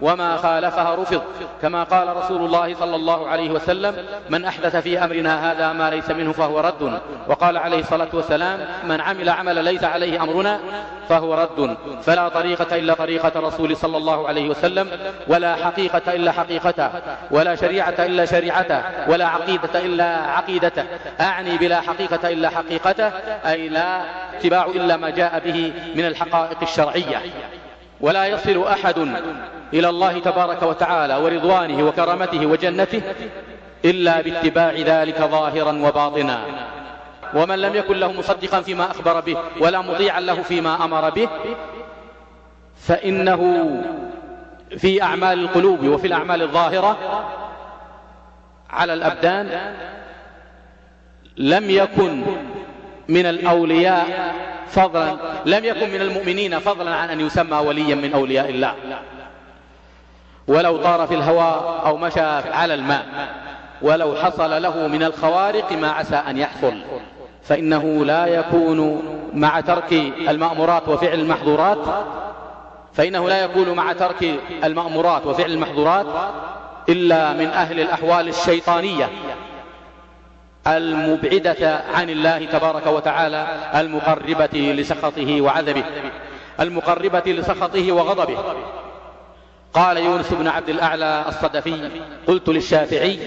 وما 0.00 0.36
خالفها 0.36 0.94
رفض. 0.94 1.22
كما 1.62 1.82
قال 1.82 2.16
رسول 2.16 2.44
الله 2.44 2.74
صلى 2.74 2.96
الله 2.96 3.28
عليه 3.28 3.50
وسلم 3.50 3.94
من 4.30 4.44
أحدث 4.44 4.76
في 4.76 5.04
أمرنا 5.04 5.52
هذا 5.52 5.72
ما 5.72 5.90
ليس 5.90 6.10
منه 6.10 6.32
فهو 6.32 6.60
رد. 6.60 7.00
وقال 7.28 7.56
عليه 7.56 7.78
الصلاة 7.78 8.08
والسلام 8.12 8.66
من 8.84 9.00
عمل 9.00 9.28
عمل 9.28 9.64
ليس 9.64 9.84
عليه 9.84 10.22
أمرنا 10.22 10.60
فهو 11.08 11.34
رد. 11.34 11.76
فلا 12.02 12.28
طريقة 12.28 12.76
إلا 12.76 12.94
طريقة 12.94 13.32
الرسول 13.36 13.76
صلى 13.76 13.96
الله 13.96 14.28
عليه 14.28 14.48
وسلم 14.48 14.90
ولا 15.28 15.54
حقيقة 15.54 16.14
إلا 16.14 16.32
حقيقته 16.32 16.90
ولا 17.30 17.54
شريعة 17.54 17.94
إلا 17.98 18.24
شريعته 18.24 18.82
ولا 19.08 19.26
عقيدة 19.26 19.80
إلا 19.80 20.16
عقيدته. 20.16 20.84
أعني 21.20 21.56
بلا 21.56 21.80
حقيقة 21.80 22.28
إلا 22.28 22.48
حقيقته 22.48 23.08
أي 23.46 23.68
لا 23.68 24.00
اتباع 24.38 24.66
إلا 24.66 24.96
ما 24.96 25.10
جاء 25.10 25.42
به 25.44 25.72
من 25.94 26.06
الحقائق 26.06 26.58
الشرعية. 26.62 27.22
ولا 28.00 28.26
يصل 28.26 28.62
أحد 28.62 28.98
إلى 29.74 29.88
الله 29.88 30.18
تبارك 30.18 30.62
وتعالى 30.62 31.16
ورضوانه 31.16 31.86
وكرامته 31.86 32.46
وجنته 32.46 33.02
إلا 33.84 34.20
باتباع 34.20 34.72
ذلك 34.72 35.18
ظاهرا 35.18 35.72
وباطنا. 35.72 36.40
ومن 37.34 37.58
لم 37.58 37.74
يكن 37.74 37.96
له 37.96 38.12
مصدقا 38.12 38.60
فيما 38.60 38.90
أخبر 38.90 39.20
به 39.20 39.36
ولا 39.60 39.80
مطيعا 39.80 40.20
له 40.20 40.42
فيما 40.42 40.84
أمر 40.84 41.10
به 41.10 41.28
فإنه 42.76 43.70
في 44.78 45.02
أعمال 45.02 45.38
القلوب 45.38 45.86
وفي 45.86 46.06
الأعمال 46.06 46.42
الظاهرة 46.42 46.96
على 48.70 48.92
الأبدان 48.92 49.74
لم 51.36 51.70
يكن 51.70 52.24
من 53.08 53.26
الأولياء 53.26 54.34
فضلا 54.66 55.16
لم 55.46 55.64
يكن 55.64 55.90
من 55.90 56.00
المؤمنين 56.00 56.58
فضلا 56.58 56.94
عن 56.94 57.10
أن 57.10 57.20
يسمى 57.20 57.56
وليا 57.56 57.94
من 57.94 58.14
أولياء 58.14 58.50
الله. 58.50 58.74
ولو 60.48 60.76
طار 60.76 61.06
في 61.06 61.14
الهواء 61.14 61.82
أو 61.86 61.96
مشى 61.96 62.20
على 62.52 62.74
الماء 62.74 63.06
ولو 63.82 64.14
حصل 64.14 64.62
له 64.62 64.86
من 64.88 65.02
الخوارق 65.02 65.72
ما 65.72 65.90
عسى 65.90 66.16
أن 66.16 66.38
يحصل. 66.38 66.74
فإنه 67.42 68.04
لا 68.04 68.26
يكون 68.26 69.02
مع 69.34 69.60
ترك 69.60 69.92
المأمورات 70.28 70.88
وفعل 70.88 71.20
المحظورات 71.20 71.78
فإنه 72.94 73.28
لا 73.28 73.44
يكون 73.44 73.70
مع 73.70 73.92
ترك 73.92 74.34
المأمورات 74.64 75.26
وفعل 75.26 75.50
المحظورات 75.50 76.06
إلا 76.88 77.32
من 77.32 77.46
أهل 77.46 77.80
الأحوال 77.80 78.28
الشيطانية 78.28 79.08
المبعدة 80.66 81.80
عن 81.94 82.10
الله 82.10 82.44
تبارك 82.44 82.86
وتعالى 82.86 83.46
المقربة 83.74 84.74
لسخطه 84.76 85.40
وعذبه 85.40 85.84
المقربة 86.60 87.22
لسخطه 87.26 87.92
وغضبه. 87.92 88.38
قال 89.76 89.96
يونس 89.96 90.32
بن 90.32 90.48
عبد 90.48 90.68
الأعلى 90.68 91.24
الصدفي 91.28 91.90
قلت 92.26 92.48
للشافعي 92.48 93.18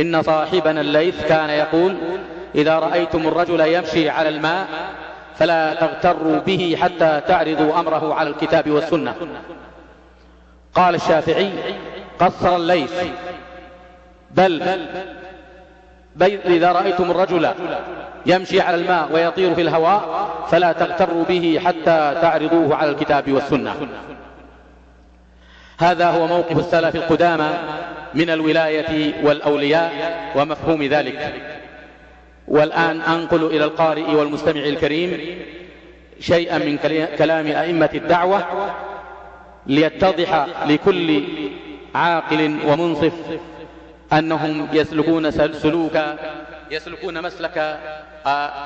إن 0.00 0.22
صاحبنا 0.22 0.80
الليث 0.80 1.26
كان 1.26 1.50
يقول 1.50 1.96
إذا 2.54 2.78
رأيتم 2.78 3.28
الرجل 3.28 3.60
يمشي 3.60 4.08
على 4.08 4.28
الماء 4.28 4.66
فلا 5.36 5.74
تغتروا 5.74 6.38
به 6.38 6.76
حتى 6.80 7.20
تعرضوا 7.28 7.80
أمره 7.80 8.14
على 8.14 8.28
الكتاب 8.28 8.70
والسنة. 8.70 9.14
قال 10.74 10.94
الشافعي 10.94 11.50
قصر 12.18 12.56
الليث. 12.56 13.04
بل 14.30 14.62
إذا 16.44 16.72
رأيتم 16.72 17.10
الرجل 17.10 17.50
يمشي 18.26 18.60
على 18.60 18.76
الماء 18.76 19.08
ويطير 19.12 19.54
في 19.54 19.60
الهواء 19.60 20.28
فلا 20.50 20.72
تغتروا 20.72 21.24
به 21.24 21.60
حتى 21.64 22.18
تعرضوه 22.22 22.76
على 22.76 22.90
الكتاب 22.90 23.32
والسنة. 23.32 23.76
هذا 25.80 26.10
هو 26.10 26.26
موقف 26.26 26.58
السلف 26.58 26.96
القدامى 26.96 27.50
من 28.14 28.30
الولاية 28.30 29.14
والأولياء 29.24 29.92
ومفهوم 30.36 30.82
ذلك. 30.82 31.34
والآن 32.48 33.00
أنقل 33.00 33.46
إلى 33.46 33.64
القارئ 33.64 34.14
والمستمع 34.14 34.60
الكريم 34.60 35.38
شيئا 36.20 36.58
من 36.58 36.78
كلام 37.18 37.46
أئمة 37.46 37.90
الدعوة 37.94 38.70
ليتضح 39.66 40.46
لكل 40.66 41.24
عاقل 41.94 42.56
ومنصف 42.66 43.12
أنهم 44.12 44.68
يسلكون 44.72 45.30
سلوك 45.30 45.98
يسلكون 46.70 47.22
مسلك 47.22 47.78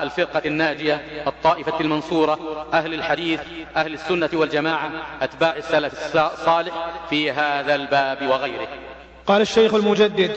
الفرقة 0.02 0.42
الناجية 0.46 1.00
الطائفة 1.26 1.80
المنصورة 1.80 2.66
أهل 2.72 2.94
الحديث 2.94 3.40
أهل 3.76 3.94
السنة 3.94 4.30
والجماعة 4.32 4.90
أتباع 5.22 5.56
السلف 5.56 6.16
الصالح 6.16 6.86
في 7.10 7.30
هذا 7.30 7.74
الباب 7.74 8.28
وغيره. 8.28 8.68
قال 9.26 9.42
الشيخ 9.42 9.74
المجدد 9.74 10.30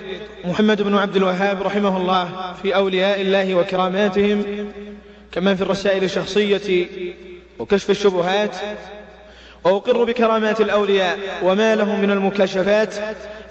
محمد 0.45 0.81
بن 0.81 0.97
عبد 0.97 1.15
الوهاب 1.15 1.61
رحمه 1.61 1.97
الله 1.97 2.53
في 2.63 2.75
أولياء 2.75 3.21
الله 3.21 3.55
وكراماتهم 3.55 4.71
كما 5.31 5.55
في 5.55 5.61
الرسائل 5.61 6.03
الشخصية 6.03 6.87
وكشف 7.59 7.89
الشبهات 7.89 8.55
وأقر 9.63 10.03
بكرامات 10.03 10.61
الأولياء 10.61 11.19
وما 11.43 11.75
لهم 11.75 12.01
من 12.01 12.11
المكاشفات 12.11 12.95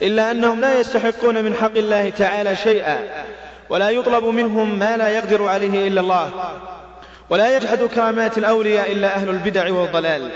إلا 0.02 0.30
أنهم 0.30 0.60
لا 0.60 0.80
يستحقون 0.80 1.44
من 1.44 1.54
حق 1.54 1.76
الله 1.76 2.10
تعالى 2.10 2.56
شيئا. 2.56 2.98
ولا 3.70 3.90
يطلب 3.90 4.24
منهم 4.24 4.78
ما 4.78 4.96
لا 4.96 5.08
يقدر 5.08 5.46
عليه 5.48 5.88
إلا 5.88 6.00
الله 6.00 6.30
ولا 7.30 7.56
يجحد 7.56 7.78
كرامات 7.78 8.38
الأولياء 8.38 8.92
إلا 8.92 9.16
أهل 9.16 9.28
البدع 9.28 9.72
والضلال. 9.72 10.30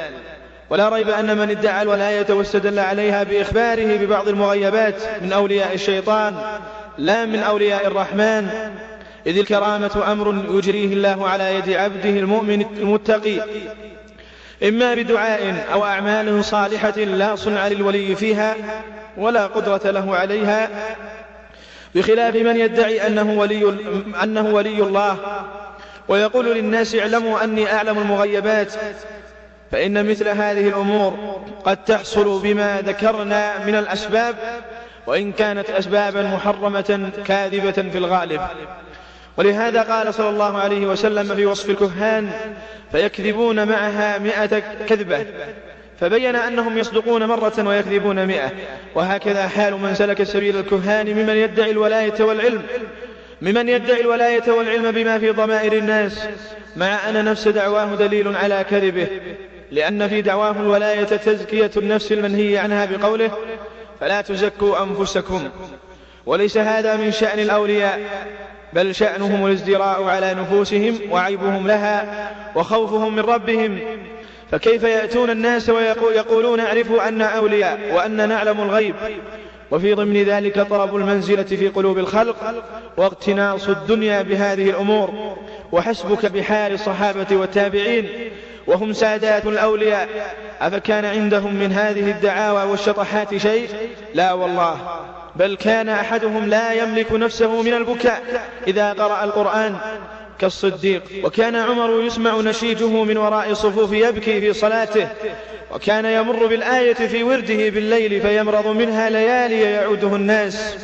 ولا 0.70 0.88
ريب 0.88 1.08
أن 1.08 1.38
من 1.38 1.50
ادعى 1.50 1.82
الولاية 1.82 2.26
واستدل 2.30 2.78
عليها 2.78 3.22
بإخباره 3.22 3.96
ببعض 3.96 4.28
المغيبات 4.28 4.94
من 5.22 5.32
أولياء 5.32 5.74
الشيطان 5.74 6.34
لا 6.98 7.24
من 7.24 7.38
أولياء 7.38 7.86
الرحمن. 7.86 8.48
إذ 9.26 9.38
الكرامة 9.38 10.12
أمر 10.12 10.44
يجريه 10.58 10.92
الله 10.92 11.28
على 11.28 11.54
يد 11.54 11.70
عبده 11.70 12.10
المؤمن 12.10 12.66
المتقي. 12.78 13.40
إما 14.62 14.94
بدعاء 14.94 15.66
أو 15.72 15.84
أعمال 15.84 16.44
صالحة 16.44 16.98
لا 16.98 17.36
صنع 17.36 17.68
للولي 17.68 18.16
فيها 18.16 18.56
ولا 19.16 19.46
قدرة 19.46 19.90
له 19.90 20.16
عليها. 20.16 20.68
بخلاف 21.94 22.34
من 22.34 22.56
يدعي 22.56 23.06
أنه 23.06 23.32
ولي, 23.32 23.74
أنه 24.22 24.54
ولي 24.54 24.82
الله 24.82 25.16
ويقول 26.08 26.54
للناس 26.54 26.94
اعلموا 26.94 27.44
أني 27.44 27.72
أعلم 27.72 27.98
المغيبات 27.98 28.72
فإن 29.72 30.10
مثل 30.10 30.28
هذه 30.28 30.68
الأمور 30.68 31.40
قد 31.64 31.84
تحصل 31.84 32.42
بما 32.42 32.80
ذكرنا 32.80 33.66
من 33.66 33.74
الأسباب 33.74 34.36
وإن 35.06 35.32
كانت 35.32 35.70
أسبابا 35.70 36.22
محرمة 36.22 37.10
كاذبة 37.26 37.90
في 37.90 37.98
الغالب. 37.98 38.40
ولهذا 39.36 39.82
قال 39.82 40.14
صلى 40.14 40.28
الله 40.28 40.58
عليه 40.58 40.86
وسلم 40.86 41.34
في 41.34 41.46
وصف 41.46 41.70
الكهان 41.70 42.30
فيكذبون 42.92 43.68
معها 43.68 44.18
مئة 44.18 44.58
كذبة. 44.86 45.26
فبين 46.00 46.36
أنهم 46.36 46.78
يصدقون 46.78 47.24
مرة 47.24 47.52
ويكذبون 47.58 48.26
مئة. 48.26 48.50
وهكذا 48.94 49.48
حال 49.48 49.74
من 49.74 49.94
سلك 49.94 50.22
سبيل 50.22 50.56
الكهان 50.56 51.06
ممن 51.06 51.36
يدعي 51.36 51.70
الولاية 51.70 52.24
والعلم. 52.24 52.62
ممن 53.42 53.68
يدعي 53.68 54.00
الولاية 54.00 54.50
والعلم 54.52 54.90
بما 54.90 55.18
في 55.18 55.30
ضمائر 55.30 55.72
الناس. 55.72 56.28
مع 56.76 57.08
أن 57.08 57.24
نفس 57.24 57.48
دعواه 57.48 57.94
دليل 57.94 58.36
على 58.36 58.64
كذبه. 58.70 59.06
لأن 59.70 60.08
في 60.08 60.22
دعواه 60.22 60.50
الولاية 60.50 61.04
تزكية 61.04 61.70
النفس 61.76 62.12
المنهي 62.12 62.58
عنها 62.58 62.86
بقوله 62.86 63.30
فلا 64.00 64.20
تزكوا 64.20 64.82
أنفسكم. 64.82 65.48
وليس 66.26 66.56
هذا 66.56 66.96
من 66.96 67.12
شأن 67.12 67.38
الأولياء. 67.38 68.00
بل 68.72 68.94
شأنهم 68.94 69.46
الازدراء 69.46 70.04
على 70.04 70.34
نفوسهم 70.34 70.98
وعيبهم 71.10 71.66
لها 71.66 72.30
وخوفهم 72.54 73.16
من 73.16 73.22
ربهم. 73.22 73.80
فكيف 74.50 74.82
يأتون 74.82 75.30
الناس 75.30 75.68
ويقولون 75.68 76.60
اعرفوا 76.60 77.08
أن 77.08 77.22
أولياء 77.22 77.78
وأن 77.92 78.28
نعلم 78.28 78.60
الغيب. 78.60 78.94
وفي 79.70 79.94
ضمن 79.94 80.22
ذلك 80.22 80.60
طلب 80.60 80.96
المنزلة 80.96 81.42
في 81.42 81.68
قلوب 81.68 81.98
الخلق 81.98 82.64
واغتناص 82.96 83.68
الدنيا 83.68 84.22
بهذه 84.22 84.70
الأمور. 84.70 85.36
وحسبك 85.72 86.26
بحال 86.26 86.72
الصحابة 86.72 87.36
والتابعين. 87.36 88.08
وهم 88.66 88.92
سادات 88.92 89.46
الأولياء. 89.46 90.08
أفكان 90.60 91.04
عندهم 91.04 91.54
من 91.54 91.72
هذه 91.72 92.10
الدعاوى 92.10 92.70
والشطحات 92.70 93.36
شيء؟ 93.36 93.68
لا 94.14 94.32
والله. 94.32 94.76
بل 95.36 95.56
كان 95.56 95.88
أحدهم 95.88 96.48
لا 96.48 96.72
يملك 96.72 97.12
نفسه 97.12 97.62
من 97.62 97.74
البكاء 97.74 98.22
إذا 98.66 98.92
قرأ 98.92 99.24
القرآن. 99.24 99.76
كالصديق. 100.40 101.02
وكان 101.24 101.56
عمر 101.56 102.02
يسمع 102.02 102.40
نشيجه 102.40 103.04
من 103.04 103.16
وراء 103.16 103.50
الصفوف 103.50 103.92
يبكي 103.92 104.40
في 104.40 104.52
صلاته. 104.52 105.08
وكان 105.74 106.04
يمر 106.04 106.46
بالآية 106.46 106.94
في 106.94 107.22
ورده 107.22 107.68
بالليل 107.68 108.20
فيمرض 108.20 108.66
منها 108.66 109.10
ليالي 109.10 109.60
يعوده 109.60 110.16
الناس. 110.16 110.76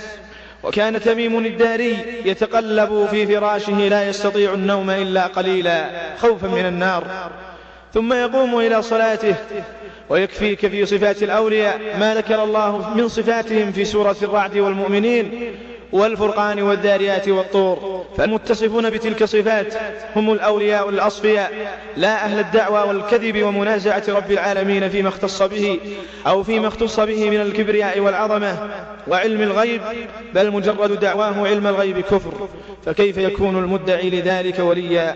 وكان 0.63 1.01
تميم 1.01 1.47
الداري 1.47 1.97
يتقلب 2.25 3.07
في 3.11 3.27
فراشه 3.27 3.89
لا 3.89 4.09
يستطيع 4.09 4.55
النوم 4.55 4.91
إلا 4.91 5.27
قليلا 5.27 5.91
خوفا 6.19 6.47
من 6.47 6.67
النار. 6.67 7.31
ثم 7.95 8.13
يقوم 8.13 8.59
إلى 8.59 8.83
صلاته 8.83 9.35
ويكفيك 10.09 10.67
في 10.67 10.87
صفات 10.87 11.23
الأولياء. 11.23 11.81
ما 12.01 12.15
ذكر 12.15 12.45
الله 12.45 12.95
من 12.95 13.09
صفاتهم 13.09 13.73
في 13.73 13.85
سورة 13.85 14.17
الرعد 14.23 14.59
والمؤمنين؟ 14.59 15.55
والفرقان 15.93 16.63
والذاريات 16.63 17.29
والطور. 17.29 18.05
فالمتصفون 18.17 18.91
بتلك 18.91 19.23
الصفات 19.23 19.75
هم 20.17 20.33
الأولياء 20.33 20.89
الأصفياء 20.89 21.53
لا 21.97 22.25
أهل 22.25 22.39
الدعوى 22.39 22.89
والكذب 22.89 23.43
ومنازعة 23.43 24.03
رب 24.09 24.33
العالمين 24.33 24.89
فيما 24.89 25.09
اختص 25.09 25.43
به 25.43 25.81
أو 26.27 26.43
فيما 26.43 26.69
اختص 26.69 27.01
به 27.01 27.31
من 27.31 27.41
الكبرياء 27.41 28.01
والعظمة 28.01 28.71
وعلم 29.09 29.43
الغيب 29.43 29.81
بل 30.35 30.51
مجرد 30.51 31.01
دعواه 31.01 31.47
علم 31.49 31.67
الغيب 31.67 32.01
كفر. 32.01 32.49
فكيف 32.87 33.19
يكون 33.19 33.59
المدعي 33.59 34.11
لذلك 34.11 34.59
وليا؟ 34.59 35.15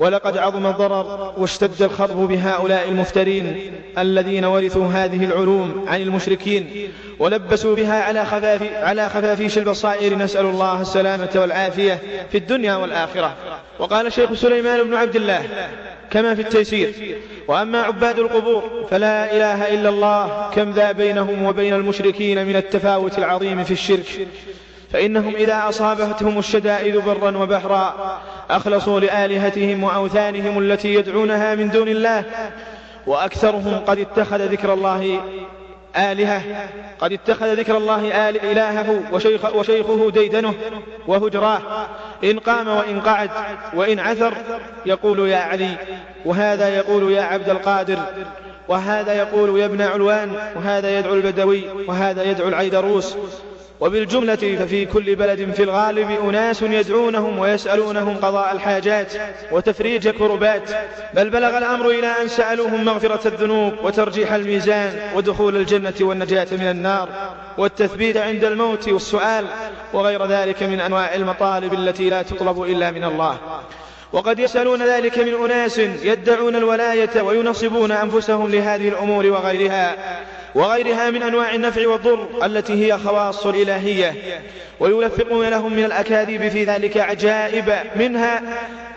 ولقد 0.00 0.38
عظم 0.38 0.66
الضرر 0.66 1.34
واشتد 1.36 1.82
الخرب 1.82 2.28
بهؤلاء 2.28 2.88
المفترين 2.88 3.72
الذين 3.98 4.44
ورثوا 4.44 4.86
هذه 4.86 5.24
العلوم 5.24 5.84
عن 5.88 6.00
المشركين 6.00 6.90
ولبسوا 7.18 7.76
بها 7.76 8.02
على 8.02 8.24
خفاف 8.24 8.62
على 8.72 9.08
خفافيش 9.08 9.58
البصائر. 9.58 10.18
نسأل 10.18 10.46
الله 10.46 10.80
السلامة 10.80 11.30
والعافية 11.34 12.02
في 12.32 12.38
الدنيا 12.38 12.76
والآخرة. 12.76 13.34
وقال 13.78 14.06
الشيخ 14.06 14.32
سليمان 14.32 14.82
بن 14.82 14.94
عبد 14.94 15.16
الله 15.16 15.42
كما 16.10 16.34
في 16.34 16.42
التيسير 16.42 17.18
وأما 17.48 17.82
عباد 17.82 18.18
القبور 18.18 18.86
فلا 18.90 19.36
إله 19.36 19.74
إلا 19.74 19.88
الله 19.88 20.50
كم 20.50 20.70
ذا 20.70 20.92
بينهم 20.92 21.44
وبين 21.44 21.74
المشركين 21.74 22.46
من 22.46 22.56
التفاوت 22.56 23.18
العظيم 23.18 23.64
في 23.64 23.70
الشرك. 23.70 24.28
فإنهم 24.92 25.34
إذا 25.34 25.68
أصابتهم 25.68 26.38
الشدائد 26.38 26.96
برا 26.96 27.36
وبحرا 27.36 28.20
أخلصوا 28.50 29.00
لآلهتهم 29.00 29.84
وأوثانهم 29.84 30.58
التي 30.58 30.94
يدعونها 30.94 31.54
من 31.54 31.70
دون 31.70 31.88
الله 31.88 32.24
وأكثرهم 33.06 33.78
قد 33.86 33.98
اتخذ 33.98 34.46
ذكر 34.46 34.72
الله 34.72 35.20
آلهة 35.96 36.42
قد 37.00 37.12
اتخذ 37.12 37.54
ذكر 37.54 37.76
الله 37.76 38.28
آل 38.28 38.44
إلهه 38.44 39.02
وشيخ 39.12 39.54
وشيخه 39.54 40.10
ديدنه 40.10 40.54
وهجراه. 41.06 41.60
إن 42.24 42.38
قام 42.38 42.68
وإن 42.68 43.00
قعد 43.00 43.30
وإن 43.74 43.98
عثر 43.98 44.34
يقول 44.86 45.28
يا 45.28 45.36
علي 45.36 45.70
وهذا 46.24 46.68
يقول 46.68 47.12
يا 47.12 47.22
عبد 47.22 47.48
القادر 47.48 47.98
وهذا 48.68 49.14
يقول 49.14 49.60
يا 49.60 49.66
ابن 49.66 49.82
علوان 49.82 50.32
وهذا 50.56 50.98
يدعو 50.98 51.14
البدوي 51.14 51.64
وهذا 51.88 52.22
يدعو 52.22 52.48
العيدروس. 52.48 53.16
وبالجملة 53.80 54.34
ففي 54.34 54.86
كل 54.86 55.16
بلد 55.16 55.52
في 55.52 55.62
الغالب 55.62 56.10
أناس 56.28 56.62
يدعونهم 56.62 57.38
ويسألونهم 57.38 58.16
قضاء 58.16 58.52
الحاجات 58.52 59.12
وتفريج 59.52 60.08
كربات 60.08 60.70
بل 61.14 61.30
بلغ 61.30 61.58
الأمر 61.58 61.90
إلى 61.90 62.06
أن 62.22 62.28
سألوهم 62.28 62.84
مغفرة 62.84 63.28
الذنوب 63.28 63.72
وترجيح 63.82 64.32
الميزان 64.32 65.00
ودخول 65.14 65.56
الجنة 65.56 65.94
والنجاة 66.00 66.46
من 66.52 66.66
النار 66.70 67.08
والتثبيت 67.58 68.16
عند 68.16 68.44
الموت 68.44 68.88
والسؤال 68.88 69.46
وغير 69.92 70.26
ذلك 70.26 70.62
من 70.62 70.80
أنواع 70.80 71.14
المطالب 71.14 71.74
التي 71.74 72.10
لا 72.10 72.22
تطلب 72.22 72.62
إلا 72.62 72.90
من 72.90 73.04
الله. 73.04 73.38
وقد 74.12 74.38
يسألون 74.38 74.82
ذلك 74.82 75.18
من 75.18 75.34
أناس 75.44 75.78
يدعون 75.78 76.56
الولاية 76.56 77.22
وينصبون 77.22 77.92
أنفسهم 77.92 78.50
لهذه 78.50 78.88
الأمور 78.88 79.26
وغيرها. 79.26 79.96
وغيرها 80.56 81.10
من 81.10 81.22
أنواع 81.22 81.54
النفع 81.54 81.88
والضر 81.88 82.28
التي 82.44 82.86
هي 82.86 82.98
خواص 82.98 83.46
الإلهية. 83.46 84.14
ويلفقون 84.80 85.48
لهم 85.48 85.72
من 85.72 85.84
الأكاذيب 85.84 86.48
في 86.48 86.64
ذلك 86.64 86.96
عجائب. 86.96 87.72
منها 87.96 88.42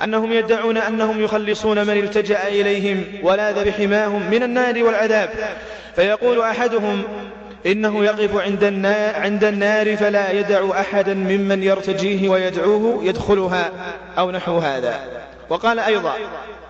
أنهم 0.04 0.34
يدعون 0.34 0.78
أنهم 0.78 1.24
يخلصون 1.24 1.88
من 1.88 1.98
التجأ 1.98 2.48
إليهم 2.48 3.04
ولاذ 3.24 3.66
بحماهم 3.66 4.30
من 4.32 4.44
النار 4.44 4.84
والعذاب. 4.84 5.30
فيقول 5.96 6.42
أحدهم 6.42 7.04
إنه 7.66 8.06
يقف 8.06 8.36
عند 8.36 8.64
النار, 8.64 9.16
عند 9.16 9.44
النار 9.44 9.98
فلا 9.98 10.32
يدع 10.32 10.80
أحدا 10.80 11.14
ممن 11.14 11.64
يرتجيه 11.64 12.30
ويدعوه 12.30 13.06
يدخلها 13.06 13.72
أو 14.18 14.32
نحو 14.32 14.58
هذا. 14.58 15.00
وقال 15.50 15.80
أيضا 15.80 16.14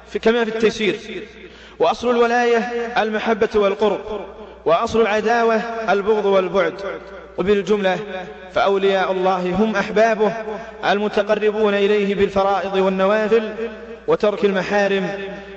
في 0.09 0.19
كما 0.19 0.45
في 0.45 0.55
التيسير. 0.55 0.95
وأصل 1.79 2.09
الولاية 2.09 2.57
المحبة 2.97 3.49
والقرب. 3.55 3.99
وأصل 4.65 5.01
العداوة 5.01 5.55
البغض 5.89 6.25
والبعد. 6.25 6.73
وبالجملة 7.37 7.97
فأولياء 8.53 9.11
الله 9.11 9.55
هم 9.59 9.75
أحبابه 9.75 10.33
المتقربون 10.89 11.73
إليه 11.73 12.15
بالفرائض 12.15 12.75
والنوافل 12.75 13.53
وترك 14.07 14.45
المحارم 14.45 15.09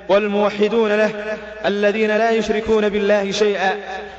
والموحدون 0.09 0.91
له 0.91 1.37
الذين 1.65 2.07
لا 2.07 2.31
يشركون 2.31 2.89
بالله 2.89 3.31
شيئا. 3.31 3.71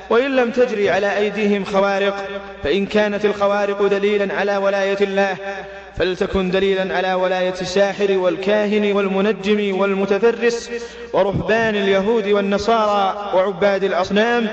وإن 0.09 0.35
لم 0.35 0.51
تجري 0.51 0.89
على 0.89 1.17
أيديهم 1.17 1.65
خوارق 1.65 2.27
فإن 2.63 2.85
كانت 2.85 3.25
الخوارق 3.25 3.81
دليلا 3.87 4.33
على 4.35 4.57
ولاية 4.57 4.97
الله 5.01 5.35
فلتكن 5.97 6.51
دليلا 6.51 6.97
على 6.97 7.13
ولاية 7.13 7.53
الساحر 7.61 8.17
والكاهن 8.17 8.91
والمنجم 8.91 9.79
والمتفرس 9.79 10.69
ورهبان 11.13 11.75
اليهود 11.75 12.27
والنصارى 12.27 13.31
وعباد 13.35 13.83
الأصنام 13.83 14.47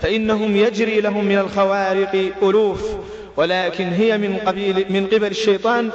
فإنهم 0.00 0.56
يجري 0.56 1.00
لهم 1.00 1.24
من 1.24 1.38
الخوارق 1.38 2.32
ألوف 2.42 2.90
ولكن 3.36 3.88
هي 3.88 4.18
من, 4.18 4.36
قبيل 4.46 4.86
من 4.90 5.06
قبل 5.06 5.26
الشيطان 5.26 5.90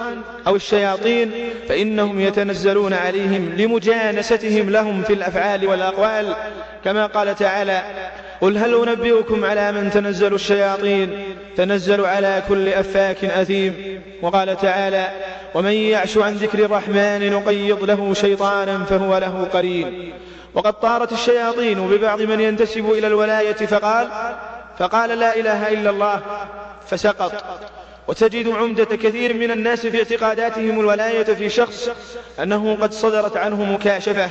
أو 0.48 0.56
الشياطين 0.56 1.32
فإنهم 1.70 2.20
يتنزلون 2.20 2.94
عليهم 2.94 3.54
لمجانستهم 3.58 4.70
لهم 4.70 5.04
في 5.04 5.14
الأفعال 5.14 5.68
والأقوال. 5.68 6.36
كما 6.86 7.06
قال 7.06 7.36
تعالى 7.36 7.82
قل 8.42 8.58
هل 8.58 8.90
أنبئكم 8.90 9.46
على 9.46 9.72
من 9.72 9.92
تنزل 9.92 10.34
الشياطين؟ 10.34 11.24
تنزل 11.58 12.06
على 12.06 12.44
كل 12.50 12.70
أفاك 12.70 13.26
أثيم. 13.26 14.02
وقال 14.22 14.58
تعالى 14.58 15.08
ومن 15.56 15.72
يعش 15.72 16.18
عن 16.18 16.34
ذكر 16.34 16.60
الرحمن 16.60 17.32
نقيض 17.34 17.84
له 17.84 18.14
شيطانا 18.14 18.84
فهو 18.84 19.18
له 19.18 19.48
قرين. 19.54 20.14
وقد 20.54 20.74
طارت 20.74 21.12
الشياطين 21.12 21.88
ببعض 21.88 22.22
من 22.22 22.40
ينتسب 22.40 22.92
إلى 22.92 23.08
الولاية 23.08 23.54
فقال 23.54 24.08
فقال 24.80 25.10
لا 25.10 25.36
إله 25.36 25.70
إلا 25.74 25.90
الله 25.90 26.22
فسقط. 26.88 27.44
وتجد 28.08 28.48
عمدة 28.48 28.86
كثير 28.86 29.34
من 29.34 29.52
الناس 29.52 29.88
في 29.88 29.98
اعتقاداتهم 29.98 30.80
الولاية 30.80 31.24
في 31.24 31.50
شخص 31.50 31.90
أنه 32.40 32.78
قد 32.82 32.94
صدرت 32.94 33.38
عنه 33.38 33.74
مكاشفة 33.74 34.30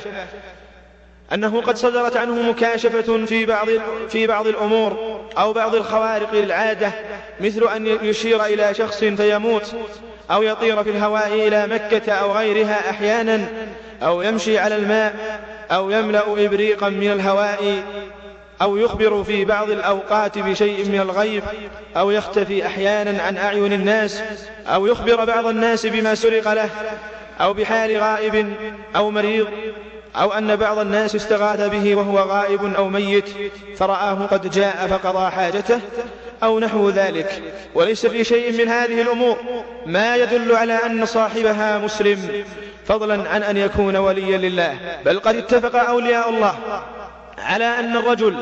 أنه 1.33 1.61
قد 1.61 1.77
صدرت 1.77 2.17
عنه 2.17 2.41
مكاشفة 2.49 3.25
في 3.25 3.45
بعض 3.45 3.67
في 4.09 4.27
بعض 4.27 4.47
الأمور 4.47 5.21
أو 5.37 5.53
بعض 5.53 5.75
الخوارق 5.75 6.33
للعادة 6.33 6.91
مثل 7.39 7.67
أن 7.75 7.87
يشير 7.87 8.45
إلى 8.45 8.73
شخص 8.73 8.97
فيموت 8.97 9.75
أو 10.31 10.43
يطير 10.43 10.83
في 10.83 10.89
الهواء 10.89 11.27
إلى 11.47 11.67
مكة 11.67 12.11
أو 12.11 12.31
غيرها 12.31 12.89
أحيانا 12.89 13.47
أو 14.03 14.21
يمشي 14.21 14.57
على 14.59 14.75
الماء 14.75 15.39
أو 15.71 15.89
يملأ 15.89 16.45
إبريقا 16.45 16.89
من 16.89 17.11
الهواء 17.11 17.83
أو 18.61 18.77
يخبر 18.77 19.23
في 19.23 19.45
بعض 19.45 19.69
الأوقات 19.69 20.37
بشيء 20.37 20.89
من 20.89 20.99
الغيب 20.99 21.43
أو 21.97 22.11
يختفي 22.11 22.65
أحيانا 22.65 23.23
عن 23.23 23.37
أعين 23.37 23.73
الناس 23.73 24.21
أو 24.67 24.87
يخبر 24.87 25.25
بعض 25.25 25.45
الناس 25.45 25.85
بما 25.85 26.15
سرق 26.15 26.53
له 26.53 26.69
أو 27.41 27.53
بحال 27.53 27.97
غائب 27.97 28.53
أو 28.95 29.11
مريض 29.11 29.47
أو 30.15 30.33
أن 30.33 30.55
بعض 30.55 30.79
الناس 30.79 31.15
استغاث 31.15 31.61
به 31.61 31.95
وهو 31.95 32.19
غائب 32.19 32.75
أو 32.75 32.89
ميت 32.89 33.29
فرآه 33.77 34.25
قد 34.25 34.51
جاء 34.51 34.87
فقضى 34.87 35.31
حاجته 35.31 35.79
أو 36.43 36.59
نحو 36.59 36.89
ذلك. 36.89 37.43
وليس 37.75 38.05
في 38.05 38.23
شيء 38.23 38.57
من 38.57 38.69
هذه 38.69 39.01
الأمور. 39.01 39.37
ما 39.85 40.15
يدل 40.15 40.55
على 40.55 40.73
أن 40.73 41.05
صاحبها 41.05 41.77
مسلم. 41.77 42.43
فضلا 42.85 43.29
عن 43.29 43.43
أن 43.43 43.57
يكون 43.57 43.95
وليا 43.95 44.37
لله. 44.37 44.77
بل 45.05 45.19
قد 45.19 45.35
اتفق 45.35 45.75
أولياء 45.75 46.29
الله. 46.29 46.55
على 47.37 47.65
أن 47.65 47.97
الرجل 47.97 48.35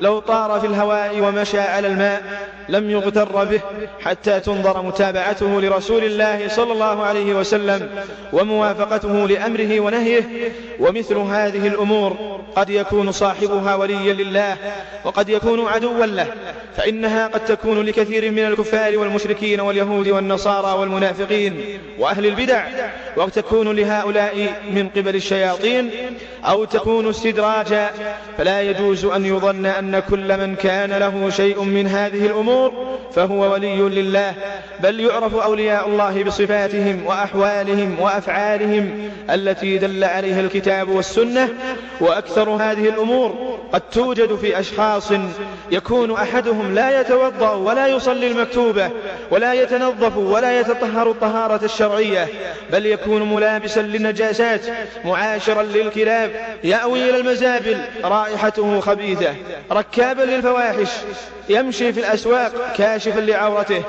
لو 0.00 0.18
طار 0.18 0.60
في 0.60 0.66
الهواء 0.66 1.20
ومشى 1.20 1.60
على 1.60 1.88
الماء 1.88 2.22
لم 2.68 2.90
يغتر 2.90 3.44
به 3.44 3.60
حتى 4.00 4.40
تنظر 4.40 4.82
متابعته 4.82 5.60
لرسول 5.60 6.04
الله 6.04 6.48
صلى 6.48 6.72
الله 6.72 7.02
عليه 7.02 7.34
وسلم 7.34 7.90
وموافقته 8.32 9.28
لأمره 9.28 9.80
ونهيه. 9.80 10.52
ومثل 10.80 11.16
هذه 11.16 11.66
الأمور 11.66 12.40
قد 12.56 12.70
يكون 12.70 13.12
صاحبها 13.12 13.74
وليا 13.74 14.12
لله 14.12 14.56
وقد 15.04 15.28
يكون 15.28 15.68
عدوا 15.68 16.06
له 16.06 16.26
فإنها 16.76 17.26
قد 17.26 17.44
تكون 17.44 17.82
لكثير 17.82 18.30
من 18.30 18.38
الكفار 18.38 18.98
والمشركين 18.98 19.60
واليهود 19.60 20.08
والنصارى 20.08 20.78
والمنافقين 20.78 21.78
وأهل 21.98 22.26
البدع 22.26 22.64
وقد 23.16 23.30
تكون 23.30 23.76
لهؤلاء 23.76 24.62
من 24.70 24.88
قبل 24.88 25.16
الشياطين 25.16 25.90
أو 26.44 26.64
تكون 26.64 27.08
استدراجا 27.08 27.90
فلا 28.40 28.62
يجوز 28.62 29.04
أن 29.04 29.26
يظن 29.26 29.66
أن 29.66 29.98
كل 30.10 30.36
من 30.38 30.54
كان 30.54 30.92
له 30.92 31.30
شيء 31.30 31.62
من 31.62 31.86
هذه 31.86 32.26
الأمور 32.26 32.98
فهو 33.14 33.52
ولي 33.52 33.76
لله 33.76 34.34
بل 34.80 35.00
يعرف 35.00 35.34
أولياء 35.34 35.88
الله 35.88 36.24
بصفاتهم 36.24 37.06
وأحوالهم 37.06 38.00
وأفعالهم 38.00 39.10
التي 39.30 39.78
دل 39.78 40.04
عليها 40.04 40.40
الكتاب 40.40 40.88
والسنة 40.88 41.48
وأكثر 42.00 42.50
هذه 42.50 42.88
الأمور 42.88 43.58
قد 43.72 43.80
توجد 43.80 44.34
في 44.36 44.60
أشخاص 44.60 45.12
يكون 45.70 46.12
أحدهم 46.12 46.74
لا 46.74 47.00
يتوضأ 47.00 47.50
ولا 47.50 47.86
يصلي 47.86 48.26
المكتوبة 48.26 48.90
ولا 49.30 49.54
يتنظف 49.54 50.16
ولا 50.16 50.60
يتطهر 50.60 51.10
الطهارة 51.10 51.64
الشرعية 51.64 52.28
بل 52.72 52.86
يكون 52.86 53.34
ملابسا 53.34 53.80
للنجاسات 53.80 54.60
معاشرا 55.04 55.62
للكلاب 55.62 56.30
يأوي 56.64 57.10
إلى 57.10 57.16
المزابل 57.16 57.78
رائحته 58.30 58.80
خبيثة. 58.80 59.34
ركابا 59.72 60.22
للفواحش. 60.22 60.88
يمشي 61.48 61.92
في 61.92 62.00
الأسواق 62.00 62.72
كاشفا 62.76 63.20
لعورته. 63.20 63.82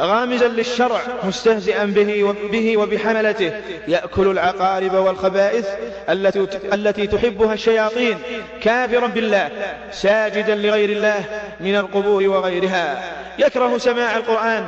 غامزا 0.00 0.48
للشرع 0.48 1.00
مستهزئا 1.24 1.84
به 1.84 2.34
به 2.52 2.76
وبحملته. 2.76 3.52
يأكل 3.88 4.26
العقارب 4.30 4.94
والخبائث 4.94 5.66
التي 6.08 6.46
التي 6.72 7.06
تحبها 7.06 7.54
الشياطين. 7.54 8.18
كافرا 8.62 9.06
بالله. 9.06 9.50
ساجدا 9.92 10.54
لغير 10.54 10.90
الله 10.90 11.24
من 11.60 11.76
القبور 11.76 12.28
وغيرها. 12.28 13.02
يكره 13.38 13.78
سماع 13.78 14.16
القرآن 14.16 14.66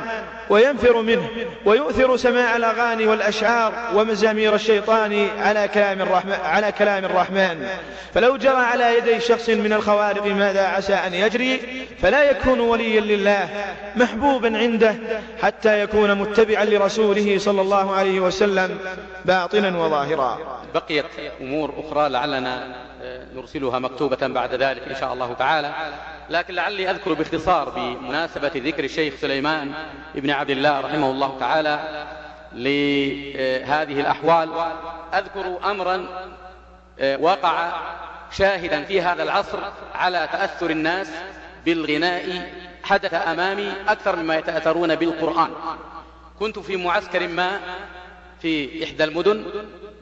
وينفر 0.49 1.01
منه 1.01 1.29
ويؤثر 1.65 2.17
سماع 2.17 2.55
الأغاني 2.55 3.07
والأشعار 3.07 3.73
ومزامير 3.95 4.55
الشيطان 4.55 5.27
على 5.39 5.67
كلام 5.67 6.07
على 6.43 6.71
كلام 6.71 7.05
الرحمن. 7.05 7.67
فلو 8.13 8.37
جرى 8.37 8.55
على 8.55 8.97
يدي 8.97 9.19
شخص 9.19 9.49
من 9.49 9.73
الخوارق 9.73 10.25
ماذا 10.25 10.67
عسى 10.67 10.93
أن 10.93 11.13
يجري؟ 11.13 11.61
فلا 12.01 12.23
يكون 12.23 12.59
وليا 12.59 13.01
لله 13.01 13.49
محبوبا 13.95 14.57
عنده 14.57 14.95
حتى 15.41 15.81
يكون 15.81 16.15
متبعا 16.15 16.65
لرسوله 16.65 17.37
صلى 17.37 17.61
الله 17.61 17.95
عليه 17.95 18.19
وسلم 18.19 18.77
باطنا 19.25 19.77
وظاهرا. 19.77 20.37
بقيت 20.73 21.05
أمور 21.41 21.73
أخرى 21.77 22.09
لعلنا 22.09 22.88
نرسلها 23.35 23.79
مكتوبة 23.79 24.27
بعد 24.27 24.53
ذلك 24.53 24.81
إن 24.81 24.95
شاء 24.95 25.13
الله 25.13 25.33
تعالى. 25.33 25.73
لكن 26.29 26.53
لعلي 26.53 26.91
أذكر 26.91 27.13
باختصار 27.13 27.69
بمناسبة 27.69 28.51
ذكر 28.55 28.83
الشيخ 28.83 29.13
سليمان 29.15 29.73
ابن 30.15 30.29
عبد 30.29 30.49
الله 30.49 30.79
رحمه 30.79 31.11
الله 31.11 31.37
تعالى 31.39 32.05
لهذه 32.53 33.99
الأحوال. 33.99 34.49
أذكر 35.13 35.71
أمرا 35.71 36.05
وقع 37.19 37.71
شاهدا 38.31 38.83
في 38.83 39.01
هذا 39.01 39.23
العصر 39.23 39.59
على 39.95 40.29
تأثر 40.31 40.69
الناس 40.69 41.11
بالغناء 41.65 42.51
حدث 42.83 43.13
أمامي 43.13 43.73
أكثر 43.87 44.15
مما 44.15 44.35
يتأثرون 44.35 44.95
بالقرآن. 44.95 45.49
كنت 46.39 46.59
في 46.59 46.77
معسكر 46.77 47.27
ما 47.27 47.59
في 48.41 48.83
إحدى 48.83 49.03
المدن 49.03 49.45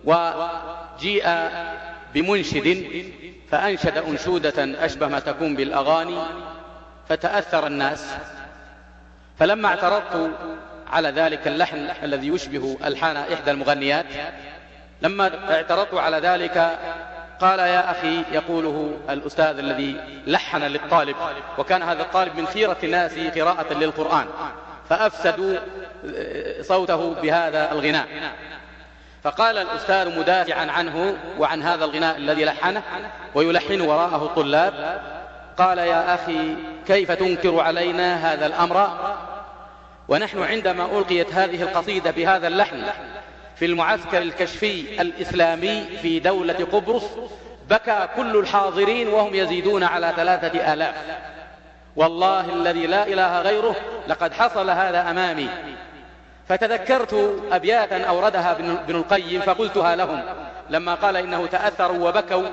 وجيء 0.03 1.23
بمنشد 2.13 2.83
فأنشد 3.51 3.97
أنشودة 3.97 4.85
أشبه 4.85 5.07
ما 5.07 5.19
تكون 5.19 5.55
بالأغاني 5.55 6.17
فتأثر 7.09 7.67
الناس. 7.67 8.05
فلما 9.39 9.67
اعترضت 9.67 10.31
على 10.87 11.09
ذلك 11.09 11.47
اللحن 11.47 11.89
الذي 12.03 12.27
يشبه 12.27 12.77
ألحان 12.85 13.17
إحدى 13.17 13.51
المغنيات 13.51 14.05
لما 15.01 15.53
اعترضت 15.53 15.93
على 15.93 16.17
ذلك 16.17 16.79
قال 17.39 17.59
يا 17.59 17.91
أخي 17.91 18.23
يقوله 18.31 18.97
الأستاذ 19.09 19.57
الذي 19.59 19.95
لحن 20.27 20.61
للطالب 20.61 21.15
وكان 21.57 21.83
هذا 21.83 22.01
الطالب 22.01 22.37
من 22.37 22.47
خيرة 22.47 22.77
الناس 22.83 23.13
قراءة 23.19 23.73
للقرآن 23.73 24.25
فأفسدوا 24.89 25.57
صوته 26.61 27.13
بهذا 27.13 27.71
الغناء. 27.71 28.07
فقال 29.23 29.57
الأستاذ 29.57 30.19
مدافعا 30.19 30.71
عنه 30.71 31.17
وعن 31.39 31.63
هذا 31.63 31.85
الغناء 31.85 32.17
الذي 32.17 32.45
لحنه 32.45 32.83
ويلحن 33.35 33.81
وراءه 33.81 34.25
الطلاب 34.25 35.01
قال 35.57 35.77
يا 35.77 36.15
أخي 36.15 36.55
كيف 36.87 37.11
تنكر 37.11 37.59
علينا 37.59 38.33
هذا 38.33 38.45
الأمر؟ 38.45 38.89
ونحن 40.07 40.43
عندما 40.43 40.85
ألقيت 40.85 41.33
هذه 41.33 41.61
القصيدة 41.61 42.11
بهذا 42.11 42.47
اللحن 42.47 42.83
في 43.55 43.65
المعسكر 43.65 44.17
الكشفي 44.17 45.01
الإسلامي 45.01 45.83
في 46.01 46.19
دولة 46.19 46.67
قبرص 46.71 47.03
بكى 47.69 48.07
كل 48.15 48.37
الحاضرين 48.37 49.07
وهم 49.07 49.35
يزيدون 49.35 49.83
على 49.83 50.13
ثلاثة 50.15 50.73
آلاف. 50.73 50.95
والله 51.95 52.53
الذي 52.53 52.87
لا 52.87 53.07
إله 53.07 53.41
غيره 53.41 53.75
لقد 54.07 54.33
حصل 54.33 54.69
هذا 54.69 55.11
أمامي. 55.11 55.49
فتذكرت 56.49 57.41
أبياتا 57.51 58.03
أوردها 58.03 58.51
ابن 58.51 58.95
القيم 58.95 59.41
فقلتها 59.41 59.95
لهم. 59.95 60.23
لما 60.69 60.95
قال 60.95 61.17
إنه 61.17 61.45
تأثروا 61.45 62.09
وبكوا 62.09 62.43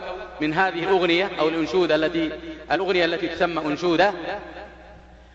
من 0.40 0.55
هذه 0.55 0.84
الأغنية 0.84 1.30
أو 1.38 1.49
الأنشودة 1.49 1.95
التي 1.95 2.32
الأغنية 2.72 3.05
التي 3.05 3.28
تسمى 3.28 3.66
أنشودة 3.66 4.12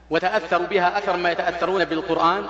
وتأثروا 0.09 0.67
بها 0.67 0.97
أكثر 0.97 1.17
ما 1.17 1.31
يتأثرون 1.31 1.85
بالقرآن 1.85 2.45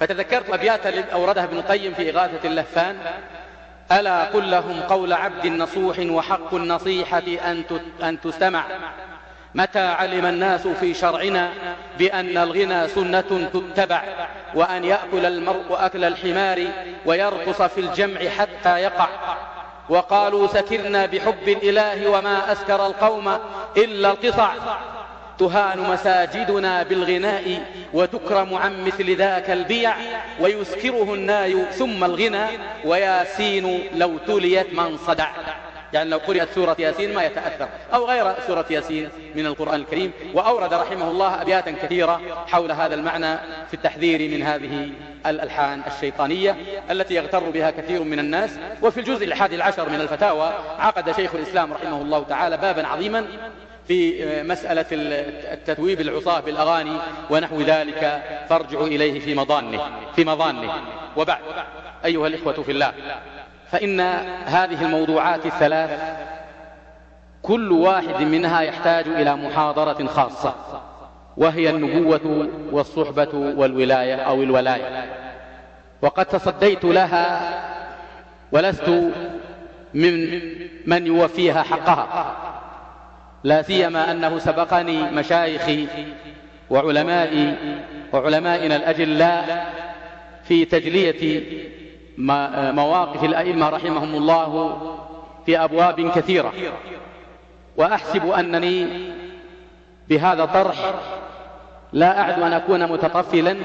فتذكرت 0.00 0.50
أبياتا 0.50 1.12
أوردها 1.12 1.44
ابن 1.44 1.56
القيم 1.56 1.94
في 1.94 2.10
إغاثة 2.10 2.48
اللهفان. 2.48 2.96
ألا 3.92 4.24
قل 4.24 4.50
لهم 4.50 4.80
قول 4.80 5.12
عبد 5.12 5.46
نصوح 5.46 5.98
وحق 5.98 6.54
النصيحة 6.54 7.22
أن 8.02 8.20
تستمع. 8.20 8.64
متى 9.56 9.78
علم 9.78 10.26
الناس 10.26 10.66
في 10.66 10.94
شرعنا 10.94 11.52
بأن 11.98 12.38
الغنى 12.38 12.88
سنة 12.88 13.50
تتبع 13.52 14.02
وأن 14.54 14.84
يأكل 14.84 15.26
المرء 15.26 15.66
أكل 15.70 16.04
الحمار 16.04 16.64
ويرقص 17.06 17.62
في 17.62 17.80
الجمع 17.80 18.20
حتى 18.28 18.78
يقع؟ 18.78 19.08
وقالوا 19.88 20.46
سكرنا 20.46 21.06
بحب 21.06 21.48
الإله 21.48 22.10
وما 22.10 22.52
أسكر 22.52 22.86
القوم 22.86 23.38
إلا 23.76 24.10
القصع 24.10 24.52
تهان 25.38 25.80
مساجدنا 25.80 26.82
بالغناء 26.82 27.62
وتكرم 27.92 28.54
عن 28.54 28.84
مثل 28.84 29.16
ذاك 29.16 29.50
البيع 29.50 29.94
ويسكره 30.40 31.14
الناي 31.14 31.64
ثم 31.72 32.04
الغنى. 32.04 32.46
وياسين 32.84 33.88
لو 33.94 34.18
تليت 34.26 34.74
من 34.74 34.96
صدع. 34.96 35.28
يعني 35.92 36.10
لو 36.10 36.18
قرأت 36.18 36.48
سورة 36.54 36.76
ياسين 36.78 37.14
ما 37.14 37.24
يتأثر 37.24 37.68
أو 37.94 38.06
غير 38.06 38.34
سورة 38.46 38.64
ياسين 38.70 39.08
من 39.34 39.46
القرآن 39.46 39.80
الكريم 39.80 40.12
وأورد 40.34 40.74
رحمه 40.74 41.10
الله 41.10 41.42
أبياتا 41.42 41.70
كثيرة 41.70 42.20
حول 42.46 42.72
هذا 42.72 42.94
المعنى 42.94 43.36
في 43.68 43.74
التحذير 43.74 44.30
من 44.30 44.42
هذه 44.42 44.90
الألحان 45.26 45.82
الشيطانية 45.86 46.56
التي 46.90 47.14
يغتر 47.14 47.50
بها 47.50 47.70
كثير 47.70 48.02
من 48.02 48.18
الناس. 48.18 48.50
وفي 48.82 49.00
الجزء 49.00 49.24
الحادي 49.24 49.56
العشر 49.56 49.88
من 49.88 50.00
الفتاوى 50.00 50.52
عقد 50.78 51.16
شيخ 51.16 51.34
الإسلام 51.34 51.72
رحمه 51.72 52.02
الله 52.02 52.22
تعالى 52.22 52.56
بابا 52.56 52.86
عظيما 52.86 53.26
في 53.88 54.24
مسألة 54.42 54.86
التثويب 55.52 56.00
العصاة 56.00 56.40
بالأغاني 56.40 56.98
ونحو 57.30 57.60
ذلك 57.60 58.22
فارجعوا 58.48 58.86
إليه 58.86 59.20
في 59.20 59.34
مضانه 59.34 59.80
في 60.16 60.24
مضانه. 60.24 60.72
وبعد 61.16 61.40
أيها 62.04 62.26
الإخوة 62.26 62.62
في 62.62 62.72
الله. 62.72 62.92
فإن 63.70 64.00
هذه 64.44 64.82
الموضوعات 64.84 65.46
الثلاث 65.46 66.00
كل 67.42 67.72
واحد 67.72 68.22
منها 68.22 68.60
يحتاج 68.60 69.08
إلى 69.08 69.36
محاضرة 69.36 70.06
خاصة 70.06 70.54
وهي 71.36 71.70
النبوة 71.70 72.48
والصحبة 72.72 73.28
والولاية 73.34 74.14
أو 74.14 74.42
الولاية. 74.42 75.04
وقد 76.02 76.26
تصديت 76.26 76.84
لها 76.84 77.40
ولست 78.52 78.88
من 79.94 80.40
من 80.86 81.06
يوفيها 81.06 81.62
حقها 81.62 82.36
لا 83.44 83.62
سيما 83.62 84.10
أنه 84.10 84.38
سبقني 84.38 85.02
مشايخي 85.02 85.86
وعلمائي 86.70 87.54
وعلمائنا 88.12 88.76
الأجلاء 88.76 89.72
في 90.44 90.64
تجلية 90.64 91.42
مواقف 92.72 93.24
الأئمة 93.24 93.68
رحمهم 93.68 94.14
الله 94.14 94.78
في 95.46 95.58
أبواب 95.64 96.10
كثيرة. 96.10 96.52
وأحسب 97.76 98.30
أنني 98.30 98.86
بهذا 100.08 100.42
الطرح 100.42 100.76
لا 101.92 102.20
أعد 102.20 102.42
أن 102.42 102.52
أكون 102.52 102.92
متطفلا 102.92 103.56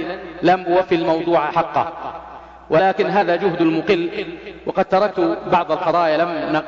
لم 0.42 0.66
أوفي 0.66 0.96
الموضوع 0.96 1.52
حقه. 1.52 1.94
ولكن 2.70 3.08
هذا 3.08 3.36
جهد 3.36 3.62
المقل 3.62 4.26
وقد 4.66 4.86
تركت 4.86 5.38
بعض 5.52 5.72
القضايا 5.72 6.18
لم 6.18 6.62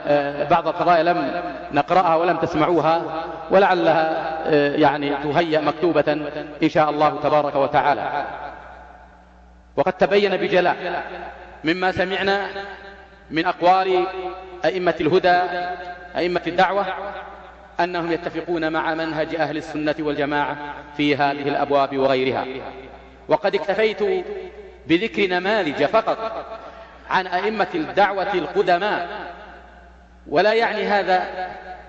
بعض 0.50 0.68
القضايا 0.68 1.04
لم 1.04 1.42
نقرأها 1.72 2.16
ولم 2.16 2.38
تسمعوها 2.38 3.02
ولعلها 3.52 4.50
يعني 4.76 5.16
تهيأ 5.24 5.62
مكتوبة 5.62 6.12
إن 6.64 6.70
شاء 6.70 6.90
الله 6.90 7.20
تبارك 7.24 7.56
وتعالى. 7.56 8.26
وقد 9.78 9.94
تبين 9.94 10.38
بجلاء 10.38 11.04
مما 11.64 11.92
سمعنا 11.92 12.50
من 13.32 13.46
أقوال 13.46 14.08
أئمة 14.66 14.96
الهدى 15.02 15.42
أئمة 16.16 16.42
الدعوة 16.48 16.86
أنهم 17.80 18.12
يتفقون 18.12 18.72
مع 18.72 18.94
منهج 18.94 19.36
أهل 19.36 19.58
السنة 19.58 19.96
والجماعة 20.00 20.58
في 20.98 21.16
هذه 21.16 21.48
الأبواب 21.48 21.98
وغيرها. 21.98 22.46
وقد 23.28 23.56
اكتفيت 23.56 24.26
بذكر 24.88 25.28
نماذج 25.28 25.86
فقط 25.86 26.46
عن 27.10 27.28
أئمة 27.28 27.68
الدعوة 27.76 28.34
القدماء. 28.34 29.10
ولا 30.28 30.54
يعني 30.54 30.84
هذا 30.84 31.28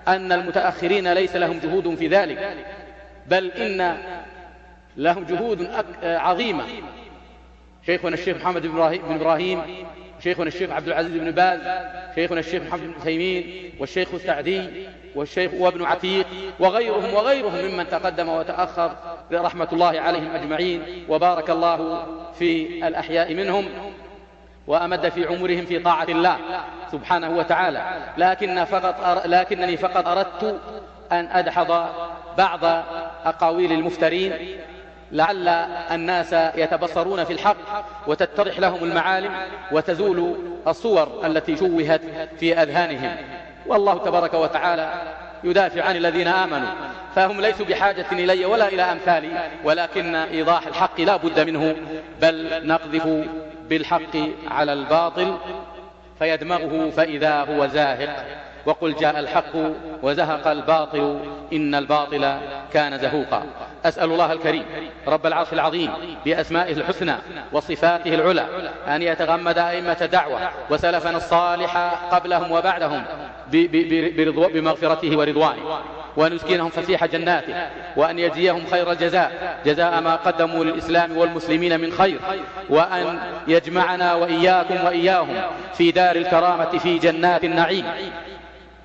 أن 0.07 0.31
المتأخرين 0.31 1.13
ليس 1.13 1.35
لهم 1.35 1.59
جهود 1.59 1.95
في 1.95 2.07
ذلك 2.07 2.53
بل 3.27 3.51
إن 3.51 3.97
لهم 4.97 5.23
جهود 5.23 5.69
عظيمة. 6.03 6.63
شيخنا 7.85 8.13
الشيخ 8.13 8.37
محمد 8.37 8.67
بن 8.67 8.99
إبراهيم 9.09 9.61
شيخنا 10.23 10.47
الشيخ 10.47 10.71
عبد 10.71 10.87
العزيز 10.87 11.11
بن 11.11 11.31
باز 11.31 11.59
شيخنا 12.15 12.39
الشيخ 12.39 12.63
محمد 12.63 12.81
بن 12.81 13.03
تيمين 13.03 13.71
والشيخ 13.79 14.13
السعدي 14.13 14.69
والشيخ 15.15 15.51
وابن 15.53 15.85
عتيق 15.85 16.27
وغيرهم 16.59 17.13
وغيرهم 17.13 17.65
ممن 17.65 17.89
تقدم 17.89 18.29
وتأخر 18.29 18.91
رحمة 19.31 19.67
الله 19.73 19.99
عليهم 19.99 20.31
أجمعين 20.31 21.05
وبارك 21.09 21.49
الله 21.49 22.05
في 22.39 22.67
الأحياء 22.87 23.33
منهم 23.33 23.65
وأمد 24.67 25.09
في 25.09 25.25
عمرهم 25.25 25.65
في 25.65 25.79
طاعة 25.79 26.07
الله 26.09 26.37
سبحانه 26.91 27.37
وتعالى. 27.37 27.83
لكن 28.17 28.65
فقط 28.65 29.03
أر... 29.03 29.27
لكنني 29.27 29.77
فقط 29.77 30.07
أردت 30.07 30.59
أن 31.11 31.27
أدحض 31.31 31.89
بعض 32.37 32.65
أقاويل 33.25 33.71
المفترين 33.71 34.33
لعل 35.15 35.47
الناس 35.91 36.33
يتبصرون 36.55 37.23
في 37.23 37.33
الحق 37.33 37.57
وتتضح 38.07 38.59
لهم 38.59 38.83
المعالم 38.83 39.31
وتزول 39.71 40.35
الصور 40.67 41.25
التي 41.25 41.57
شوهت 41.57 42.01
في 42.39 42.61
أذهانهم. 42.61 43.15
والله 43.67 43.97
تبارك 43.97 44.33
وتعالى 44.33 44.93
يدافع 45.43 45.83
عن 45.83 45.95
الذين 45.95 46.27
آمنوا. 46.27 46.69
فهم 47.15 47.41
ليسوا 47.41 47.65
بحاجة 47.65 48.05
إلي 48.11 48.45
ولا 48.45 48.67
إلى 48.67 48.81
أمثالي 48.81 49.49
ولكن 49.63 50.15
إيضاح 50.15 50.67
الحق 50.67 51.01
لا 51.01 51.17
بد 51.17 51.39
منه 51.39 51.75
بل 52.21 52.67
نقذف 52.67 53.07
بالحق 53.69 54.17
على 54.47 54.73
الباطل 54.73 55.37
فيدمغه 56.19 56.89
فإذا 56.89 57.43
هو 57.43 57.67
زاهق. 57.67 58.25
وقل 58.65 58.95
جاء 58.95 59.19
الحق 59.19 59.55
وزهق 60.03 60.47
الباطل 60.47 61.19
إن 61.53 61.75
الباطل 61.75 62.37
كان 62.73 62.99
زهوقا. 62.99 63.43
أسأل 63.85 64.11
الله 64.11 64.31
الكريم 64.33 64.65
رب 65.07 65.25
العرش 65.25 65.53
العظيم 65.53 65.91
بأسمائه 66.25 66.73
الحسنى 66.73 67.15
وصفاته 67.51 68.15
العلى 68.15 68.45
أن 68.87 69.01
يتغمد 69.01 69.57
أئمة 69.57 70.09
دعوة 70.11 70.39
وسلفنا 70.69 71.17
الصالح 71.17 71.77
قبلهم 72.11 72.51
وبعدهم 72.51 73.03
بمغفرته 74.53 75.17
ورضوانه 75.17 75.79
وأن 76.17 76.33
يسكنهم 76.35 76.69
فسيح 76.69 77.05
جناته 77.05 77.67
وأن 77.97 78.19
يجزيهم 78.19 78.65
خير 78.71 78.91
الجزاء 78.91 79.59
جزاء 79.65 80.01
ما 80.01 80.15
قدموا 80.15 80.63
للإسلام 80.63 81.17
والمسلمين 81.17 81.79
من 81.79 81.91
خير 81.91 82.19
وأن 82.69 83.19
يجمعنا 83.47 84.13
وإياكم 84.13 84.85
وإياهم 84.85 85.41
في 85.73 85.91
دار 85.91 86.15
الكرامة 86.15 86.77
في 86.77 86.97
جنات 86.97 87.43
النعيم. 87.43 87.85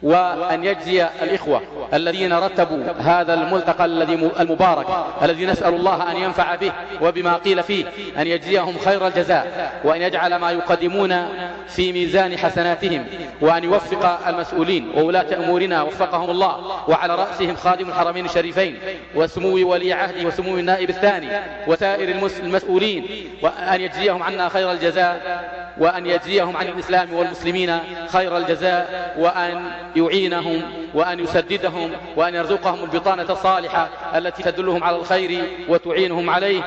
وأن 0.03 0.65
يجزي 0.65 1.07
الإخوة 1.23 1.61
الذين 1.95 2.33
رتبوا 2.33 2.85
هذا 2.99 3.35
الملتقى 3.35 3.85
الذي 3.85 4.31
المبارك 4.41 4.87
الذي 5.23 5.47
نسأل 5.47 5.75
الله 5.75 6.11
أن 6.11 6.17
ينفع 6.17 6.55
به 6.55 6.73
وبما 7.03 7.37
قيل 7.37 7.63
فيه 7.63 7.85
أن 8.19 8.27
يجزيهم 8.27 8.79
خير 8.79 9.07
الجزاء 9.07 9.73
وأن 9.85 10.03
يجعل 10.03 10.37
ما 10.37 10.51
يقدمون 10.51 11.29
في 11.69 11.93
ميزان 11.93 12.39
حسناتهم 12.39 13.07
وأن 13.41 13.65
يوفق 13.65 14.29
المسؤولين 14.29 14.93
وولاة 14.97 15.37
أمورنا 15.37 15.83
وفقهم 15.83 16.31
الله 16.31 16.85
وعلى 16.89 17.15
رأسهم 17.15 17.57
خادم 17.57 17.89
الحرمين 17.89 18.25
الشريفين 18.25 18.79
وسمو 19.15 19.71
ولي 19.71 19.93
عهده 19.93 20.27
وسمو 20.29 20.59
النائب 20.59 20.91
الثاني 20.91 21.29
وسائر 21.67 22.09
المسؤولين 22.43 23.07
وأن 23.43 23.81
يجزيهم 23.81 24.23
عنا 24.23 24.49
خير 24.49 24.73
الجزاء 24.73 25.41
وأن 25.79 26.07
يجزيهم 26.07 26.57
عن 26.57 26.67
الإسلام 26.67 27.13
والمسلمين 27.15 27.79
خير 28.09 28.37
الجزاء 28.37 29.15
وأن 29.19 29.71
يعينهم 29.97 30.63
وأن 30.95 31.21
يسددهم 31.21 31.91
وأن 32.17 32.35
يرزقهم 32.35 32.85
البطانة 32.85 33.33
الصالحة 33.33 33.89
التي 34.15 34.43
تدلهم 34.43 34.85
على 34.85 34.97
الخير 34.97 35.43
وتعينهم 35.69 36.31
عليه 36.31 36.63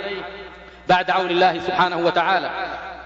بعد 0.89 1.11
عون 1.11 1.29
الله 1.29 1.59
سبحانه 1.59 1.97
وتعالى. 1.97 2.49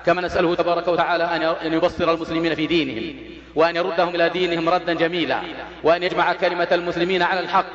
كما 0.06 0.22
نسأله 0.22 0.56
تبارك 0.56 0.88
وتعالى 0.88 1.23
أن 1.65 1.73
يبصر 1.73 2.14
المسلمين 2.14 2.56
في 2.56 2.68
دينهم 2.68 3.15
وأن 3.56 3.76
يردهم 3.76 4.15
إلى 4.15 4.30
دينهم 4.30 4.69
ردا 4.69 4.94
جميلا 4.94 5.41
وأن 5.84 6.03
يجمع 6.03 6.34
كلمة 6.34 6.68
المسلمين 6.72 7.22
على 7.22 7.39
الحق 7.39 7.65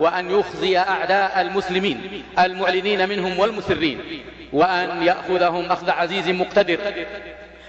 وأن 0.00 0.30
يخزي 0.30 0.78
أعداء 0.78 1.40
المسلمين 1.40 2.22
المعلنين 2.38 3.08
منهم 3.08 3.38
والمسرين 3.38 4.00
وأن 4.52 5.02
يأخذهم 5.02 5.64
أخذ 5.64 5.90
عزيز 5.90 6.28
مقتدر 6.28 6.78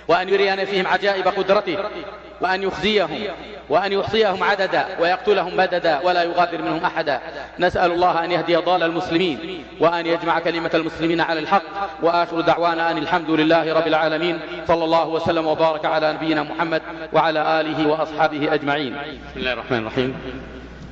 وأن 0.07 0.30
يرينا 0.30 0.65
فيهم 0.65 0.88
عجائب 0.88 1.27
قدرته 1.27 1.77
وأن 2.41 2.64
يخزيهم 2.64 3.24
وأن 3.70 3.91
يحصيهم 3.94 4.44
عددا 4.44 4.86
ويقتلهم 4.99 5.57
بددا 5.57 5.99
ولا 5.99 6.24
يغادر 6.24 6.61
منهم 6.61 6.84
أحدا. 6.86 7.20
نسأل 7.60 7.91
الله 7.91 8.26
أن 8.26 8.32
يهدي 8.32 8.56
ضال 8.56 8.84
المسلمين 8.84 9.64
وأن 9.80 10.06
يجمع 10.06 10.40
كلمة 10.40 10.72
المسلمين 10.74 11.22
على 11.22 11.40
الحق 11.40 11.64
وآخر 12.02 12.41
دعوانا 12.41 12.91
أن 12.91 12.98
الحمد 12.98 13.30
لله 13.30 13.74
رب 13.74 13.88
العالمين. 13.88 14.40
صلى 14.68 14.84
الله 14.84 15.07
وسلم 15.07 15.48
وبارك 15.48 15.86
على 15.86 16.14
نبينا 16.14 16.44
محمد 16.44 16.82
وعلى 17.14 17.61
آله 17.61 17.88
وأصحابه 17.88 18.53
أجمعين. 18.53 18.94
بسم 18.95 19.40
الله 19.40 19.53
الرحمن 19.53 19.78
الرحيم. 19.78 20.16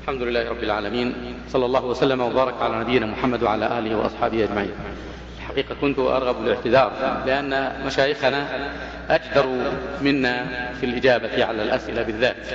الحمد 0.02 0.22
لله 0.22 0.49
رب 0.49 0.64
العالمين. 0.64 1.15
صلى 1.49 1.65
الله 1.65 1.86
وسلم 1.86 2.22
وبارك 2.22 2.53
على 2.61 2.80
نبينا 2.80 3.06
محمد 3.06 3.44
وعلى 3.44 3.80
آله 3.80 3.95
وأصحابه 3.95 4.44
أجمعين. 4.44 4.72
الحقيقة 5.38 5.76
كنت 5.82 5.99
أرغب 5.99 6.36
الاعتذار 6.44 6.91
لأن 7.26 7.72
مشايخنا 7.86 8.48
أجدر 9.09 9.71
منا 10.01 10.45
في 10.73 10.85
الإجابة 10.85 11.45
على 11.45 11.63
الأسئلة 11.63 12.03
بالذات. 12.03 12.47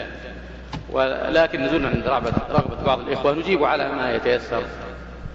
ولكن 0.91 1.63
نزلنا 1.63 1.89
عند 1.89 2.07
رغبة 2.07 2.85
بعض 2.87 3.01
الإخوة 3.01 3.33
نجيب 3.33 3.65
على 3.65 3.89
ما 3.89 4.15
يتيسر 4.15 4.63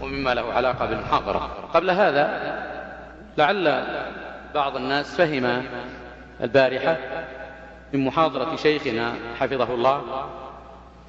ومما 0.02 0.34
له 0.34 0.54
علاقة 0.54 0.86
بالمحاضرة. 0.86 1.70
قبل 1.74 1.90
هذا 1.90 2.58
لعل 3.38 3.84
بعض 4.56 4.76
الناس 4.76 5.16
فهم 5.16 5.64
البارحة 6.42 6.98
من 7.94 8.06
محاضرة 8.06 8.56
شيخنا 8.56 9.14
حفظه 9.40 9.74
الله 9.74 10.26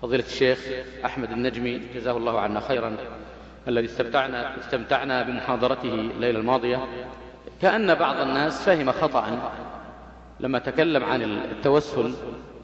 فضيلة 0.02 0.24
الشيخ 0.24 0.58
أحمد 1.04 1.30
النجمي 1.30 1.80
جزاه 1.94 2.16
الله 2.16 2.40
عنا 2.40 2.60
خيرا 2.60 2.96
الذي 3.68 3.86
استمتعنا, 3.86 4.58
استمتعنا 4.60 5.22
بمحاضرته 5.22 5.94
الليلة 5.94 6.38
الماضية. 6.38 6.78
كأن 7.62 7.94
بعض 7.94 8.20
الناس 8.20 8.62
فهم 8.62 8.92
خطأ 8.92 9.52
لما 10.40 10.58
تكلم 10.58 11.04
عن 11.04 11.22
التوسل 11.22 12.14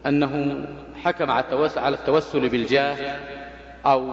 أنه 0.06 0.64
حكم 1.05 1.30
على 1.30 1.44
التوسل, 1.44 1.80
على 1.80 1.96
التوسل 1.96 2.48
بالجاه 2.48 3.18
أو 3.86 4.12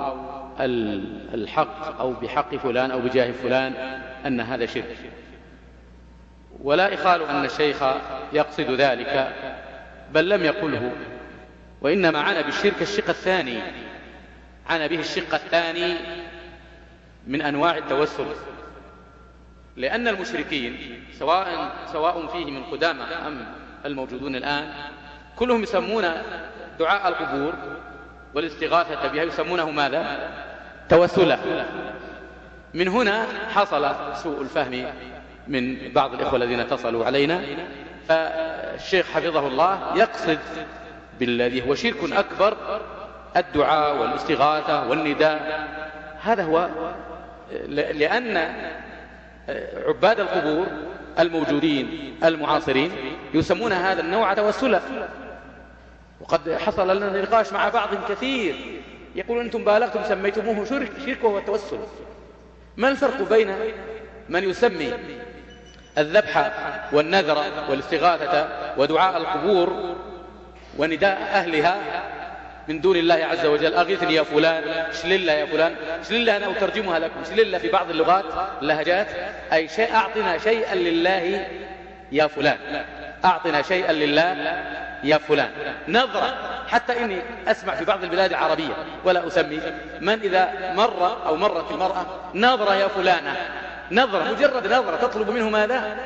الحق 1.34 2.00
أو 2.00 2.14
بحق 2.14 2.56
فلان 2.56 2.92
أو 2.92 3.00
بجاه 3.00 3.32
فلان 3.32 3.74
أن 4.26 4.40
هذا 4.40 4.66
شرك. 4.66 4.98
ولا 6.64 6.94
إخال 6.94 7.24
أن 7.24 7.46
الشيخ 7.46 7.84
يقصد 8.34 8.72
ذلك 8.72 9.34
بل 10.14 10.30
لم 10.30 10.44
يقله 10.44 10.92
وإنما 11.82 12.20
عانى 12.20 12.44
بالشرك 12.44 12.82
الشق 12.82 13.10
الثاني. 13.10 13.60
عانى 14.70 14.88
به 14.88 15.00
الشق 15.00 15.34
الثاني 15.34 15.94
من 17.28 17.42
أنواع 17.42 17.78
التوسل. 17.78 18.26
لأن 19.78 20.08
المشركين 20.08 21.04
سواء 21.20 21.72
سواء 21.92 22.28
فيه 22.28 22.46
من 22.46 22.64
قدامى 22.64 23.04
أم 23.04 23.46
الموجودون 23.86 24.36
الآن 24.36 24.74
كلهم 25.36 25.64
يسمون 25.64 26.06
دعاء 26.80 27.08
القبور 27.08 27.54
والاستغاثة 28.34 29.08
بها 29.08 29.24
يسمونه 29.24 29.72
ماذا؟ 29.72 30.30
توسلا. 30.90 31.38
من 32.74 32.88
هنا 32.88 33.26
حصل 33.54 33.96
سوء 34.16 34.42
الفهم 34.42 34.86
من 35.48 35.92
بعض 35.94 36.14
الإخوة 36.14 36.36
الذين 36.36 36.60
اتصلوا 36.60 37.06
علينا. 37.06 37.42
فالشيخ 38.08 39.12
حفظه 39.12 39.48
الله 39.48 39.98
يقصد 39.98 40.40
بالذي 41.20 41.68
هو 41.68 41.76
شرك 41.76 42.14
أكبر 42.14 42.58
الدعاء 43.38 43.98
والاستغاثة 43.98 44.90
والنداء. 44.90 45.68
هذا 46.22 46.44
هو 46.44 46.70
لأن 47.70 48.54
عباد 49.88 50.20
القبور 50.20 50.68
الموجودين 51.20 52.16
المعاصرين 52.24 52.92
يسمون 53.34 53.72
هذا 53.72 54.02
النوع 54.02 54.34
توسلا 54.34 54.82
وقد 56.22 56.52
حصل 56.54 56.98
لنا 56.98 57.22
نقاش 57.22 57.54
مع 57.54 57.70
بعض 57.70 57.90
كثير 58.10 58.56
يقول 59.16 59.40
أنتم 59.40 59.64
بالغتم 59.64 60.04
سميتموه 60.04 60.66
شرك 60.66 60.92
شرك 61.06 61.24
وهو 61.24 61.38
التوسل. 61.38 61.78
ما 62.78 62.90
الفرق 62.90 63.30
بين 63.30 63.56
من 64.30 64.44
يسمي 64.44 64.94
الذبح 65.98 66.52
والنذر 66.94 67.44
والاستغاثة 67.70 68.50
ودعاء 68.78 69.18
القبور 69.18 69.96
ونداء 70.78 71.22
أهلها 71.22 71.82
من 72.72 72.82
دون 72.82 72.96
الله 72.96 73.16
عز 73.16 73.46
وجل. 73.46 73.74
أغثني 73.74 74.14
يا 74.16 74.24
فلان. 74.24 74.64
شللة 75.02 75.34
يا 75.34 75.46
فلان. 75.46 75.76
شللة 76.10 76.38
أنا 76.38 76.52
أترجمها 76.52 77.00
لكم. 77.00 77.24
شللة 77.30 77.58
في 77.58 77.70
بعض 77.70 77.90
اللغات. 77.90 78.26
اللهجات 78.62 79.08
أي 79.54 79.68
شيء 79.68 79.94
أعطنا 79.94 80.38
شيئا 80.38 80.76
لله 80.76 81.48
يا 82.12 82.28
فلان. 82.28 82.58
أعطنا 83.26 83.62
شيئا 83.62 83.94
لله 83.94 84.36
يا 85.04 85.18
فلان. 85.18 85.50
نظرة. 85.88 86.36
حتى 86.68 87.04
إني 87.04 87.18
أسمع 87.48 87.76
في 87.76 87.86
بعض 87.86 88.04
البلاد 88.04 88.30
العربية 88.30 88.74
ولا 89.06 89.28
أسمي 89.28 89.60
من 90.02 90.20
إذا 90.24 90.74
مر 90.76 91.28
أو 91.28 91.36
مرت 91.36 91.72
المرأة 91.72 92.06
نظرة 92.36 92.76
يا 92.76 92.88
فلانة. 92.88 93.36
نظرة. 93.92 94.24
مجرد 94.32 94.68
نظرة. 94.68 94.96
تطلب 94.96 95.30
منه 95.30 95.50
ماذا؟ 95.50 95.98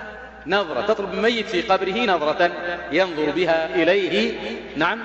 نظرة. 0.47 0.81
تطلب 0.81 1.13
ميت 1.13 1.47
في 1.49 1.61
قبره 1.61 2.05
نظرة 2.05 2.51
ينظر 2.91 3.29
بها 3.35 3.75
إليه. 3.75 4.39
نعم. 4.77 4.99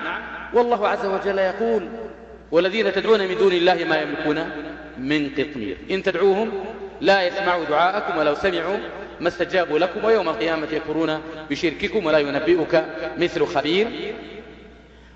والله 0.53 0.87
عز 0.87 1.05
وجل 1.05 1.37
يقول 1.39 1.87
والذين 2.51 2.93
تدعون 2.93 3.19
من 3.19 3.37
دون 3.37 3.53
الله 3.53 3.73
ما 3.73 4.01
يملكون 4.01 4.49
من 4.97 5.29
قطمير. 5.37 5.77
إن 5.91 6.03
تدعوهم 6.03 6.51
لا 7.01 7.23
يسمعوا 7.27 7.65
دعاءكم 7.65 8.17
ولو 8.17 8.35
سمعوا 8.35 8.77
ما 9.19 9.27
استجابوا 9.27 9.79
لكم 9.79 10.05
ويوم 10.05 10.29
القيامة 10.29 10.67
يكفرون 10.71 11.21
بشرككم 11.49 12.05
ولا 12.05 12.17
ينبئك 12.17 12.85
مثل 13.17 13.45
خبير. 13.45 13.87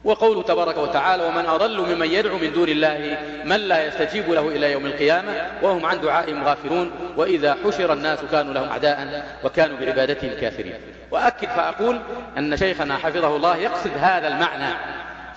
وقوله 0.04 0.44
تبارك 0.44 0.78
وتعالى 0.78 1.24
ومن 1.24 1.46
أضل 1.46 1.96
ممن 1.96 2.12
يدعو 2.12 2.38
من 2.38 2.54
دون 2.54 2.70
الله 2.70 3.18
من 3.46 3.56
لا 3.56 3.88
يستجيب 3.88 4.32
له 4.32 4.48
إلى 4.48 4.72
يوم 4.72 4.86
القيامة 4.86 5.32
وهم 5.62 5.86
عن 5.86 6.02
دعائهم 6.02 6.44
غافرون 6.44 6.92
وإذا 7.18 7.58
حشر 7.66 7.94
الناس 7.94 8.20
كانوا 8.32 8.54
لهم 8.54 8.70
أعداء 8.70 9.26
وكانوا 9.44 9.78
بعبادتهم 9.78 10.32
كافرين. 10.42 10.74
وأكد 11.12 11.48
فأقول 11.48 12.00
أن 12.38 12.58
شيخنا 12.58 12.98
حفظه 12.98 13.36
الله 13.36 13.58
يقصد 13.58 13.92
هذا 13.98 14.28
المعنى. 14.28 14.76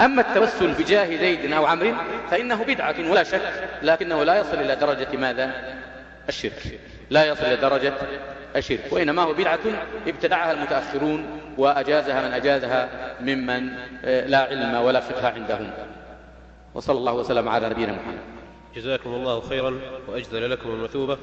أما 0.01 0.21
التوسل 0.21 0.73
بجاه 0.73 1.17
زيد 1.17 1.53
أو 1.53 1.67
عمرو 1.67 1.95
فإنه 2.31 2.65
بدعة 2.65 3.11
ولا 3.11 3.23
شك 3.23 3.69
لكنه 3.83 4.25
لا 4.25 4.39
يصل 4.39 4.55
إلى 4.55 4.77
درجة 4.77 5.17
ماذا؟ 5.17 5.79
الشرك. 6.29 6.81
لا 7.11 7.27
يصل 7.27 7.45
إلى 7.45 7.57
درجة 7.57 7.93
الشرك 8.57 8.85
وإنما 8.91 9.23
هو 9.23 9.33
بدعة 9.33 9.59
ابتدعها 10.07 10.53
المتأخرون 10.53 11.41
وأجازها 11.59 12.29
من 12.29 12.35
أجازها 12.35 12.89
ممن 13.21 13.69
آه، 14.05 14.27
لا 14.27 14.39
علم 14.39 14.75
ولا 14.75 15.01
فقه 15.01 15.29
عندهم. 15.29 15.71
وصلى 16.75 16.99
الله 16.99 17.13
وسلم 17.13 17.49
على 17.49 17.69
نبينا 17.69 17.93
محمد. 17.93 18.19
جزاكم 18.77 19.11
الله 19.11 19.41
خيرا 19.41 19.81
وأجزل 20.09 20.51
لكم 20.51 20.71
المثوبة. 20.71 21.19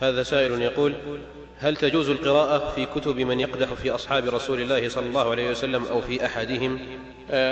هذا 0.00 0.22
سائل 0.22 0.62
يقول 0.62 0.94
هل 1.58 1.76
تجوز 1.76 2.10
القراءة 2.10 2.70
في 2.74 2.86
كتب 2.86 3.16
من 3.16 3.40
يقدح 3.40 3.66
في 3.66 3.90
أصحاب 3.90 4.28
رسول 4.28 4.60
الله 4.60 4.88
صلى 4.88 5.06
الله 5.06 5.30
عليه 5.30 5.50
وسلم 5.50 5.84
أو 5.84 6.00
في 6.00 6.26
أحدهم؟ 6.26 6.78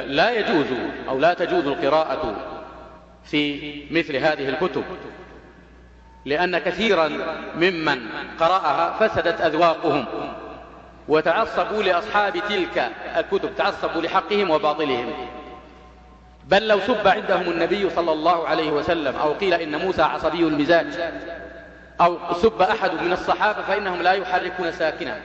لا 0.07 0.31
يجوز 0.31 0.67
أو 1.09 1.19
لا 1.19 1.35
تجوز 1.35 1.67
القراءة 1.67 2.37
في 3.25 3.83
مثل 3.91 4.17
هذه 4.17 4.49
الكتب 4.49 4.85
لأن 6.25 6.59
كثيرا 6.59 7.11
ممن 7.57 8.01
قرأها 8.41 8.97
فسدت 9.01 9.41
أذواقهم 9.41 10.05
وتعصبوا 11.09 11.83
لأصحاب 11.83 12.33
تلك 12.49 12.91
الكتب 13.17 13.57
تعصبوا 13.57 14.03
لحقهم 14.03 14.51
وباطلهم. 14.51 15.13
بل 16.45 16.69
لو 16.69 16.81
سب 16.81 17.09
عندهم 17.09 17.51
النبي 17.51 17.91
صلى 17.91 18.13
الله 18.13 18.49
عليه 18.49 18.71
وسلم 18.71 19.17
أو 19.17 19.33
قيل 19.33 19.55
إن 19.55 19.77
موسى 19.77 20.03
عصبي 20.03 20.39
المزاج 20.39 20.87
أو 22.01 22.19
سب 22.35 22.63
أحد 22.63 22.91
من 23.03 23.13
الصحابة 23.13 23.63
فإنهم 23.63 24.03
لا 24.03 24.13
يحركون 24.13 24.73
ساكنا. 24.73 25.17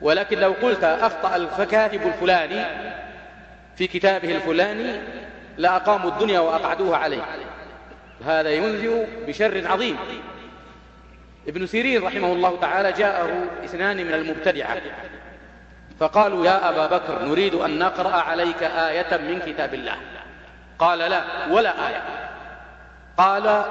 ولكن 0.00 0.38
لو 0.38 0.54
قلت 0.62 0.84
أخطأ 0.84 1.36
الكاتب 1.36 2.06
الفلاني 2.06 2.64
في 3.78 3.86
كتابه 3.86 4.36
الفلاني 4.36 5.00
لأقاموا 5.58 6.10
الدنيا 6.10 6.40
وأقعدوها 6.40 6.96
عليه. 6.96 7.22
هذا 8.26 8.50
ينذر 8.50 9.06
بشر 9.26 9.62
عظيم. 9.66 9.96
ابن 11.48 11.66
سيرين 11.66 12.04
رحمه 12.04 12.32
الله 12.32 12.60
تعالى 12.60 12.92
جاءه 12.92 13.44
اثنان 13.64 13.96
من 13.96 14.14
المبتدعة. 14.14 14.76
فقالوا 16.00 16.46
يا 16.46 16.68
أبا 16.68 16.86
بكر 16.86 17.24
نريد 17.24 17.54
أن 17.54 17.78
نقرأ 17.78 18.12
عليك 18.16 18.62
آية 18.62 19.16
من 19.16 19.40
كتاب 19.46 19.74
الله. 19.74 19.96
قال 20.78 20.98
لا 20.98 21.22
ولا 21.50 21.88
آية. 21.88 22.02
قال 23.18 23.64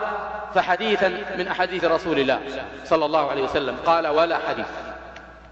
فحديثا 0.55 1.07
من 1.38 1.47
أحاديث 1.47 1.85
رسول 1.85 2.19
الله 2.19 2.39
صلى 2.85 3.05
الله 3.05 3.31
عليه 3.31 3.43
وسلم. 3.43 3.75
قال 3.85 4.07
ولا 4.07 4.39
حديث. 4.49 4.67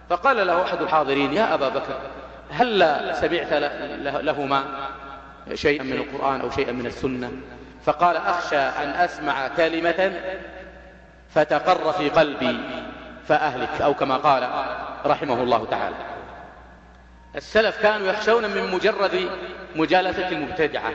فقال 0.09 0.47
له 0.47 0.63
أحد 0.63 0.81
الحاضرين 0.81 1.33
يا 1.33 1.53
أبا 1.53 1.69
بكر 1.69 1.99
هل 2.51 2.79
سمعت 3.15 3.53
لهما 4.23 4.63
شيئا 5.53 5.83
من 5.83 5.93
القرآن 5.93 6.41
أو 6.41 6.49
شيئا 6.49 6.71
من 6.71 6.85
السنة؟ 6.85 7.31
فقال 7.85 8.17
أخشى 8.17 8.57
أن 8.57 8.89
أسمع 8.89 9.47
كلمة 9.47 10.21
فتقر 11.29 11.91
في 11.91 12.09
قلبي 12.09 12.59
فأهلك 13.27 13.81
أو 13.81 13.93
كما 13.93 14.17
قال 14.17 14.49
رحمه 15.05 15.43
الله 15.43 15.65
تعالى. 15.65 15.95
السلف 17.35 17.81
كانوا 17.81 18.07
يخشون 18.07 18.49
من 18.49 18.71
مجرد 18.71 19.29
مجالسة 19.75 20.29
المبتدعة 20.29 20.91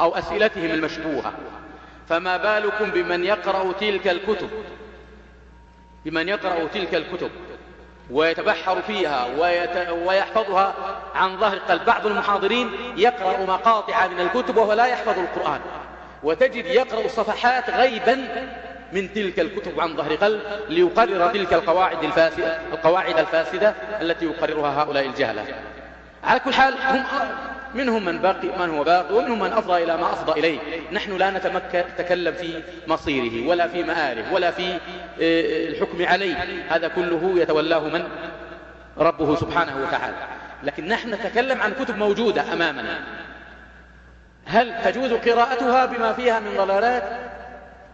أو 0.00 0.14
أسئلتهم 0.14 0.70
المشبوهة. 0.70 1.32
فما 2.08 2.36
بالكم 2.36 2.90
بمن 2.90 3.24
يقرأ 3.24 3.72
تلك 3.72 4.08
الكتب؟ 4.08 4.50
بمن 6.04 6.28
يقرأ 6.28 6.66
تلك 6.74 6.94
الكتب؟ 6.94 7.30
ويتبحر 8.12 8.82
فيها 8.82 9.26
ويت... 9.38 9.88
ويحفظها 10.06 10.74
عن 11.14 11.36
ظهر 11.38 11.58
قلب. 11.58 11.84
بعض 11.84 12.06
المحاضرين 12.06 12.70
يقرأ 12.96 13.46
مقاطع 13.46 14.06
من 14.06 14.20
الكتب 14.20 14.56
وهو 14.56 14.72
لا 14.72 14.86
يحفظ 14.86 15.18
القرآن. 15.18 15.60
وتجد 16.22 16.66
يقرأ 16.66 17.08
صفحات 17.08 17.70
غيبا 17.70 18.14
من 18.92 19.12
تلك 19.12 19.40
الكتب 19.40 19.80
عن 19.80 19.96
ظهر 19.96 20.14
قلب 20.14 20.42
ليقرر 20.68 21.28
تلك 21.28 21.52
القواعد 21.52 22.04
الفاسدة, 22.04 22.58
القواعد 22.72 23.18
الفاسدة 23.18 23.74
التي 24.00 24.24
يقررها 24.24 24.82
هؤلاء 24.82 25.06
الجهلة. 25.06 25.44
على 26.24 26.40
كل 26.40 26.54
حال 26.54 26.74
هم 26.74 27.04
منهم 27.74 28.04
من 28.04 28.18
باقي 28.18 28.48
من 28.58 28.70
هو 28.70 28.84
باقي 28.84 29.14
ومنهم 29.14 29.40
من 29.40 29.52
أفضى 29.52 29.84
إلى 29.84 29.96
ما 29.96 30.12
أفضى 30.12 30.40
إليه. 30.40 30.58
نحن 30.92 31.16
لا 31.16 31.30
نتكلم 31.30 32.34
في 32.34 32.62
مصيره 32.86 33.48
ولا 33.48 33.68
في 33.68 33.82
مآله 33.82 34.32
ولا 34.32 34.50
في 34.50 34.72
آه، 34.72 35.68
الحكم 35.68 36.06
عليه. 36.06 36.64
هذا 36.68 36.88
كله 36.88 37.32
يتولاه 37.36 37.88
من؟ 37.88 38.08
ربه 38.98 39.36
سبحانه 39.36 39.82
وتعالى. 39.82 40.16
لكن 40.62 40.88
نحن 40.88 41.14
نتكلم 41.14 41.60
عن 41.60 41.72
كتب 41.74 41.96
موجودة 41.96 42.52
أمامنا. 42.52 43.00
هل 44.46 44.82
تجوز 44.84 45.12
قراءتها 45.12 45.86
بما 45.86 46.12
فيها 46.12 46.40
من 46.40 46.56
ضلالات؟ 46.56 47.04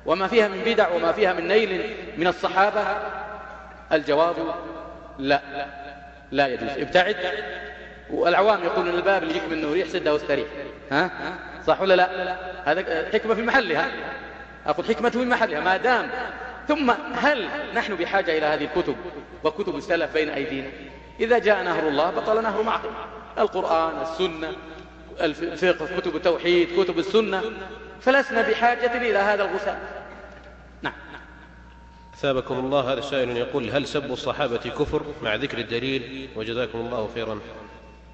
وما 0.07 0.27
فيها 0.27 0.49
من 0.49 0.63
بدع؟ 0.67 0.89
وما 0.89 1.13
فيها 1.13 1.33
من 1.33 1.49
نيل 1.49 1.97
من 2.17 2.27
الصحابة؟ 2.27 2.85
الجواب 3.93 4.35
لا. 5.19 5.41
لا 6.33 6.47
يجوز. 6.47 6.71
ابتعد. 6.71 7.17
والعوام 8.11 8.65
يقولون 8.65 8.95
الباب 8.95 9.23
اللي 9.23 9.37
يجيك 9.37 9.51
منه 9.51 9.73
ريح 9.73 9.89
سده 9.89 10.13
واستريح 10.13 10.47
ها؟ 10.91 11.11
صح 11.67 11.81
ولا 11.81 11.95
لا؟ 11.95 12.37
هذا 12.65 13.11
حكمة 13.13 13.35
في 13.35 13.43
محلها 13.43 13.91
أقول 14.67 14.87
حكمة 14.87 15.11
في 15.11 15.19
محلها 15.19 15.61
ما 15.61 15.77
دام. 15.77 16.11
ثم 16.69 16.91
هل 17.15 17.49
نحن 17.75 17.95
بحاجة 17.95 18.39
إلى 18.39 18.47
هذه 18.47 18.65
الكتب 18.65 18.97
وكتب 19.45 19.77
السلف 19.77 20.15
بين 20.15 20.29
أيدينا؟ 20.29 20.69
إذا 21.21 21.39
جاء 21.39 21.63
نهر 21.63 21.89
الله 21.89 22.11
بطل 22.11 22.43
نهر 22.43 22.63
معقل. 22.63 22.91
القرآن 23.39 24.03
السنة 24.03 24.53
الفقه 25.21 26.01
كتب 26.01 26.17
التوحيد 26.17 26.83
كتب 26.83 26.99
السنة. 26.99 27.43
فلسنا 28.01 28.43
بحاجة 28.43 28.97
إلى 28.97 29.19
هذا 29.19 29.45
الغثاء 29.45 29.79
نعم. 30.83 30.93
ثابكم 32.17 32.55
الله 32.55 32.93
هذا 32.93 32.99
السائل 32.99 33.37
يقول 33.37 33.71
هل 33.71 33.87
سب 33.87 34.13
الصحابة 34.13 34.57
كفر 34.57 35.03
مع 35.23 35.35
ذكر 35.35 35.59
الدليل؟ 35.59 36.29
وجزاكم 36.37 36.79
الله 36.79 37.11
خيرا. 37.15 37.39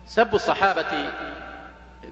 سب 0.06 0.34
الصحابة 0.34 1.10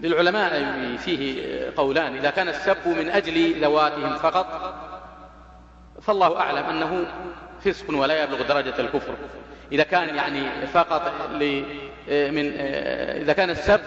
للعلماء 0.01 0.77
فيه 0.97 1.45
قولان 1.77 2.17
إذا 2.17 2.31
كان 2.31 2.49
السب 2.49 2.89
من 2.89 3.09
أجل 3.09 3.63
ذواتهم 3.63 4.17
فقط 4.17 4.75
فالله 6.03 6.41
أعلم 6.41 6.65
أنه 6.65 7.07
فسق 7.65 7.85
ولا 7.91 8.23
يبلغ 8.25 8.43
درجة 8.43 8.81
الكفر. 8.81 9.15
إذا 9.73 9.83
كان 9.83 10.17
يعني 10.17 10.67
فقط 10.67 11.13
من 12.11 12.53
إذا 13.23 13.33
كان 13.33 13.51
السب 13.51 13.81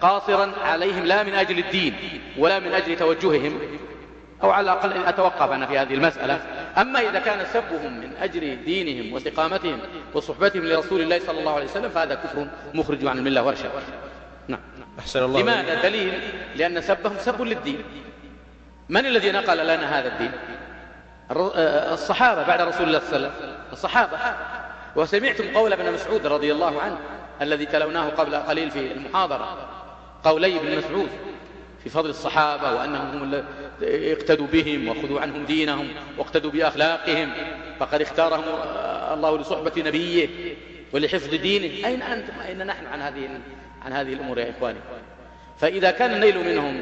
قاصرا 0.00 0.52
عليهم 0.62 1.04
لا 1.04 1.22
من 1.22 1.34
أجل 1.34 1.58
الدين 1.58 1.94
ولا 2.38 2.58
من 2.58 2.72
أجل 2.74 2.96
توجههم 2.96 3.60
أو 4.42 4.50
على 4.50 4.64
الأقل 4.72 5.06
أتوقف 5.06 5.50
أنا 5.50 5.66
في 5.66 5.78
هذه 5.78 5.94
المسألة. 5.94 6.40
أما 6.78 7.00
إذا 7.00 7.18
كان 7.18 7.46
سبهم 7.52 8.00
من 8.00 8.16
أجل 8.20 8.64
دينهم 8.64 9.12
واستقامتهم 9.12 9.78
وصحبتهم 10.14 10.64
لرسول 10.64 11.00
الله 11.00 11.18
صلى 11.18 11.40
الله 11.40 11.54
عليه 11.54 11.64
وسلم 11.64 11.88
فهذا 11.88 12.14
كفر 12.14 12.46
مخرج 12.74 13.06
عن 13.06 13.18
الملة 13.18 13.42
ورشا 13.42 13.68
نعم. 14.48 14.60
أحسن 14.98 15.22
الله 15.22 15.40
لماذا 15.40 15.82
دليل؟ 15.82 16.20
لأن 16.56 16.80
سبهم 16.80 17.16
سب 17.18 17.42
للدين. 17.42 17.82
من 18.88 19.06
الذي 19.06 19.32
نقل 19.32 19.58
لنا 19.58 19.98
هذا 19.98 20.08
الدين؟ 20.08 20.32
آه، 21.30 21.94
الصحابة 21.94 22.42
بعد 22.42 22.60
رسول 22.60 22.86
الله 22.86 22.98
صلى 22.98 23.16
الله 23.16 23.28
عليه 23.28 23.38
وسلم. 23.38 23.54
الصحابة. 23.72 24.18
وسمعتم 24.96 25.44
قول 25.54 25.72
ابن 25.72 25.92
مسعود 25.92 26.26
رضي 26.26 26.52
الله 26.52 26.82
عنه 26.82 26.98
الذي 27.42 27.66
تلوناه 27.66 28.08
قبل 28.08 28.36
قليل 28.36 28.70
في 28.70 28.92
المحاضرة. 28.92 29.56
قولي 30.24 30.56
ابن 30.56 30.78
مسعود 30.78 31.08
في 31.84 31.88
فضل 31.90 32.10
الصحابة 32.10 32.74
وأنهم 32.74 33.22
هم 33.22 33.44
اقتدوا 33.82 34.46
بهم 34.46 34.88
وخذوا 34.88 35.20
عنهم 35.20 35.44
دينهم 35.44 35.88
واقتدوا 36.18 36.50
بأخلاقهم. 36.50 37.30
فقد 37.78 38.00
اختارهم 38.00 38.44
الله 39.12 39.38
لصحبة 39.38 39.72
نبيه 39.76 40.28
ولحفظ 40.92 41.34
دينه. 41.34 41.86
أين 41.86 42.02
أنتم 42.02 42.32
أين 42.48 42.66
نحن 42.66 42.86
عن 42.86 43.00
هذه 43.00 43.28
عن 43.84 43.92
هذه 43.92 44.12
الأمور 44.12 44.38
يا 44.38 44.50
إخواني. 44.50 44.78
فإذا 45.58 45.90
كان 45.90 46.12
النيل 46.12 46.38
منهم 46.38 46.80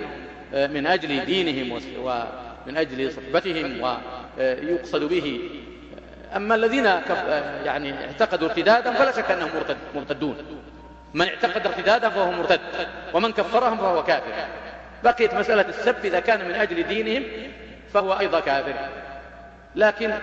آه، 0.54 0.66
من 0.66 0.86
أجل 0.86 1.24
دينهم 1.24 1.80
ومن 1.98 2.76
أجل 2.76 3.12
صحبتهم 3.12 3.80
ويقصد 3.80 5.04
به. 5.04 5.40
آه، 6.32 6.36
أما 6.36 6.54
الذين 6.54 6.86
آه، 6.86 7.64
يعني 7.64 8.04
اعتقدوا 8.04 8.48
ارتدادا 8.48 8.92
فلا 8.92 9.12
شك 9.12 9.30
أنهم 9.30 9.50
مرتدون. 9.94 10.36
من 11.14 11.26
اعتقد 11.26 11.66
ارتدادا 11.66 12.08
فهو 12.08 12.30
مرتد 12.30 12.60
ومن 13.14 13.32
كفرهم 13.32 13.76
فهو 13.76 14.04
كافر. 14.04 14.32
بقيت 15.04 15.34
مسألة 15.34 15.68
السب 15.68 15.96
إذا 16.04 16.20
كان 16.20 16.48
من 16.48 16.54
أجل 16.54 16.82
دينهم 16.82 17.22
فهو 17.94 18.12
أيضا 18.12 18.40
كافر. 18.40 18.74
لكن 19.76 20.14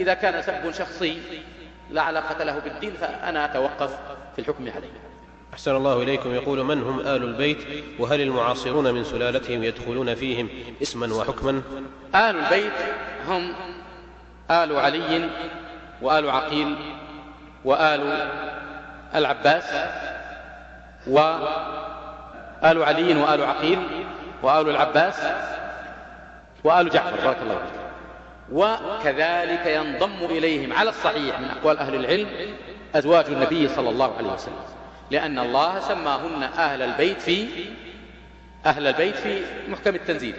إذا 0.00 0.14
كان 0.14 0.42
سب 0.42 0.70
شخصي 0.70 1.18
لا 1.90 2.02
علاقة 2.02 2.44
له 2.44 2.58
بالدين 2.58 2.92
فأنا 3.00 3.44
أتوقف 3.44 3.90
في 4.36 4.38
الحكم 4.38 4.62
عليه. 4.62 4.88
أحسن 5.52 5.76
الله 5.76 6.02
إليكم. 6.02 6.34
يقول 6.34 6.64
من 6.64 6.82
هم 6.82 7.00
آل 7.00 7.22
البيت 7.22 7.58
وهل 7.98 8.20
المعاصرون 8.20 8.94
من 8.94 9.04
سلالتهم 9.04 9.62
يدخلون 9.62 10.14
فيهم 10.14 10.48
اسما 10.82 11.14
وحكما؟ 11.14 11.62
آل 12.14 12.36
البيت 12.36 12.72
هم 13.28 13.54
آل 14.50 14.76
علي 14.76 15.30
وآل 16.02 16.30
عقيل 16.30 16.76
وآل 17.64 18.30
العباس 19.14 19.64
وآل 21.06 22.82
علي 22.82 23.14
وآل 23.14 23.44
عقيل 23.44 23.78
وآل 24.42 24.68
العباس 24.68 25.16
وآل 26.64 26.90
جعفر 26.90 27.24
بارك 27.24 27.36
الله 27.42 27.54
فيك. 27.54 27.88
وكذلك 28.52 29.66
ينضم 29.66 30.24
إليهم 30.24 30.72
على 30.72 30.90
الصحيح 30.90 31.40
من 31.40 31.50
أقوال 31.50 31.78
أهل 31.78 31.94
العلم 31.94 32.28
أزواج 32.94 33.26
النبي 33.26 33.68
صلى 33.68 33.90
الله 33.90 34.16
عليه 34.18 34.32
وسلم 34.32 34.54
لأن 35.10 35.38
الله 35.38 35.80
سماهن 35.80 36.42
أهل 36.42 36.82
البيت 36.82 37.20
في 37.20 37.48
أهل 38.66 38.86
البيت 38.86 39.16
في 39.16 39.42
محكم 39.68 39.94
التنزيل 39.94 40.34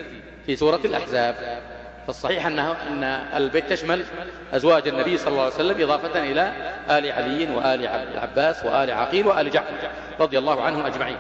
في 0.45 0.55
سورة 0.55 0.80
الأحزاب. 0.85 1.61
فالصحيح 2.07 2.45
أنه 2.45 2.71
أن 2.71 3.03
البيت 3.03 3.69
تشمل 3.69 4.05
أزواج 4.53 4.88
النبي 4.88 5.17
صلى 5.17 5.27
الله 5.27 5.43
عليه 5.43 5.53
وسلم 5.55 5.81
إضافة 5.81 6.23
إلى 6.23 6.53
آل 6.89 7.11
علي 7.11 7.55
وآل 7.55 7.88
العباس 7.88 8.65
وآل 8.65 8.91
عقيل 8.91 9.27
وآل 9.27 9.49
جعفر 9.49 9.73
رضي 10.19 10.38
الله 10.38 10.61
عنهم 10.61 10.85
أجمعين. 10.85 11.17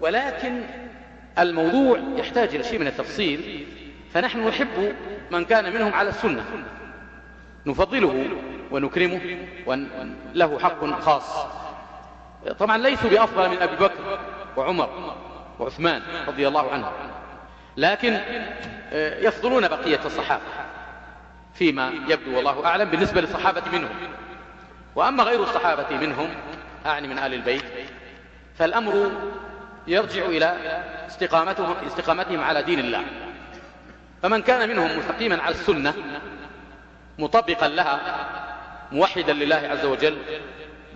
ولكن 0.00 0.62
الموضوع 1.38 1.98
يحتاج 2.16 2.54
إلى 2.54 2.64
شيء 2.64 2.78
من 2.78 2.86
التفصيل 2.86 3.66
فنحن 4.12 4.48
نحب 4.48 4.94
من 5.30 5.44
كان 5.44 5.72
منهم 5.74 5.94
على 5.94 6.08
السنة. 6.08 6.44
نفضله 7.66 8.26
ونكرمه 8.70 9.20
وله 9.66 10.58
حق 10.58 11.00
خاص. 11.00 11.46
طبعا 12.58 12.78
ليسوا 12.78 13.10
بأفضل 13.10 13.48
من 13.48 13.56
أبي 13.62 13.76
بكر 13.76 14.18
وعمر 14.56 15.14
وعثمان 15.58 16.02
رضي 16.28 16.48
الله 16.48 16.70
عنهم. 16.70 16.92
لكن 17.76 18.20
آه، 18.92 19.20
يفضلون 19.20 19.68
بقية 19.68 20.00
الصحابة 20.04 20.42
فيما 21.54 21.92
يبدو 22.08 22.36
والله 22.36 22.66
أعلم 22.66 22.90
بالنسبة 22.90 23.20
للصحابة 23.20 23.62
منهم. 23.72 23.94
وأما 24.96 25.22
غير 25.22 25.42
الصحابة 25.42 25.96
منهم 25.96 26.28
أعني 26.86 27.08
من 27.08 27.18
آل 27.18 27.34
البيت 27.34 27.64
فالأمر 28.54 29.10
يرجع 29.86 30.26
إلى 30.26 30.56
استقامتهم, 31.06 31.76
استقامتهم 31.86 32.40
على 32.40 32.62
دين 32.62 32.78
الله. 32.78 33.04
فمن 34.22 34.42
كان 34.42 34.68
منهم 34.68 34.98
مستقيما 34.98 35.42
على 35.42 35.54
السنة 35.54 35.94
مطبقا 37.18 37.68
لها 37.68 38.00
موحدا 38.92 39.32
لله 39.32 39.56
عز 39.56 39.84
وجل 39.84 40.18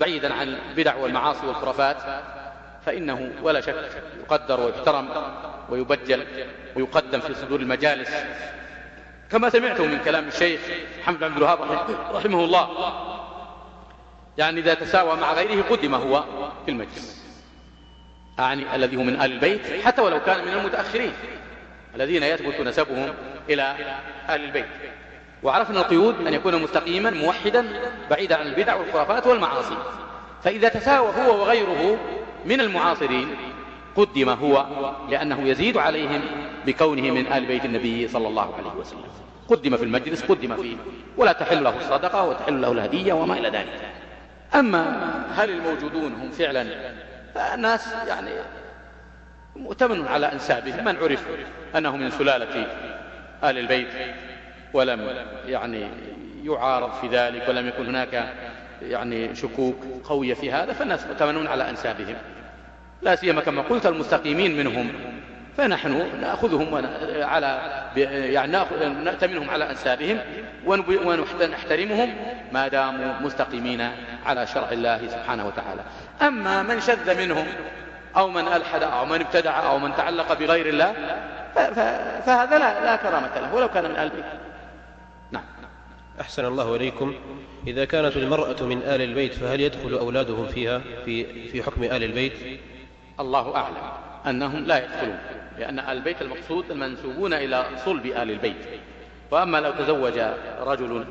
بعيدا 0.00 0.34
عن 0.34 0.48
البدع 0.48 0.96
والمعاصي 0.96 1.46
والخرافات 1.46 1.96
فإنه 2.86 3.32
ولا 3.42 3.60
شك 3.60 3.90
يقدر 4.20 4.60
ويحترم 4.60 5.08
ويبجل 5.68 6.26
ويقدم 6.76 7.20
في 7.20 7.34
صدور 7.34 7.60
المجالس. 7.60 8.10
كما 9.30 9.50
سمعتم 9.50 9.90
من 9.90 9.98
كلام 9.98 10.28
الشيخ 10.28 10.60
محمد 11.00 11.18
بن 11.18 11.24
عبد 11.24 11.36
الوهاب 11.36 11.60
رحمه 12.14 12.44
الله. 12.44 12.68
يعني 14.38 14.60
إذا 14.60 14.74
تساوى 14.74 15.16
مع 15.16 15.32
غيره 15.32 15.62
قدم 15.70 15.94
هو 15.94 16.24
في 16.64 16.70
المجلس. 16.70 17.21
أعني 18.42 18.74
الذي 18.74 18.96
هو 18.96 19.02
من 19.02 19.20
آل 19.20 19.32
البيت 19.32 19.60
حتى 19.84 20.02
ولو 20.02 20.20
كان 20.20 20.44
من 20.44 20.52
المتأخرين 20.52 21.12
الذين 21.94 22.22
يثبت 22.22 22.60
نسبهم 22.60 23.14
إلى 23.50 23.74
آل 24.30 24.44
البيت. 24.44 24.66
وعرفنا 25.42 25.80
القيود 25.80 26.26
أن 26.26 26.34
يكون 26.34 26.62
مستقيما 26.62 27.10
موحدا 27.10 27.66
بعيدا 28.10 28.36
عن 28.36 28.46
البدع 28.46 28.74
والخرافات 28.74 29.26
والمعاصي. 29.26 29.76
فإذا 30.44 30.68
تساوى 30.68 31.08
هو 31.08 31.40
وغيره 31.40 31.98
من 32.46 32.60
المعاصرين 32.60 33.28
قدم 33.96 34.28
هو 34.28 34.66
لأنه 35.10 35.48
يزيد 35.48 35.76
عليهم 35.76 36.20
بكونه 36.66 37.10
من 37.10 37.32
آل 37.32 37.46
بيت 37.46 37.64
النبي 37.64 38.08
صلى 38.08 38.28
الله 38.28 38.54
عليه 38.54 38.80
وسلم. 38.80 39.04
قدم 39.48 39.76
في 39.76 39.84
المجلس 39.84 40.22
قدم 40.22 40.56
فيه. 40.56 40.76
ولا 41.16 41.32
تحل 41.32 41.64
له 41.64 41.76
الصدقة 41.76 42.24
وتحل 42.24 42.62
له 42.62 42.72
الهدية 42.72 43.12
وما 43.12 43.38
إلى 43.38 43.48
ذلك. 43.48 43.80
أما 44.54 45.12
هل 45.34 45.50
الموجودون 45.50 46.12
هم 46.12 46.30
فعلا 46.30 46.66
الناس 47.36 47.88
يعني 48.08 48.30
مؤتمن 49.56 50.08
على 50.08 50.32
أنسابهم 50.32 50.84
من 50.84 50.96
عرف 50.96 51.24
أنه 51.76 51.96
من 51.96 52.10
سلالة 52.10 52.66
آل 53.44 53.58
البيت 53.58 53.88
ولم 54.72 55.24
يعني 55.46 55.88
يعارض 56.44 56.92
في 56.92 57.08
ذلك 57.08 57.48
ولم 57.48 57.68
يكن 57.68 57.86
هناك 57.86 58.28
يعني 58.82 59.34
شكوك 59.34 59.76
قوية 60.04 60.34
في 60.34 60.52
هذا 60.52 60.72
فالناس 60.72 61.06
مؤتمنون 61.06 61.46
على 61.46 61.70
أنسابهم. 61.70 62.16
لا 63.02 63.16
سيما 63.16 63.40
كما 63.40 63.62
قلت 63.62 63.86
المستقيمين 63.86 64.56
منهم 64.56 64.92
فنحن 65.56 66.20
نأخذهم 66.20 66.86
على 67.16 67.82
يعني 67.96 68.52
نأتمنهم 69.04 69.50
على 69.50 69.70
أنسابهم 69.70 70.18
ونحترمهم 70.66 72.14
ما 72.52 72.68
داموا 72.68 73.12
مستقيمين 73.20 73.90
على 74.26 74.46
شرع 74.46 74.72
الله 74.72 75.08
سبحانه 75.08 75.46
وتعالى. 75.46 75.82
أما 76.22 76.62
من 76.62 76.80
شذ 76.80 77.18
منهم 77.18 77.46
أو 78.16 78.28
من 78.28 78.48
ألحد 78.48 78.82
أو 78.82 79.04
من 79.06 79.20
ابتدع 79.20 79.70
أو 79.70 79.78
من 79.78 79.96
تعلق 79.96 80.32
بغير 80.32 80.68
الله 80.68 80.94
فهذا 82.26 82.58
لا, 82.58 82.84
لا 82.84 82.96
كرامة 82.96 83.40
له 83.40 83.54
ولو 83.54 83.68
كان 83.68 83.84
من 83.84 83.90
آل 83.90 83.98
البيت 83.98 84.24
نعم. 85.30 85.42
أحسن 86.20 86.44
الله 86.44 86.76
إليكم. 86.76 87.14
إذا 87.66 87.84
كانت 87.84 88.16
المرأة 88.16 88.62
من 88.62 88.78
آل 88.78 89.00
البيت 89.02 89.34
فهل 89.34 89.60
يدخل 89.60 89.94
أولادهم 89.98 90.46
فيها 90.46 90.80
في, 91.04 91.48
في 91.48 91.62
حكم 91.62 91.82
آل 91.82 92.04
البيت؟ 92.04 92.32
الله 93.20 93.56
أعلم 93.56 93.92
أنهم 94.26 94.64
لا 94.64 94.84
يدخلون. 94.84 95.18
لأن 95.58 95.78
البيت 95.78 96.22
المقصود 96.22 96.70
المنسوبون 96.70 97.32
إلى 97.32 97.66
صلب 97.84 98.06
آل 98.06 98.30
البيت. 98.30 98.56
وأما 99.30 99.60
لو 99.60 99.70
تزوج 99.70 100.18
رجل 100.60 101.04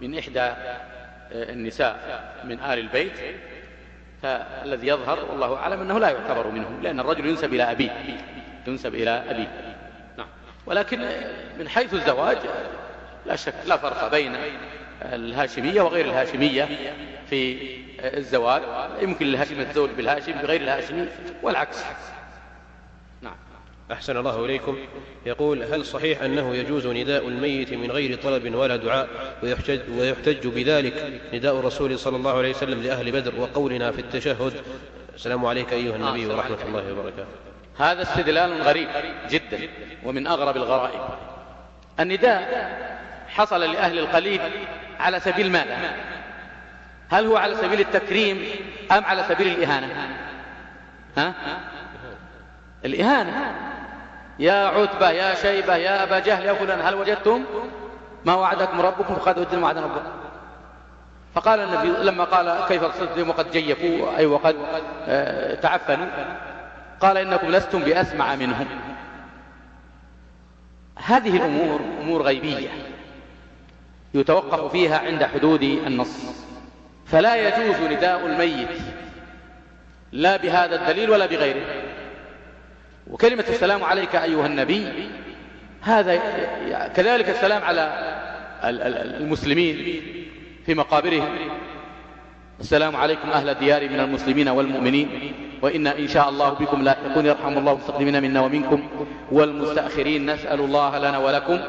من 0.00 0.18
إحدى 0.18 0.40
آه، 0.40 1.52
النساء 1.52 2.24
من 2.44 2.60
آل 2.60 2.78
البيت 2.78 3.12
فالذي 4.22 4.86
يظهر 4.86 5.24
والله 5.30 5.56
أعلم 5.56 5.80
أنه 5.80 5.98
لا 5.98 6.10
يعتبر 6.10 6.50
منه 6.50 6.78
لأن 6.82 7.00
الرجل 7.00 7.26
ينسب 7.26 7.54
إلى 7.54 7.70
أبيه 7.70 7.90
ينسب 8.66 8.94
إلى 8.94 9.10
أبيه. 9.10 9.76
نعم. 10.18 10.26
ولكن 10.66 11.08
من 11.58 11.68
حيث 11.68 11.94
الزواج 11.94 12.38
لا 13.26 13.36
شك 13.36 13.54
لا 13.66 13.76
فرق 13.76 14.10
بين 14.10 14.36
الهاشمية 15.02 15.82
وغير 15.82 16.04
الهاشمية 16.04 16.68
في 17.30 17.58
الزواج. 18.00 18.62
يمكن 19.00 19.26
للهاشمي 19.26 19.62
يتزوج 19.62 19.90
بالهاشم 19.90 20.32
بغير 20.32 20.60
الهاشمي 20.60 21.06
والعكس. 21.42 21.84
أحسن 23.92 24.16
الله 24.16 24.44
إليكم. 24.44 24.78
يقول 25.26 25.62
هل 25.62 25.86
صحيح 25.86 26.22
أنه 26.22 26.54
يجوز 26.54 26.86
نداء 26.86 27.28
الميت 27.28 27.72
من 27.72 27.90
غير 27.90 28.18
طلب 28.22 28.54
ولا 28.54 28.76
دعاء 28.76 29.08
ويحتج, 29.42 29.80
ويحتج 29.98 30.46
بذلك 30.46 31.20
نداء 31.34 31.58
الرسول 31.58 31.98
صلى 31.98 32.16
الله 32.16 32.38
عليه 32.38 32.50
وسلم 32.50 32.82
لأهل 32.82 33.12
بدر 33.12 33.40
وقولنا 33.40 33.90
في 33.90 34.00
التشهد؟ 34.00 34.52
السلام 35.14 35.46
عليك 35.46 35.72
أيها 35.72 35.96
النبي 35.96 36.26
آه 36.26 36.36
ورحمة 36.36 36.58
الله 36.68 36.92
وبركاته. 36.92 37.28
هذا 37.78 38.02
استدلال 38.02 38.62
غريب 38.62 38.88
جدا 39.30 39.68
ومن 40.04 40.26
أغرب 40.26 40.56
الغرائب. 40.56 41.00
النداء 42.00 42.72
حصل 43.28 43.60
لأهل 43.60 43.98
القليب 43.98 44.40
على 45.00 45.20
سبيل 45.20 45.50
ماذا؟ 45.50 45.94
هل 47.10 47.26
هو 47.26 47.36
على 47.36 47.54
سبيل 47.54 47.80
التكريم 47.80 48.44
أم 48.92 49.04
على 49.04 49.24
سبيل 49.28 49.46
الإهانة؟ 49.46 50.16
ها؟ 51.16 51.34
الإهانة. 52.84 53.71
يا 54.42 54.66
عتبة 54.66 55.10
يا 55.10 55.34
شيبة 55.34 55.76
يا 55.76 56.02
أبا 56.02 56.18
جهل 56.18 56.44
يا 56.46 56.52
فلان 56.52 56.80
هل 56.80 56.94
وجدتم؟ 56.94 57.44
ما 58.24 58.34
وعدكم 58.34 58.80
ربكم 58.80 59.14
فقد 59.14 59.38
وجدنا 59.38 59.62
وعدنا 59.62 59.84
ربكم 59.84 60.10
فقال 61.34 61.60
النبي 61.60 62.02
لما 62.02 62.24
قال 62.24 62.64
كيف 62.68 62.82
ارسلتم 62.82 63.28
وقد 63.28 63.50
جيفوا 63.50 64.16
أي 64.16 64.26
وقد 64.26 64.56
آه، 65.08 65.54
تعفنوا؟ 65.54 66.06
قال 67.00 67.16
إنكم 67.16 67.50
لستم 67.50 67.78
بأسمع 67.78 68.34
منهم. 68.34 68.66
هذه 70.96 71.36
الأمور 71.36 71.80
أمور 72.00 72.22
غيبية 72.22 72.68
يتوقف 74.14 74.72
فيها 74.72 74.98
عند 74.98 75.24
حدود 75.24 75.62
النص. 75.62 76.16
فلا 77.06 77.34
يجوز 77.36 77.76
نداء 77.80 78.26
الميت 78.26 78.68
لا 80.12 80.36
بهذا 80.36 80.74
الدليل 80.82 81.10
ولا 81.10 81.26
بغيره. 81.26 81.81
وكلمة 83.12 83.44
السلام 83.48 83.84
عليك 83.84 84.16
أيها 84.16 84.46
النبي 84.46 84.86
هذا 85.80 86.16
كذلك 86.96 87.28
السلام 87.28 87.62
على 87.62 87.92
المسلمين 89.20 90.02
في 90.66 90.74
مقابرهم. 90.74 91.38
السلام 92.60 92.96
عليكم 92.96 93.30
أهل 93.30 93.48
الديار 93.48 93.88
من 93.88 94.00
المسلمين 94.00 94.48
والمؤمنين 94.48 95.32
وإنا 95.62 95.98
إن 95.98 96.08
شاء 96.08 96.28
الله 96.28 96.50
بكم 96.50 96.82
لاحقون 96.82 97.26
يرحم 97.26 97.58
الله 97.58 97.72
المستقدمين 97.72 98.22
منا 98.22 98.40
ومنكم 98.40 98.88
والمستأخرين. 99.32 100.30
نسأل 100.30 100.60
الله 100.60 100.98
لنا 100.98 101.18
ولكم 101.18 101.60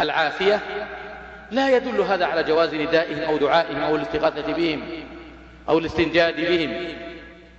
العافية. 0.00 0.60
لا 1.50 1.76
يدل 1.76 2.00
هذا 2.00 2.26
على 2.26 2.42
جواز 2.42 2.74
ندائهم 2.74 3.18
أو 3.18 3.36
دعائهم 3.36 3.80
أو 3.80 3.96
الاستغاثة 3.96 4.52
بهم 4.52 4.82
أو 5.68 5.78
الاستنجاد 5.78 6.36
بهم. 6.36 6.72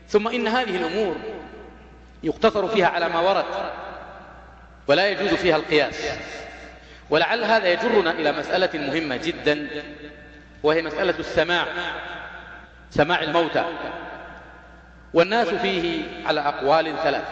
ثم 0.07 0.28
إن 0.28 0.48
هذه 0.48 0.76
الأمور 0.76 1.16
يقتصر 2.26 2.68
فيها 2.68 2.88
على 2.88 3.10
ما 3.10 3.19
ورد 3.19 3.45
ولا 4.88 5.10
يجوز 5.10 5.30
فيها 5.30 5.56
القياس. 5.56 6.10
ولعل 7.10 7.43
هذا 7.43 7.72
يجرنا 7.72 8.11
إلى 8.11 8.31
مسألة 8.31 8.69
مهمة 8.73 9.15
جدا 9.15 9.68
وهي 10.64 10.81
مسألة 10.81 11.19
السماع 11.19 11.65
سماع 12.91 13.22
الموتى. 13.22 13.65
والناس 15.14 15.47
فيه 15.47 16.03
على 16.26 16.41
أقوال 16.41 16.95
ثلاث. 17.03 17.27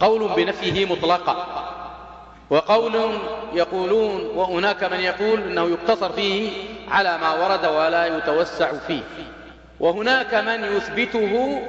قول 0.00 0.28
بنفيه 0.36 0.86
مطلقة 0.86 1.68
وقول 2.50 3.18
يقولون 3.52 4.26
وهناك 4.26 4.84
من 4.84 5.00
يقول 5.00 5.42
إنه 5.42 5.68
يقتصر 5.70 6.12
فيه 6.12 6.50
على 6.88 7.18
ما 7.18 7.32
ورد 7.32 7.66
ولا 7.66 8.16
يتوسع 8.16 8.72
فيه. 8.86 9.02
وهناك 9.80 10.34
من 10.34 10.76
يثبته 10.76 11.62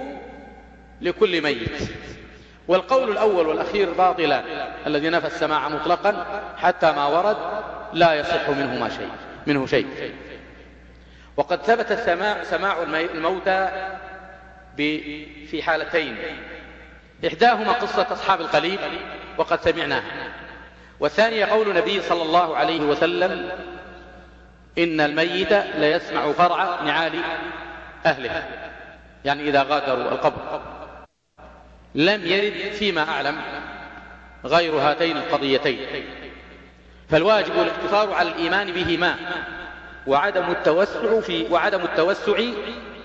لكل 1.01 1.41
ميت. 1.41 1.89
والقول 2.67 3.11
الأول 3.11 3.47
والأخير 3.47 3.93
باطلان 3.93 4.43
الذي 4.87 5.09
نفى 5.09 5.27
السماع 5.27 5.69
مطلقا 5.69 6.25
حتى 6.57 6.91
ما 6.91 7.05
ورد 7.05 7.37
لا 7.93 8.13
يصح 8.13 8.49
منه 8.49 8.79
ما 8.79 8.89
شيء 8.89 9.09
منه 9.47 9.65
شيء. 9.65 10.13
وقد 11.37 11.61
ثبت 11.61 11.91
السماع 11.91 12.43
سماع 12.43 12.75
الموتى 12.83 13.69
في 15.47 15.63
حالتين. 15.63 16.17
إحداهما 17.27 17.71
قصة 17.71 18.07
أصحاب 18.11 18.41
القليب 18.41 18.79
وقد 19.37 19.61
سمعناها. 19.61 20.31
والثانية 20.99 21.45
قول 21.45 21.69
النبي 21.69 22.01
صلى 22.01 22.21
الله 22.21 22.57
عليه 22.57 22.81
وسلم 22.81 23.51
إن 24.77 25.01
الميت 25.01 25.53
ليسمع 25.53 26.31
فرع 26.31 26.81
نعال 26.81 27.13
أهله. 28.05 28.43
يعني 29.25 29.49
إذا 29.49 29.63
غادروا 29.63 30.11
القبر. 30.11 30.61
لم 31.95 32.25
يرد 32.25 32.71
فيما 32.73 33.09
أعلم 33.09 33.35
غير 34.45 34.75
هاتين 34.75 35.17
القضيتين. 35.17 35.79
فالواجب 37.09 37.53
الاقتصار 37.53 38.13
على 38.13 38.29
الإيمان 38.29 38.71
بهما 38.71 39.15
وعدم 40.07 40.51
التوسع 40.51 41.19
في 41.19 41.47
وعدم 41.51 41.81
التوسع 41.81 42.43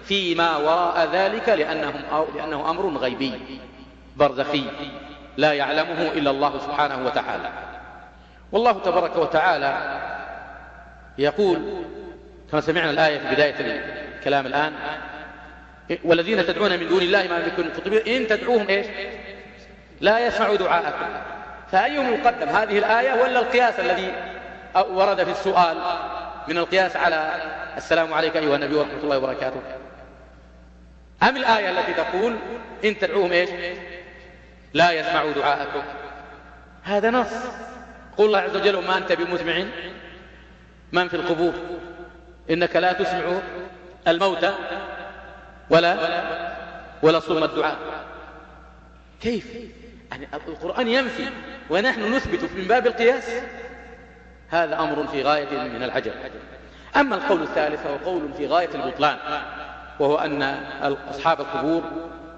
فيما 0.05 0.56
وراء 0.56 1.09
ذلك 1.12 1.48
لأنهم 1.48 2.02
أو 2.12 2.27
لأنه 2.36 2.70
أمر 2.70 2.89
غيبي 2.98 3.32
برزخي 4.16 4.65
لا 5.36 5.52
يعلمه 5.52 6.02
إلا 6.02 6.31
الله 6.31 6.59
سبحانه 6.59 7.06
وتعالى. 7.06 7.51
والله 8.52 8.73
تبارك 8.73 9.16
وتعالى 9.16 10.01
يقول 11.19 11.59
كما 12.51 12.60
سمعنا 12.60 12.90
الآية 12.90 13.19
في 13.19 13.35
بداية 13.35 13.55
الكلام 14.19 14.47
الآن 14.47 14.73
والذين 16.05 16.47
تدعون 16.47 16.78
من 16.78 16.89
دون 16.89 17.02
الله 17.02 17.28
ما 17.28 17.39
يملكون 17.39 17.73
تطبيق 17.73 18.09
إن 18.09 18.27
تدعوهم 18.27 18.69
إيش؟ 18.69 18.86
لا 20.01 20.27
يسمعوا 20.27 20.56
دعاءكم. 20.56 21.06
فأيهم 21.73 22.15
يقدم 22.15 22.48
هذه 22.48 22.78
الآية 22.78 23.23
ولا 23.23 23.40
القياس 23.40 23.81
الذي 23.81 24.12
ورد 24.77 25.24
في 25.24 25.31
السؤال 25.31 25.77
من 26.48 26.59
القياس 26.59 26.97
على 26.97 27.32
السلام 27.77 28.15
عليك 28.15 28.36
أيها 28.36 28.56
النبي 28.56 28.74
ورحمة 28.74 29.01
الله 29.02 29.19
وبركاته؟ 29.19 29.60
أم 31.23 31.36
الآية 31.36 31.70
التي 31.70 31.94
تقول 31.94 32.36
إن 32.85 32.98
تدعوهم 32.98 33.32
إيش؟ 33.32 33.51
لا 34.74 34.93
يسمعوا 34.93 35.32
دعاءكم. 35.32 35.82
هذا 36.82 37.10
نص. 37.10 37.32
قل 38.16 38.24
الله 38.24 38.39
عز 38.39 38.56
وجل 38.56 38.77
وما 38.77 38.98
أنت 38.98 39.12
بمسمع 39.12 39.65
من 40.93 41.09
في 41.09 41.15
القبور؟ 41.15 41.52
إنك 42.51 42.77
لا 42.77 42.93
تسمع 42.93 43.40
الموتى. 44.09 44.55
ولا 45.70 45.97
ولا 47.03 47.20
صم 47.20 47.45
الدعاء. 47.45 47.77
كيف؟ 49.20 49.47
يعني 50.11 50.28
القرآن 50.49 50.89
ينفي 50.89 51.24
ونحن 51.70 52.15
نثبت 52.15 52.51
من 52.57 52.65
باب 52.65 52.86
القياس. 52.86 53.31
هذا 54.51 54.81
أمر 54.81 55.07
في 55.07 55.23
غاية 55.23 55.69
من 55.69 55.82
العجب. 55.82 56.12
أما 56.97 57.16
القول 57.16 57.43
الثالث 57.43 57.82
فهو 57.82 57.97
قول 57.97 58.32
في 58.36 58.47
غاية 58.47 58.69
البطلان 58.74 59.16
وهو 60.01 60.16
أن 60.16 60.43
أصحاب 61.11 61.40
القبور 61.40 61.82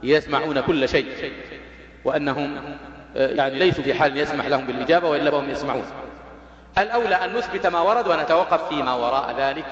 يسمعون 0.02 0.60
كل 0.60 0.88
شيء 0.88 1.32
وأنهم 2.04 2.76
آه، 3.16 3.28
يعني 3.28 3.58
ليسوا 3.58 3.84
في 3.84 3.94
حال 3.94 4.16
يسمح 4.16 4.46
لهم 4.46 4.66
بالإجابة 4.66 5.08
وإلا 5.08 5.30
هم 5.30 5.50
يسمعون. 5.50 5.84
الأولى 6.78 7.14
أن 7.14 7.34
نثبت 7.36 7.66
ما 7.66 7.80
ورد 7.80 8.08
ونتوقف 8.08 8.68
فيما 8.68 8.94
وراء 8.94 9.34
ذلك 9.38 9.64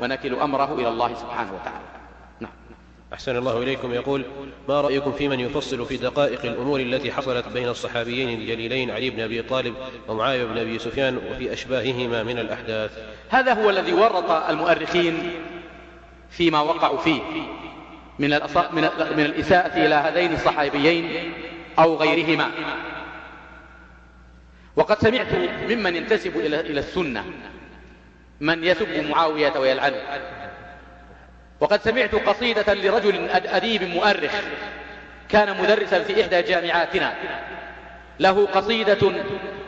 ونكل 0.00 0.34
أمره 0.34 0.74
إلى 0.74 0.88
الله 0.88 1.14
سبحانه 1.14 1.52
وتعالى. 1.54 1.95
أحسن 3.12 3.36
الله 3.36 3.62
إليكم. 3.62 3.94
يقول 3.94 4.24
ما 4.68 4.80
رأيكم 4.80 5.12
في 5.12 5.28
من 5.28 5.40
يفصل 5.40 5.86
في 5.86 5.96
دقائق 5.96 6.44
الأمور 6.44 6.80
التي 6.80 7.12
حصلت 7.12 7.48
بين 7.48 7.68
الصحابيين 7.68 8.40
الجليلين 8.40 8.90
علي 8.90 9.10
بن 9.10 9.20
أبي 9.20 9.42
طالب 9.42 9.74
ومعاوية 10.08 10.44
بن 10.44 10.58
أبي 10.58 10.78
سفيان 10.78 11.16
وفي 11.16 11.52
أشباههما 11.52 12.22
من 12.22 12.38
الأحداث؟ 12.38 12.90
هذا 13.28 13.62
هو 13.62 13.70
الذي 13.70 13.92
ورط 13.92 14.30
المؤرخين 14.30 15.32
فيما 16.30 16.60
وقعوا 16.60 16.98
فيه 16.98 17.20
من 18.18 18.30
من 19.16 19.24
الإساءة 19.24 19.86
إلى 19.86 19.94
هذين 19.94 20.32
الصحابيين 20.32 21.32
أو 21.78 21.96
غيرهما. 21.96 22.50
وقد 24.76 24.98
سمعت 24.98 25.34
ممن 25.68 25.96
ينتسب 25.96 26.36
إلى 26.36 26.80
السنة 26.80 27.24
من 28.40 28.64
يسب 28.64 29.08
معاوية 29.10 29.58
ويلعنه 29.58 29.96
وقد 31.60 31.82
سمعت 31.82 32.14
قصيدة 32.14 32.74
لرجل 32.74 33.30
أديب 33.30 33.82
مؤرخ 33.82 34.32
كان 35.28 35.62
مدرسا 35.62 36.02
في 36.02 36.22
إحدى 36.22 36.42
جامعاتنا. 36.42 37.14
له 38.20 38.46
قصيدة 38.46 39.12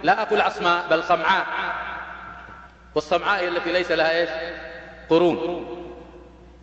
لا 0.03 0.23
أقول 0.23 0.41
عصماء 0.41 0.87
بل 0.91 1.05
صمعاء. 1.05 1.47
والصمعاء 2.95 3.43
هي 3.43 3.49
التي 3.49 3.73
ليس 3.73 3.93
لها 3.93 4.21
إيش؟ 4.21 4.31
قرون. 5.11 5.67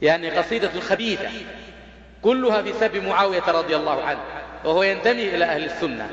يعني 0.01 0.29
قصيدة 0.29 0.79
خبيثة. 0.79 1.29
كلها 2.21 2.61
في 2.61 2.73
سب 2.73 2.95
معاوية 2.95 3.43
رضي 3.47 3.75
الله 3.75 4.03
عنه 4.03 4.19
وهو 4.65 4.83
ينتمي 4.83 5.35
إلى 5.35 5.45
أهل 5.45 5.63
السنة. 5.65 6.09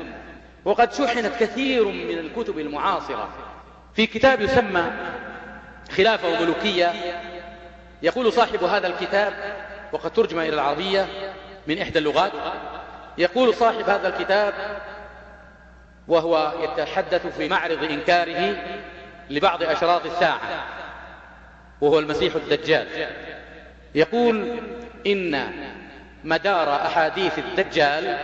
وقد 0.65 0.93
شحنت 0.93 1.31
كثير 1.39 1.85
من 1.85 2.19
الكتب 2.19 2.59
المعاصرة. 2.59 3.29
في 3.95 4.07
كتاب 4.07 4.41
يسمى 4.41 4.91
خلافة 5.97 6.29
وملوكية 6.29 6.93
يقول 8.03 8.33
صاحب 8.33 8.63
هذا 8.63 8.87
الكتاب 8.87 9.33
وقد 9.91 10.13
ترجم 10.13 10.39
إلى 10.39 10.53
العربية 10.53 11.07
من 11.67 11.81
إحدى 11.81 11.99
اللغات 11.99 12.31
يقول 13.17 13.53
صاحب 13.53 13.89
هذا 13.89 14.07
الكتاب 14.07 14.53
وهو 16.07 16.53
يتحدث 16.61 17.27
في 17.27 17.49
معرض 17.49 17.83
إنكاره 17.83 18.55
لبعض 19.29 19.63
أشراط 19.63 20.05
الساعة 20.05 20.39
وهو 21.81 21.99
المسيح 21.99 22.35
الدجال. 22.35 22.87
يقول 23.95 24.59
إن 25.07 25.51
مدار 26.23 26.75
أحاديث 26.75 27.39
الدجال 27.39 28.17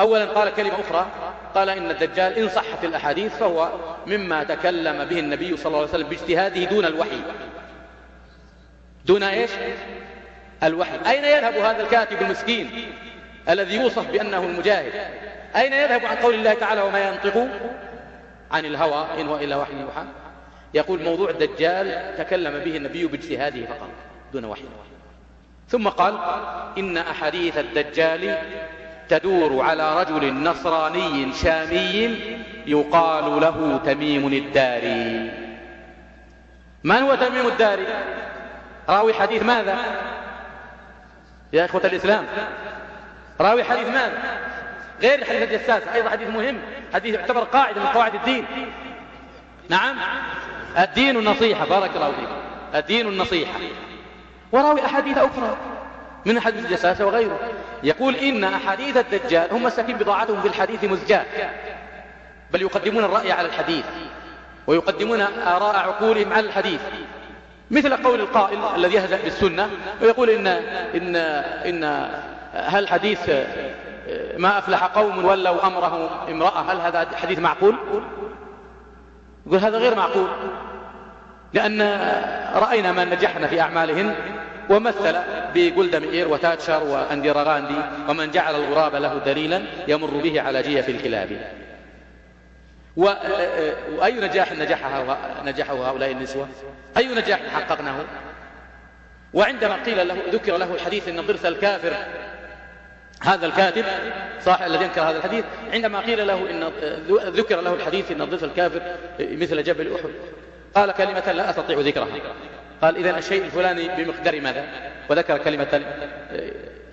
أولا 0.00 0.24
قال 0.24 0.54
كلمة 0.54 0.80
أخرى 0.80 1.06
قال 1.54 1.70
إن 1.70 1.90
الدجال 1.90 2.38
إن 2.38 2.48
صحت 2.48 2.84
الأحاديث 2.84 3.36
فهو 3.36 3.68
مما 4.06 4.44
تكلم 4.44 5.04
به 5.04 5.18
النبي 5.18 5.56
صلى 5.56 5.66
الله 5.66 5.78
عليه 5.78 5.88
وسلم 5.88 6.08
باجتهاده 6.08 6.64
دون 6.64 6.84
الوحي. 6.84 7.20
دون 9.08 9.22
إيش؟ 9.22 9.50
الوحي. 10.62 11.10
أين 11.10 11.24
يذهب 11.24 11.54
هذا 11.54 11.82
الكاتب 11.82 12.22
المسكين 12.22 12.92
الذي 13.48 13.74
يوصف 13.74 14.10
بأنه 14.10 14.44
المجاهد؟ 14.44 14.92
أين 15.56 15.72
يذهب 15.72 16.06
عن 16.06 16.16
قول 16.16 16.34
الله 16.34 16.54
تعالى 16.54 16.80
وما 16.80 17.08
ينطق 17.08 17.48
عن 18.50 18.64
الهوى 18.64 19.20
إن 19.20 19.28
هو 19.28 19.36
إلا 19.36 19.56
وحي 19.56 19.80
يوحى؟ 19.80 20.04
يقول 20.74 21.02
موضوع 21.02 21.30
الدجال 21.30 22.14
تكلم 22.18 22.64
به 22.64 22.76
النبي 22.76 23.06
باجتهاده 23.06 23.66
فقط 23.66 23.90
دون 24.32 24.44
وحي. 24.44 24.62
ثم 25.68 25.88
قال 25.88 26.18
إن 26.78 26.96
أحاديث 26.96 27.58
الدجال 27.58 28.38
تدور 29.08 29.62
على 29.62 30.00
رجل 30.00 30.34
نصراني 30.34 31.32
شامي 31.32 32.18
يقال 32.66 33.40
له 33.40 33.80
تميم 33.84 34.26
الداري. 34.26 35.30
من 36.84 36.96
هو 36.96 37.14
تميم 37.14 37.46
الداري؟ 37.46 37.86
راوي 38.88 39.14
حديث 39.14 39.42
ماذا؟ 39.42 39.78
يا 41.52 41.64
إخوة 41.64 41.80
الإسلام. 41.84 42.26
راوي 43.40 43.64
حديث 43.64 43.88
ماذا؟ 43.88 44.38
غير 45.02 45.24
حديث 45.24 45.42
الجساس 45.42 45.82
أيضا 45.94 46.10
حديث 46.10 46.28
مهم 46.28 46.58
حديث 46.94 47.14
يعتبر 47.14 47.44
قاعدة 47.44 47.80
من 47.80 47.86
قواعد 47.86 48.14
الدين. 48.14 48.46
نعم. 49.68 49.96
الدين 50.78 51.16
النصيحة 51.16 51.66
بارك 51.66 51.90
الله 51.96 52.12
فيك. 52.12 52.28
الدين 52.74 53.08
النصيحة. 53.08 53.60
وراوي 54.52 54.86
أحاديث 54.86 55.18
أخرى 55.18 55.56
من 56.24 56.40
حديث 56.40 56.64
الجساسة 56.64 57.06
وغيره. 57.06 57.38
يقول 57.82 58.16
إن 58.16 58.44
أحاديث 58.44 58.96
الدجال 58.96 59.52
هم 59.52 59.62
مساكين 59.62 59.96
بضاعتهم 59.96 60.40
في 60.40 60.48
الحديث 60.48 60.84
مزجاة. 60.84 61.24
بل 62.50 62.62
يقدمون 62.62 63.04
الرأي 63.04 63.32
على 63.32 63.48
الحديث 63.48 63.84
ويقدمون 64.66 65.20
آراء 65.20 65.76
عقولهم 65.76 66.32
على 66.32 66.46
الحديث. 66.46 66.80
مثل 67.70 67.96
قول 67.96 68.20
القائل 68.20 68.58
الذي 68.76 68.94
يهزأ 68.94 69.18
بالسنة 69.24 69.70
ويقول 70.02 70.30
إن, 70.30 70.46
إن, 70.94 71.16
إن 71.66 72.08
هل 72.52 72.88
حديث 72.88 73.30
ما 74.36 74.58
أفلح 74.58 74.84
قوم 74.84 75.24
ولوا 75.24 75.66
أمره 75.66 76.24
امرأة 76.30 76.72
هل 76.72 76.80
هذا 76.80 77.08
حديث 77.14 77.38
معقول؟ 77.38 77.76
يقول 79.46 79.60
هذا 79.60 79.78
غير 79.78 79.96
معقول 79.96 80.28
لأن 81.52 81.82
رأينا 82.54 82.92
من 82.92 83.10
نجحنا 83.10 83.46
في 83.46 83.60
أعمالهن 83.60 84.14
ومثل 84.70 85.16
بجولدا 85.54 85.98
مئير 85.98 86.28
وتاتشر 86.28 86.84
وأنديرا 86.84 87.42
غاندي 87.42 87.80
ومن 88.08 88.30
جعل 88.30 88.54
الغراب 88.54 88.94
له 88.94 89.18
دليلا 89.18 89.62
يمر 89.88 90.10
به 90.10 90.40
على 90.40 90.62
جيف 90.62 90.88
الكلاب. 90.88 91.28
وأي 92.98 94.12
نجاح 94.12 94.52
نجحها 94.52 95.18
نجحه 95.44 95.90
هؤلاء 95.90 96.10
النسوة؟ 96.10 96.48
أي 96.96 97.06
نجاح 97.06 97.40
حققناه؟ 97.54 98.04
وعندما 99.34 99.82
قيل 99.84 100.08
له 100.08 100.16
ذكر 100.32 100.56
له 100.56 100.74
الحديث 100.74 101.08
إن 101.08 101.20
ضرس 101.20 101.46
الكافر 101.46 101.92
هذا 103.22 103.46
الكاتب 103.46 103.84
صاحب 104.40 104.66
الذي 104.66 104.84
أنكر 104.84 105.02
هذا 105.02 105.16
الحديث 105.18 105.44
عندما 105.72 106.00
قيل 106.00 106.26
له 106.26 106.50
ان 106.50 106.70
ذكر 107.10 107.60
له 107.60 107.74
الحديث 107.74 108.10
إن 108.10 108.24
ضرس 108.24 108.44
الكافر 108.44 108.82
مثل 109.20 109.62
جبل 109.62 109.94
أحد 109.94 110.10
قال 110.74 110.92
كلمة 110.92 111.32
لا 111.32 111.50
أستطيع 111.50 111.78
ذكرها. 111.80 112.06
قال 112.82 112.96
إذا 112.96 113.18
الشيء 113.18 113.44
الفلاني 113.44 113.88
بمقدار 113.88 114.40
ماذا؟ 114.40 114.64
وذكر 115.10 115.38
كلمة 115.38 115.82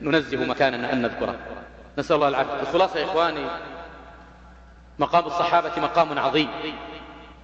ننزه 0.01 0.37
مكاننا 0.37 0.93
أن 0.93 1.01
نذكرها 1.01 1.35
نسأل 1.97 2.15
الله 2.15 2.27
العافية. 2.27 2.61
الخلاصة 2.61 2.99
يا 2.99 3.05
إخواني 3.05 3.45
مقام 4.99 5.25
الصحابة 5.25 5.71
مقام 5.77 6.19
عظيم. 6.19 6.49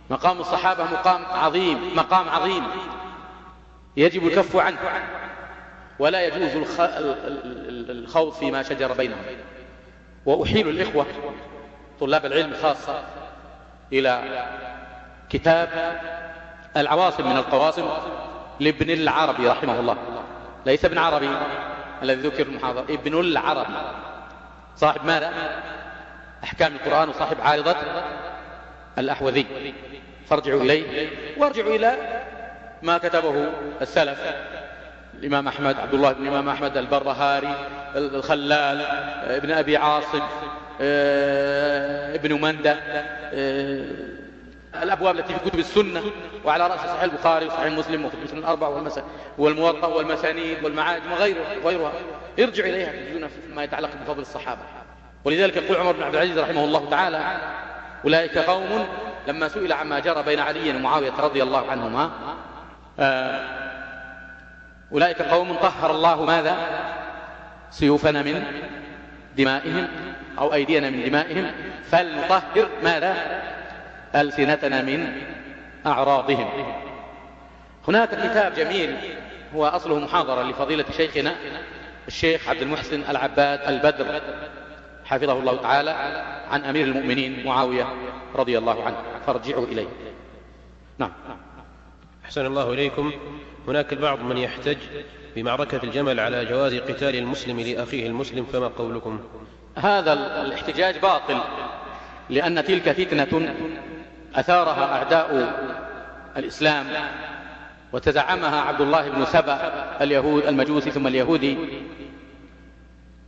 مقام 0.09 0.39
الصحابة 0.39 0.83
مقام 0.83 1.25
عظيم 1.25 1.95
مقام 1.95 2.29
عظيم. 2.29 2.63
يجب 3.97 4.27
الكف 4.27 4.55
عنه. 4.55 4.77
ولا 5.99 6.25
يجوز 6.27 6.65
الخوض 7.89 8.33
فيما 8.33 8.63
شجر 8.63 8.93
بينهم. 8.93 9.23
وأحيل 10.25 10.69
الإخوة 10.69 11.05
طلاب 11.99 12.25
العلم 12.25 12.53
خاصة 12.61 13.03
إلى 13.93 14.45
كتاب 15.29 15.99
العواصم 16.77 17.29
من 17.29 17.37
القواصم 17.37 17.89
لابن 18.59 18.89
العربي 18.89 19.47
رحمه 19.47 19.79
الله. 19.79 19.97
ليس 20.65 20.85
ابن 20.85 20.97
عربي 20.97 21.29
الذي 22.03 22.21
ذكر 22.21 22.45
المحاضرة. 22.45 22.81
ابن 22.89 23.19
العربي. 23.19 23.73
صاحب 24.75 25.05
ماذا؟ 25.05 25.61
أحكام 26.43 26.75
القرآن 26.75 27.09
وصاحب 27.09 27.37
عارضة 27.41 27.75
الأحوذي. 28.97 29.45
فارجعوا 30.29 30.61
إليه. 30.61 31.09
وارجعوا 31.37 31.75
إلى 31.75 31.97
ما 32.81 32.97
كتبه 32.97 33.49
السلف. 33.81 34.19
الإمام 35.19 35.47
أحمد 35.47 35.79
عبد 35.79 35.93
الله 35.93 36.11
بن 36.11 36.23
الإمام 36.23 36.49
أحمد 36.49 36.77
البرهاري 36.77 37.55
الخلال 37.95 38.81
ابن 39.23 39.51
أبي 39.51 39.77
عاصم 39.77 40.21
آه، 40.81 42.15
ابن 42.15 42.41
مندة 42.41 42.71
آه، 43.33 43.85
الأبواب 44.83 45.19
التي 45.19 45.33
في 45.33 45.49
كتب 45.49 45.59
السنة 45.59 46.03
وعلى 46.45 46.67
رأس 46.67 46.79
صحيح 46.79 47.03
البخاري 47.03 47.45
وصحيح 47.45 47.73
مسلم 47.73 48.05
وكتب 48.05 48.23
السنة 48.23 48.39
الأربع 48.39 48.91
والموطأ 49.37 49.87
والمسانيد 49.87 50.63
والمعاجم 50.63 51.11
وغيرها 51.11 51.57
وغيرها. 51.63 51.91
ارجع 52.39 52.65
إليها 52.65 52.91
تجدون 52.91 53.29
ما 53.53 53.63
يتعلق 53.63 53.89
بفضل 54.03 54.21
الصحابة. 54.21 54.61
ولذلك 55.25 55.57
يقول 55.57 55.77
عمر 55.77 55.91
بن 55.91 56.03
عبد 56.03 56.15
العزيز 56.15 56.37
رحمه 56.37 56.63
الله 56.63 56.89
تعالى 56.89 57.41
أولئك 58.05 58.37
قوم 58.37 58.87
لما 59.27 59.47
سئل 59.47 59.73
عما 59.73 59.99
جرى 59.99 60.23
بين 60.23 60.39
علي 60.39 60.75
ومعاوية 60.75 61.13
رضي 61.19 61.43
الله 61.43 61.71
عنهما 61.71 62.11
آه، 62.99 63.61
أولئك 64.91 65.21
قوم 65.21 65.53
طهر 65.53 65.91
الله 65.91 66.25
ماذا؟ 66.25 66.57
سيوفنا 67.71 68.21
من 68.21 68.43
دمائهم 69.37 69.87
أو 70.39 70.53
أيدينا 70.53 70.89
من 70.89 71.03
دمائهم 71.05 71.51
فلنطهر 71.91 72.69
ماذا؟ 72.83 73.41
ألسنتنا 74.15 74.81
من 74.81 75.21
أعراضهم. 75.85 76.49
هناك 77.87 78.09
كتاب 78.09 78.53
جميل 78.53 78.95
هو 79.55 79.65
أصله 79.65 79.99
محاضرة 79.99 80.43
لفضيلة 80.43 80.85
شيخنا 80.97 81.35
الشيخ 82.07 82.49
عبد 82.49 82.61
المحسن 82.61 83.03
العباد 83.09 83.59
البدر. 83.67 84.21
حفظه 85.11 85.39
الله 85.39 85.61
تعالى 85.61 85.91
عن 86.49 86.63
أمير 86.63 86.85
المؤمنين 86.85 87.45
معاوية 87.45 87.87
رضي 88.35 88.57
الله 88.57 88.83
عنه. 88.83 88.97
فارجعوا 89.27 89.65
إليه. 89.65 89.87
نعم. 90.97 91.11
أحسن 92.25 92.45
الله 92.45 92.73
إليكم. 92.73 93.11
هناك 93.67 93.93
البعض 93.93 94.19
من 94.19 94.37
يحتج 94.37 94.77
بمعركة 95.35 95.79
الجمل 95.83 96.19
على 96.19 96.45
جواز 96.45 96.75
قتال 96.75 97.15
المسلم 97.15 97.59
لأخيه 97.59 98.07
المسلم 98.07 98.45
فما 98.45 98.67
قولكم؟ 98.67 99.19
هذا 99.75 100.13
الاحتجاج 100.41 100.99
باطل 100.99 101.41
لأن 102.29 102.63
تلك 102.63 102.91
فتنة 102.91 103.55
أثارها 104.35 104.95
أعداء 104.95 105.55
الإسلام 106.37 106.87
وتزعمها 107.93 108.61
عبد 108.61 108.81
الله 108.81 109.09
بن 109.09 109.25
سبأ 109.25 109.71
اليهود 110.01 110.45
المجوسي 110.45 110.91
ثم 110.91 111.07
اليهودي. 111.07 111.57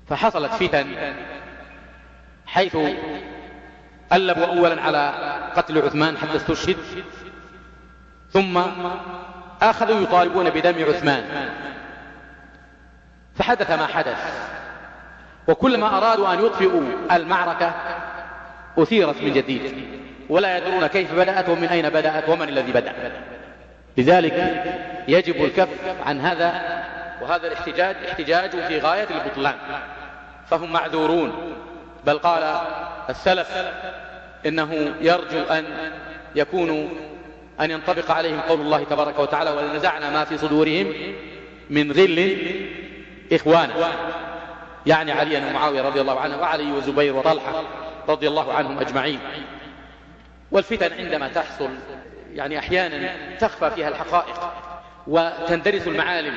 فحصلت 0.07 0.51
فتن 0.51 0.88
حيث 2.53 2.77
ألبوا 4.13 4.45
أولا 4.45 4.81
على 4.81 5.13
قتل 5.55 5.81
عثمان 5.81 6.17
حتى 6.17 6.35
استشهد 6.35 6.77
ثم 8.31 8.61
أخذوا 9.61 10.01
يطالبون 10.01 10.49
بدم 10.49 10.85
عثمان. 10.89 11.49
فحدث 13.35 13.71
ما 13.71 13.88
حدث. 13.88 14.17
وكلما 15.47 15.97
أرادوا 15.97 16.34
أن 16.34 16.45
يطفئوا 16.45 16.81
المعركة 17.11 17.73
أثيرت 18.77 19.21
من 19.21 19.34
جديد. 19.34 19.88
ولا 20.30 20.57
يدرون 20.57 20.88
كيف 20.88 21.13
بدأت 21.13 21.49
ومن 21.49 21.67
أين 21.67 21.89
بدأت 21.89 22.30
ومن 22.30 22.49
الذي 22.49 22.71
بدأ. 22.71 22.93
لذلك 23.97 24.63
يجب 25.07 25.45
الكف 25.45 25.69
عن 26.05 26.21
هذا 26.21 26.84
وهذا 27.21 27.47
الاحتجاج 27.47 27.95
احتجاج 27.95 28.49
في 28.49 28.80
غاية 28.80 29.07
البطلان. 29.09 29.55
فهم 30.49 30.71
معذورون. 30.71 31.55
بل 32.05 32.17
قال 32.17 32.57
السلف 33.09 33.71
إنه 34.45 34.93
يرجو 35.01 35.39
أن 35.39 35.65
يكونوا 36.35 36.89
أن 37.61 37.71
ينطبق 37.71 38.11
عليهم 38.11 38.39
قول 38.39 38.61
الله 38.61 38.84
تبارك 38.84 39.19
وتعالى 39.19 39.49
ولنزعنا 39.49 40.09
ما 40.09 40.25
في 40.25 40.38
صدورهم 40.38 40.93
من 41.69 41.91
غل 41.91 42.38
إخوانا 43.34 43.73
يعني 44.85 45.11
علي 45.11 45.38
ومعاوية 45.38 45.81
رضي 45.81 46.01
الله 46.01 46.19
عنه 46.19 46.38
وعلي 46.38 46.71
وزبير 46.71 47.15
وطلحة 47.15 47.63
رضي 48.09 48.27
الله 48.27 48.53
عنهم 48.53 48.80
أجمعين. 48.80 49.19
والفتن 50.51 50.93
عندما 50.93 51.27
تحصل 51.27 51.69
يعني 52.34 52.59
أحيانا 52.59 53.15
تخفى 53.38 53.71
فيها 53.71 53.88
الحقائق 53.88 54.53
وتندرس 55.07 55.88
المعالم 55.88 56.35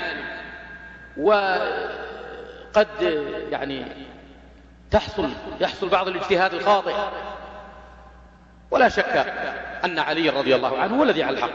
وقد 1.17 2.89
يعني 3.51 3.85
تحصل 4.91 5.31
يحصل 5.61 5.89
بعض 5.89 6.09
الاجتهاد 6.09 6.55
الخاطئ. 6.55 6.95
ولا 8.71 8.89
شك 8.89 9.27
أن 9.85 9.99
علي 9.99 10.29
رضي 10.29 10.55
الله 10.55 10.79
عنه 10.79 10.99
هو 10.99 11.03
الذي 11.03 11.23
على 11.23 11.37
الحق. 11.37 11.51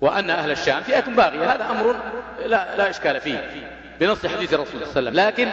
وأن 0.00 0.30
أهل 0.30 0.50
الشام 0.50 0.82
فئة 0.82 1.00
باغية 1.00 1.54
هذا 1.54 1.70
أمر 1.70 1.96
لا, 2.46 2.76
لا 2.76 2.90
إشكال 2.90 3.20
فيه 3.20 3.68
بنص 4.00 4.26
حديث 4.26 4.54
الرسول 4.54 4.86
صلى 4.86 5.08
الله 5.08 5.22
عليه 5.22 5.32
وسلم. 5.32 5.46
لكن 5.46 5.48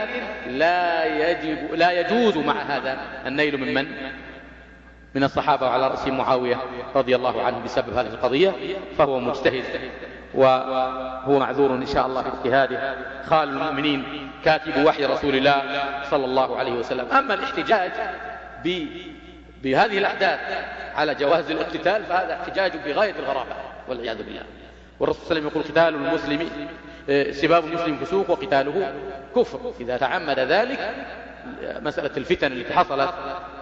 لا 0.58 1.06
يجب 1.06 1.74
لا 1.74 1.92
يجوز 1.92 2.38
مع 2.38 2.62
هذا 2.62 2.98
النيل 3.26 3.58
من 3.58 3.74
من؟ 3.74 3.88
من 5.16 5.24
الصحابة 5.24 5.66
وعلى 5.68 5.88
رأسهم 5.88 6.18
معاوية 6.18 6.58
رضي 6.96 7.16
الله 7.16 7.44
عنه 7.44 7.60
بسبب 7.60 7.94
هذه 7.94 8.08
القضية 8.08 8.54
فهو 8.98 9.20
مجتهد. 9.20 9.64
وهو 10.34 11.40
معذور 11.40 11.76
إن 11.76 11.86
شاء 11.86 12.06
الله 12.06 12.22
في 12.22 12.30
اجتهاده. 12.30 12.96
خال 13.26 13.50
المؤمنين 13.50 14.30
كاتب 14.46 14.86
وحي 14.86 15.06
رسول 15.06 15.36
الله 15.36 15.84
صلى 16.12 16.26
الله 16.26 16.58
عليه 16.58 16.72
وسلم. 16.72 17.12
أما 17.12 17.34
الاحتجاج 17.34 17.92
بهذه 19.64 19.98
الأحداث 19.98 20.40
على 20.96 21.16
جواز 21.16 21.52
الاقتتال 21.52 22.04
فهذا 22.04 22.34
احتجاج 22.34 22.72
بغاية 22.86 23.16
الغرابة 23.20 23.56
والعياذ 23.88 24.18
بالله. 24.18 24.44
والرسول 25.00 25.26
صلى 25.26 25.38
الله 25.38 25.50
عليه 25.50 25.60
وسلم 25.60 25.62
يقول 25.62 25.64
قتال 25.64 25.96
المسلم 25.96 26.50
آه، 27.10 27.32
سباب 27.32 27.66
المسلم 27.66 27.98
فسوق 27.98 28.30
وقتاله 28.30 28.94
كفر. 29.36 29.74
إذا 29.80 29.98
تعمد 29.98 30.40
ذلك 30.40 30.94
مسألة 31.82 32.12
الفتن 32.18 32.52
التي 32.52 32.74
حصلت 32.74 33.14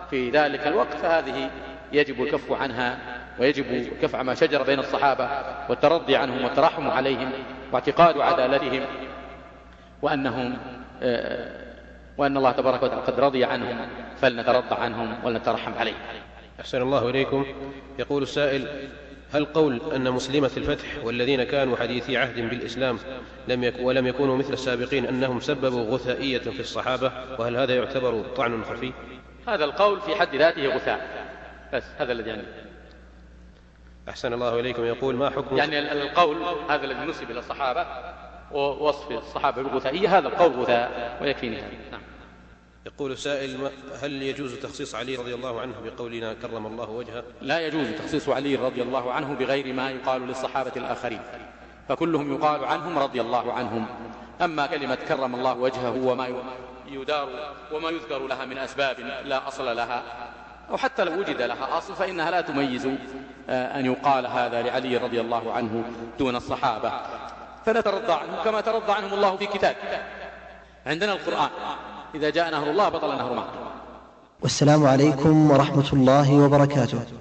في 0.09 0.29
ذلك 0.29 0.67
الوقت 0.67 0.93
فهذه 0.93 1.49
يجب 1.93 2.23
الكف 2.23 2.51
عنها 2.51 2.97
ويجب 3.41 3.65
الكف 3.71 4.15
عما 4.15 4.33
شجر 4.35 4.63
بين 4.63 4.79
الصحابة 4.79 5.29
والترضي 5.69 6.15
عنهم 6.15 6.43
والترحم 6.43 6.87
عليهم 6.87 7.31
واعتقاد 7.71 8.17
عدالتهم 8.17 8.85
وأنهم 10.01 10.57
آه، 11.03 11.61
وأن 12.17 12.37
الله 12.37 12.51
تبارك 12.51 12.83
وتعالى 12.83 13.01
قد 13.01 13.19
رضي 13.19 13.43
عنهم 13.43 13.87
فلنترضى 14.21 14.75
عنهم 14.75 15.15
ولنترحم 15.23 15.73
عليهم. 15.73 15.95
أحسن 16.59 16.81
الله 16.81 17.09
إليكم. 17.09 17.45
يقول 17.99 18.23
السائل 18.23 18.89
هل 19.33 19.45
قول 19.45 19.81
أن 19.95 20.11
مسلمة 20.11 20.51
الفتح 20.57 20.85
والذين 21.03 21.43
كانوا 21.43 21.77
حديثي 21.77 22.17
عهد 22.17 22.49
بالإسلام 22.49 22.99
لم 23.47 23.63
يك 23.63 23.75
ولم 23.79 24.07
يكونوا 24.07 24.37
مثل 24.37 24.53
السابقين 24.53 25.05
أنهم 25.05 25.39
سببوا 25.39 25.83
غثائية 25.83 26.39
في 26.39 26.59
الصحابة 26.59 27.11
وهل 27.39 27.57
هذا 27.57 27.75
يعتبر 27.75 28.23
طعن 28.35 28.63
خفي؟ 28.63 28.91
هذا 29.47 29.65
القول 29.65 30.01
في 30.01 30.15
حد 30.15 30.35
ذاته 30.35 30.67
غثاء. 30.67 31.07
بس 31.73 31.83
هذا 31.99 32.11
الذي 32.11 32.29
يعني 32.29 32.43
أحسن 34.09 34.33
الله 34.33 34.59
إليكم. 34.59 34.85
يقول 34.85 35.15
ما 35.15 35.29
حكم 35.29 35.57
يعني 35.57 35.91
القول 35.91 36.37
هذا 36.69 36.85
الذي 36.85 37.05
نسب 37.05 37.31
إلى 37.31 37.39
الصحابة 37.39 37.85
ووصف 38.51 39.11
الصحابة 39.11 39.61
بالغثائية 39.61 40.17
هذا 40.17 40.27
القول 40.27 40.51
غثاء 40.51 41.17
ويكفيني 41.21 41.57
هذا. 41.57 41.71
نعم. 41.91 42.01
يقول 42.85 43.17
سائل 43.17 43.71
هل 44.01 44.21
يجوز 44.23 44.55
تخصيص 44.55 44.95
علي 44.95 45.15
رضي 45.15 45.33
الله 45.33 45.61
عنه 45.61 45.73
بقولنا 45.85 46.33
كرم 46.33 46.65
الله 46.65 46.89
وجهه؟ 46.89 47.23
لا 47.41 47.67
يجوز 47.67 47.87
تخصيص 47.91 48.29
علي 48.29 48.55
رضي 48.55 48.81
الله 48.81 49.11
عنه 49.13 49.33
بغير 49.33 49.73
ما 49.73 49.91
يقال 49.91 50.27
للصحابة 50.27 50.71
الآخرين 50.75 51.21
فكلهم 51.89 52.35
يقال 52.35 52.65
عنهم 52.65 52.99
رضي 52.99 53.21
الله 53.21 53.53
عنهم. 53.53 53.85
أما 54.41 54.67
كلمة 54.67 54.95
كرم 54.95 55.35
الله 55.35 55.57
وجهه 55.57 56.05
وما 56.05 56.27
يدار 56.87 57.29
وما 57.71 57.89
يذكر 57.89 58.27
لها 58.27 58.45
من 58.45 58.57
أسباب 58.57 58.99
لا 59.25 59.47
أصل 59.47 59.75
لها. 59.75 60.03
أو 60.71 60.77
حتى 60.77 61.03
لو 61.03 61.19
وجد 61.19 61.41
لها 61.41 61.77
أصل 61.77 61.95
فإنها 61.95 62.31
لا 62.31 62.41
تميز 62.41 62.87
آه، 63.49 63.79
أن 63.79 63.85
يقال 63.85 64.27
هذا 64.27 64.61
لعلي 64.61 64.97
رضي 64.97 65.21
الله 65.21 65.53
عنه 65.53 65.83
دون 66.19 66.35
الصحابة. 66.35 66.91
فنترضى 67.65 68.13
عنهم 68.13 68.43
كما 68.43 68.61
ترضى 68.61 68.91
عنهم 68.91 69.13
الله 69.13 69.35
في 69.37 69.45
كتابه 69.45 69.77
عندنا 70.85 71.13
القرآن. 71.13 71.49
إذا 72.15 72.29
جاء 72.29 72.51
نهر 72.51 72.69
الله 72.69 72.89
بطل 72.89 73.17
نهر 73.17 73.33
معه 73.33 73.49
والسلام 74.41 74.87
عليكم 74.87 75.51
ورحمة 75.51 75.89
الله 75.93 76.39
وبركاته. 76.39 77.20